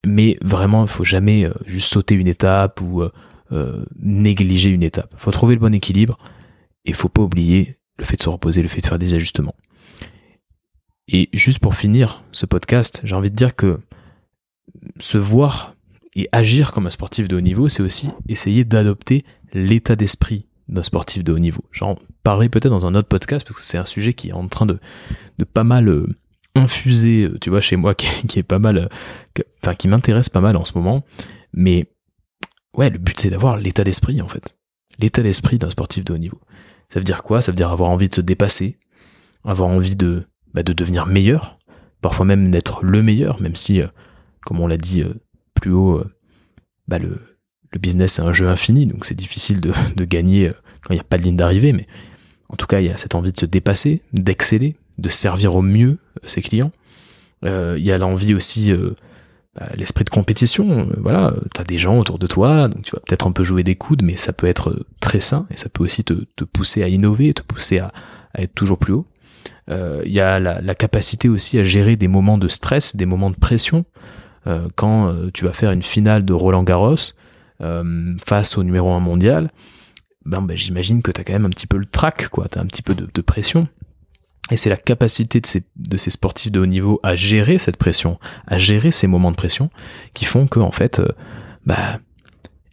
mais 0.05 0.37
vraiment, 0.41 0.83
il 0.83 0.89
faut 0.89 1.03
jamais 1.03 1.45
euh, 1.45 1.53
juste 1.65 1.91
sauter 1.91 2.15
une 2.15 2.27
étape 2.27 2.81
ou 2.81 3.03
euh, 3.51 3.85
négliger 3.99 4.69
une 4.69 4.83
étape. 4.83 5.09
Il 5.13 5.19
faut 5.19 5.31
trouver 5.31 5.55
le 5.55 5.61
bon 5.61 5.73
équilibre 5.73 6.17
et 6.85 6.89
il 6.89 6.95
faut 6.95 7.09
pas 7.09 7.21
oublier 7.21 7.77
le 8.01 8.05
fait 8.05 8.17
de 8.17 8.23
se 8.23 8.29
reposer, 8.29 8.61
le 8.61 8.67
fait 8.67 8.81
de 8.81 8.87
faire 8.87 8.99
des 8.99 9.13
ajustements. 9.13 9.55
Et 11.07 11.29
juste 11.33 11.59
pour 11.59 11.75
finir 11.75 12.23
ce 12.31 12.45
podcast, 12.45 12.99
j'ai 13.03 13.15
envie 13.15 13.29
de 13.29 13.35
dire 13.35 13.55
que 13.55 13.79
se 14.97 15.17
voir 15.17 15.75
et 16.15 16.27
agir 16.31 16.71
comme 16.71 16.87
un 16.87 16.91
sportif 16.91 17.27
de 17.27 17.37
haut 17.37 17.41
niveau, 17.41 17.69
c'est 17.69 17.83
aussi 17.83 18.09
essayer 18.27 18.65
d'adopter 18.65 19.23
l'état 19.53 19.95
d'esprit 19.95 20.47
d'un 20.67 20.83
sportif 20.83 21.23
de 21.23 21.31
haut 21.31 21.39
niveau. 21.39 21.63
J'en 21.71 21.95
parlerai 22.23 22.49
peut-être 22.49 22.71
dans 22.71 22.87
un 22.87 22.95
autre 22.95 23.07
podcast 23.07 23.45
parce 23.45 23.57
que 23.57 23.61
c'est 23.61 23.77
un 23.77 23.85
sujet 23.85 24.13
qui 24.13 24.29
est 24.29 24.33
en 24.33 24.47
train 24.47 24.65
de, 24.65 24.79
de 25.37 25.43
pas 25.43 25.63
mal 25.63 25.87
euh, 25.87 26.07
infuser, 26.55 27.25
euh, 27.25 27.37
tu 27.39 27.51
vois, 27.51 27.61
chez 27.61 27.75
moi, 27.75 27.93
qui, 27.95 28.39
est 28.39 28.43
pas 28.43 28.59
mal, 28.59 28.77
euh, 28.77 29.43
enfin, 29.61 29.75
qui 29.75 29.87
m'intéresse 29.87 30.29
pas 30.29 30.41
mal 30.41 30.57
en 30.57 30.65
ce 30.65 30.75
moment. 30.75 31.05
Mais 31.53 31.85
ouais, 32.75 32.89
le 32.89 32.97
but 32.97 33.19
c'est 33.19 33.29
d'avoir 33.29 33.57
l'état 33.57 33.83
d'esprit 33.83 34.21
en 34.21 34.27
fait. 34.27 34.55
L'état 34.97 35.21
d'esprit 35.21 35.59
d'un 35.59 35.69
sportif 35.69 36.03
de 36.03 36.13
haut 36.13 36.17
niveau. 36.17 36.39
Ça 36.91 36.99
veut 36.99 37.03
dire 37.03 37.23
quoi? 37.23 37.41
Ça 37.41 37.51
veut 37.51 37.55
dire 37.55 37.71
avoir 37.71 37.89
envie 37.89 38.09
de 38.09 38.15
se 38.15 38.21
dépasser, 38.21 38.77
avoir 39.45 39.69
envie 39.69 39.95
de, 39.95 40.27
bah, 40.53 40.63
de 40.63 40.73
devenir 40.73 41.07
meilleur, 41.07 41.57
parfois 42.01 42.25
même 42.25 42.51
d'être 42.51 42.83
le 42.83 43.01
meilleur, 43.01 43.41
même 43.41 43.55
si, 43.55 43.81
comme 44.45 44.59
on 44.59 44.67
l'a 44.67 44.77
dit 44.77 45.03
plus 45.55 45.71
haut, 45.71 45.97
euh, 45.99 46.13
bah 46.87 46.99
le, 46.99 47.19
business 47.79 48.13
c'est 48.13 48.21
un 48.21 48.33
jeu 48.33 48.49
infini, 48.49 48.85
donc 48.85 49.05
c'est 49.05 49.15
difficile 49.15 49.61
de, 49.61 49.71
de, 49.95 50.03
gagner 50.03 50.49
euh, 50.49 50.53
quand 50.81 50.93
il 50.93 50.97
n'y 50.97 51.01
a 51.01 51.05
pas 51.05 51.17
de 51.17 51.23
ligne 51.23 51.37
d'arrivée, 51.37 51.71
mais 51.71 51.87
en 52.49 52.57
tout 52.57 52.67
cas 52.67 52.81
il 52.81 52.87
y 52.87 52.89
a 52.89 52.97
cette 52.97 53.15
envie 53.15 53.31
de 53.31 53.39
se 53.39 53.45
dépasser, 53.45 54.01
d'exceller, 54.11 54.75
de 54.97 55.09
servir 55.09 55.55
au 55.55 55.61
mieux 55.61 55.97
euh, 56.17 56.27
ses 56.27 56.41
clients. 56.41 56.71
Euh, 57.43 57.75
il 57.77 57.83
y 57.83 57.91
a 57.91 57.97
l'envie 57.97 58.33
aussi, 58.33 58.71
euh, 58.71 58.95
l'esprit 59.75 60.05
de 60.05 60.09
compétition. 60.09 60.87
voilà, 60.97 61.33
tu 61.53 61.61
as 61.61 61.63
des 61.63 61.77
gens 61.77 61.97
autour 61.99 62.19
de 62.19 62.27
toi, 62.27 62.67
donc 62.67 62.83
tu 62.83 62.95
vas 62.95 63.01
peut-être 63.05 63.27
un 63.27 63.31
peu 63.31 63.43
jouer 63.43 63.63
des 63.63 63.75
coudes, 63.75 64.01
mais 64.01 64.15
ça 64.15 64.31
peut 64.31 64.47
être 64.47 64.85
très 65.01 65.19
sain 65.19 65.45
et 65.51 65.57
ça 65.57 65.67
peut 65.67 65.83
aussi 65.83 66.03
te, 66.03 66.13
te 66.35 66.43
pousser 66.43 66.83
à 66.83 66.87
innover, 66.87 67.33
te 67.33 67.41
pousser 67.41 67.79
à, 67.79 67.91
être 68.35 68.53
toujours 68.55 68.77
plus 68.77 68.93
haut. 68.93 69.07
Il 69.67 70.11
y 70.11 70.21
a 70.21 70.39
la, 70.39 70.61
la, 70.61 70.75
capacité 70.75 71.29
aussi 71.29 71.57
à 71.57 71.63
gérer 71.63 71.95
des 71.95 72.07
moments 72.07 72.37
de 72.37 72.47
stress, 72.47 72.95
des 72.95 73.05
moments 73.05 73.29
de 73.29 73.35
pression. 73.35 73.85
Euh, 74.47 74.69
quand 74.75 75.07
euh, 75.07 75.29
tu 75.33 75.45
vas 75.45 75.53
faire 75.53 75.71
une 75.71 75.83
finale 75.83 76.25
de 76.25 76.33
Roland 76.33 76.63
Garros 76.63 76.95
euh, 77.61 78.15
face 78.23 78.57
au 78.57 78.63
numéro 78.63 78.91
1 78.91 78.99
mondial, 78.99 79.51
ben, 80.25 80.41
ben, 80.41 80.57
j'imagine 80.57 81.01
que 81.01 81.11
tu 81.11 81.21
as 81.21 81.23
quand 81.23 81.33
même 81.33 81.45
un 81.45 81.51
petit 81.51 81.67
peu 81.67 81.77
le 81.77 81.85
trac, 81.85 82.27
quoi, 82.29 82.47
tu 82.47 82.57
as 82.57 82.61
un 82.61 82.65
petit 82.65 82.81
peu 82.81 82.95
de, 82.95 83.21
pression. 83.21 83.67
Et 84.49 84.57
c'est 84.57 84.69
la 84.69 84.75
capacité 84.75 85.39
de 85.39 85.45
ces, 85.45 85.63
de 85.77 85.97
ces, 85.97 86.09
sportifs 86.09 86.51
de 86.51 86.59
haut 86.59 86.65
niveau 86.65 86.99
à 87.03 87.15
gérer 87.15 87.57
cette 87.57 87.77
pression, 87.77 88.19
à 88.47 88.57
gérer 88.57 88.91
ces 88.91 89.07
moments 89.07 89.31
de 89.31 89.35
pression, 89.35 89.69
qui 90.13 90.25
font 90.25 90.47
que 90.47 90.59
en 90.59 90.71
fait, 90.71 91.01
bah, 91.65 91.99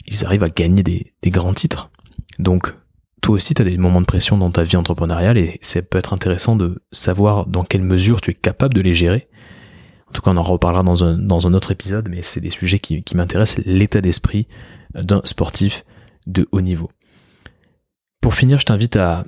ils 0.07 0.25
arrivent 0.25 0.43
à 0.43 0.49
gagner 0.49 0.83
des, 0.83 1.13
des 1.23 1.31
grands 1.31 1.55
titres. 1.55 1.91
Donc, 2.39 2.75
toi 3.21 3.35
aussi, 3.35 3.55
tu 3.55 3.63
as 3.63 3.65
des 3.65 3.77
moments 3.77 4.01
de 4.01 4.07
pression 4.07 4.39
dans 4.39 4.51
ta 4.51 4.65
vie 4.65 4.77
entrepreneuriale 4.77 5.39
et 5.39 5.59
ça 5.61 5.83
peut 5.83 5.99
être 5.99 6.13
intéressant 6.13 6.57
de 6.57 6.83
savoir 6.91 7.47
dans 7.47 7.63
quelle 7.63 7.83
mesure 7.83 8.21
tu 8.21 8.31
es 8.31 8.35
capable 8.35 8.75
de 8.75 8.81
les 8.81 8.95
gérer 8.95 9.29
en 10.09 10.13
tout 10.13 10.23
cas, 10.23 10.31
on 10.31 10.37
en 10.37 10.43
reparlera 10.43 10.83
dans 10.83 11.05
un, 11.05 11.19
dans 11.19 11.47
un 11.47 11.55
autre 11.55 11.71
épisode, 11.71 12.09
mais 12.09 12.23
c'est 12.23 12.41
des 12.41 12.51
sujets 12.51 12.79
qui, 12.79 13.03
qui 13.03 13.17
m'intéressent, 13.17 13.65
l'état 13.67 14.01
d'esprit 14.01 14.49
d'un 14.95 15.21
sportif 15.25 15.85
de 16.27 16.49
haut 16.51 16.63
niveau. 16.63 16.91
Pour 18.21 18.35
finir, 18.35 18.59
je 18.59 18.65
t'invite 18.65 18.97
à, 18.97 19.27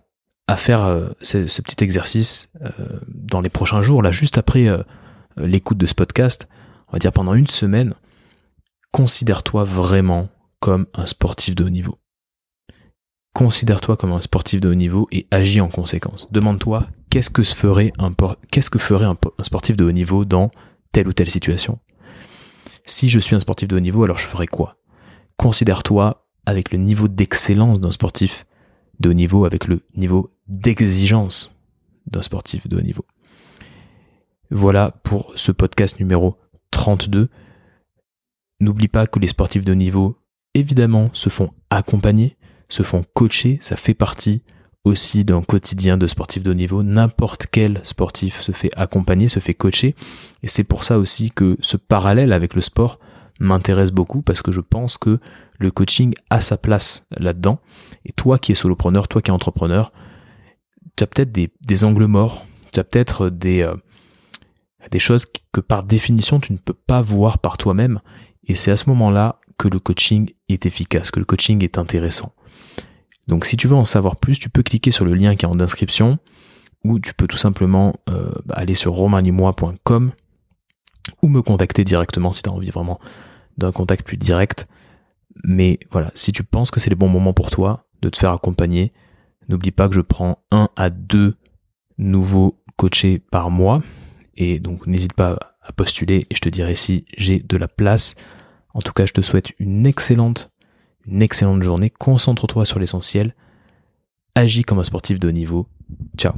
à 0.50 0.56
faire 0.56 0.84
euh, 0.84 1.10
ce, 1.20 1.62
petit 1.62 1.84
exercice 1.84 2.50
euh, 2.60 2.70
dans 3.06 3.40
les 3.40 3.48
prochains 3.48 3.82
jours, 3.82 4.02
là, 4.02 4.10
juste 4.10 4.36
après 4.36 4.66
euh, 4.66 4.82
l'écoute 5.36 5.78
de 5.78 5.86
ce 5.86 5.94
podcast, 5.94 6.48
on 6.88 6.92
va 6.94 6.98
dire 6.98 7.12
pendant 7.12 7.34
une 7.34 7.46
semaine, 7.46 7.94
considère-toi 8.90 9.62
vraiment 9.62 10.28
comme 10.58 10.86
un 10.92 11.06
sportif 11.06 11.54
de 11.54 11.64
haut 11.64 11.70
niveau. 11.70 12.00
Considère-toi 13.32 13.96
comme 13.96 14.10
un 14.10 14.20
sportif 14.20 14.60
de 14.60 14.68
haut 14.68 14.74
niveau 14.74 15.06
et 15.12 15.28
agis 15.30 15.60
en 15.60 15.68
conséquence. 15.68 16.32
Demande-toi 16.32 16.88
qu'est-ce 17.10 17.30
que 17.30 17.44
ferait 17.44 17.92
un, 17.98 18.12
que 18.12 18.78
ferait 18.80 19.06
un, 19.06 19.16
sportif 19.42 19.76
de 19.76 19.84
haut 19.84 19.92
niveau 19.92 20.24
dans 20.24 20.50
telle 20.90 21.06
ou 21.06 21.12
telle 21.12 21.30
situation? 21.30 21.78
Si 22.84 23.08
je 23.08 23.20
suis 23.20 23.36
un 23.36 23.40
sportif 23.40 23.68
de 23.68 23.76
haut 23.76 23.80
niveau, 23.80 24.02
alors 24.02 24.18
je 24.18 24.26
ferais 24.26 24.48
quoi? 24.48 24.78
Considère-toi 25.36 26.26
avec 26.44 26.72
le 26.72 26.78
niveau 26.78 27.06
d'excellence 27.06 27.78
d'un 27.78 27.92
sportif 27.92 28.46
de 29.00 29.10
haut 29.10 29.14
niveau, 29.14 29.44
avec 29.44 29.66
le 29.66 29.80
niveau 29.96 30.30
d'exigence 30.48 31.52
d'un 32.06 32.22
sportif 32.22 32.68
de 32.68 32.76
haut 32.76 32.82
niveau. 32.82 33.04
Voilà 34.50 34.92
pour 35.04 35.32
ce 35.36 35.52
podcast 35.52 36.00
numéro 36.00 36.36
32. 36.70 37.28
N'oublie 38.60 38.88
pas 38.88 39.06
que 39.06 39.18
les 39.18 39.28
sportifs 39.28 39.64
de 39.64 39.72
haut 39.72 39.76
niveau, 39.76 40.16
évidemment, 40.54 41.10
se 41.12 41.28
font 41.28 41.50
accompagner, 41.70 42.36
se 42.68 42.82
font 42.82 43.04
coacher, 43.14 43.58
ça 43.62 43.76
fait 43.76 43.94
partie 43.94 44.42
aussi 44.84 45.24
d'un 45.24 45.42
quotidien 45.42 45.98
de 45.98 46.06
sportif 46.06 46.42
de 46.42 46.50
haut 46.50 46.54
niveau. 46.54 46.82
N'importe 46.82 47.46
quel 47.50 47.80
sportif 47.84 48.40
se 48.40 48.52
fait 48.52 48.70
accompagner, 48.76 49.28
se 49.28 49.40
fait 49.40 49.54
coacher. 49.54 49.94
Et 50.42 50.48
c'est 50.48 50.64
pour 50.64 50.84
ça 50.84 50.98
aussi 50.98 51.30
que 51.30 51.56
ce 51.60 51.76
parallèle 51.76 52.32
avec 52.32 52.54
le 52.54 52.60
sport 52.60 52.98
m'intéresse 53.40 53.90
beaucoup 53.90 54.22
parce 54.22 54.42
que 54.42 54.52
je 54.52 54.60
pense 54.60 54.96
que 54.96 55.18
le 55.58 55.70
coaching 55.70 56.14
a 56.28 56.40
sa 56.40 56.56
place 56.56 57.06
là-dedans. 57.18 57.58
Et 58.04 58.12
toi 58.12 58.38
qui 58.38 58.52
es 58.52 58.54
solopreneur, 58.54 59.08
toi 59.08 59.22
qui 59.22 59.30
es 59.30 59.34
entrepreneur, 59.34 59.92
tu 60.96 61.04
as 61.04 61.06
peut-être 61.06 61.32
des, 61.32 61.84
angles 61.84 62.06
morts, 62.06 62.44
tu 62.72 62.80
as 62.80 62.84
peut-être 62.84 63.30
des, 63.30 63.62
euh, 63.62 63.74
des 64.90 64.98
choses 64.98 65.26
que 65.52 65.60
par 65.60 65.82
définition 65.82 66.40
tu 66.40 66.52
ne 66.52 66.58
peux 66.58 66.74
pas 66.74 67.00
voir 67.00 67.38
par 67.38 67.56
toi-même. 67.56 68.00
Et 68.44 68.54
c'est 68.54 68.70
à 68.70 68.76
ce 68.76 68.88
moment-là 68.90 69.40
que 69.58 69.68
le 69.68 69.78
coaching 69.78 70.30
est 70.48 70.66
efficace, 70.66 71.10
que 71.10 71.18
le 71.18 71.26
coaching 71.26 71.62
est 71.64 71.78
intéressant. 71.78 72.32
Donc 73.28 73.44
si 73.44 73.56
tu 73.56 73.68
veux 73.68 73.76
en 73.76 73.84
savoir 73.84 74.16
plus, 74.16 74.38
tu 74.38 74.48
peux 74.48 74.62
cliquer 74.62 74.90
sur 74.90 75.04
le 75.04 75.14
lien 75.14 75.36
qui 75.36 75.44
est 75.44 75.48
en 75.48 75.54
description 75.54 76.18
ou 76.84 76.98
tu 76.98 77.14
peux 77.14 77.26
tout 77.26 77.36
simplement 77.36 77.94
euh, 78.08 78.30
bah, 78.44 78.54
aller 78.56 78.74
sur 78.74 78.92
romanimois.com 78.92 80.12
ou 81.22 81.28
me 81.28 81.42
contacter 81.42 81.84
directement 81.84 82.32
si 82.32 82.42
tu 82.42 82.48
as 82.48 82.52
envie 82.52 82.70
vraiment 82.70 82.98
d'un 83.60 83.72
contact 83.72 84.04
plus 84.04 84.16
direct. 84.16 84.66
Mais 85.44 85.78
voilà, 85.90 86.10
si 86.14 86.32
tu 86.32 86.42
penses 86.42 86.70
que 86.70 86.80
c'est 86.80 86.90
le 86.90 86.96
bon 86.96 87.08
moment 87.08 87.32
pour 87.32 87.50
toi 87.50 87.86
de 88.02 88.08
te 88.08 88.16
faire 88.16 88.32
accompagner, 88.32 88.92
n'oublie 89.48 89.70
pas 89.70 89.88
que 89.88 89.94
je 89.94 90.00
prends 90.00 90.42
un 90.50 90.68
à 90.76 90.90
deux 90.90 91.36
nouveaux 91.98 92.60
coachés 92.76 93.18
par 93.18 93.50
mois. 93.50 93.80
Et 94.36 94.58
donc 94.58 94.86
n'hésite 94.86 95.12
pas 95.12 95.38
à 95.62 95.72
postuler 95.72 96.26
et 96.30 96.34
je 96.34 96.40
te 96.40 96.48
dirai 96.48 96.74
si 96.74 97.04
j'ai 97.16 97.38
de 97.38 97.56
la 97.56 97.68
place. 97.68 98.16
En 98.74 98.80
tout 98.80 98.92
cas, 98.92 99.06
je 99.06 99.12
te 99.12 99.20
souhaite 99.20 99.52
une 99.58 99.86
excellente 99.86 100.50
une 101.06 101.22
excellente 101.22 101.62
journée, 101.62 101.90
concentre-toi 101.90 102.64
sur 102.64 102.78
l'essentiel, 102.78 103.34
agis 104.34 104.62
comme 104.62 104.78
un 104.78 104.84
sportif 104.84 105.18
de 105.18 105.28
haut 105.28 105.32
niveau. 105.32 105.66
Ciao 106.16 106.34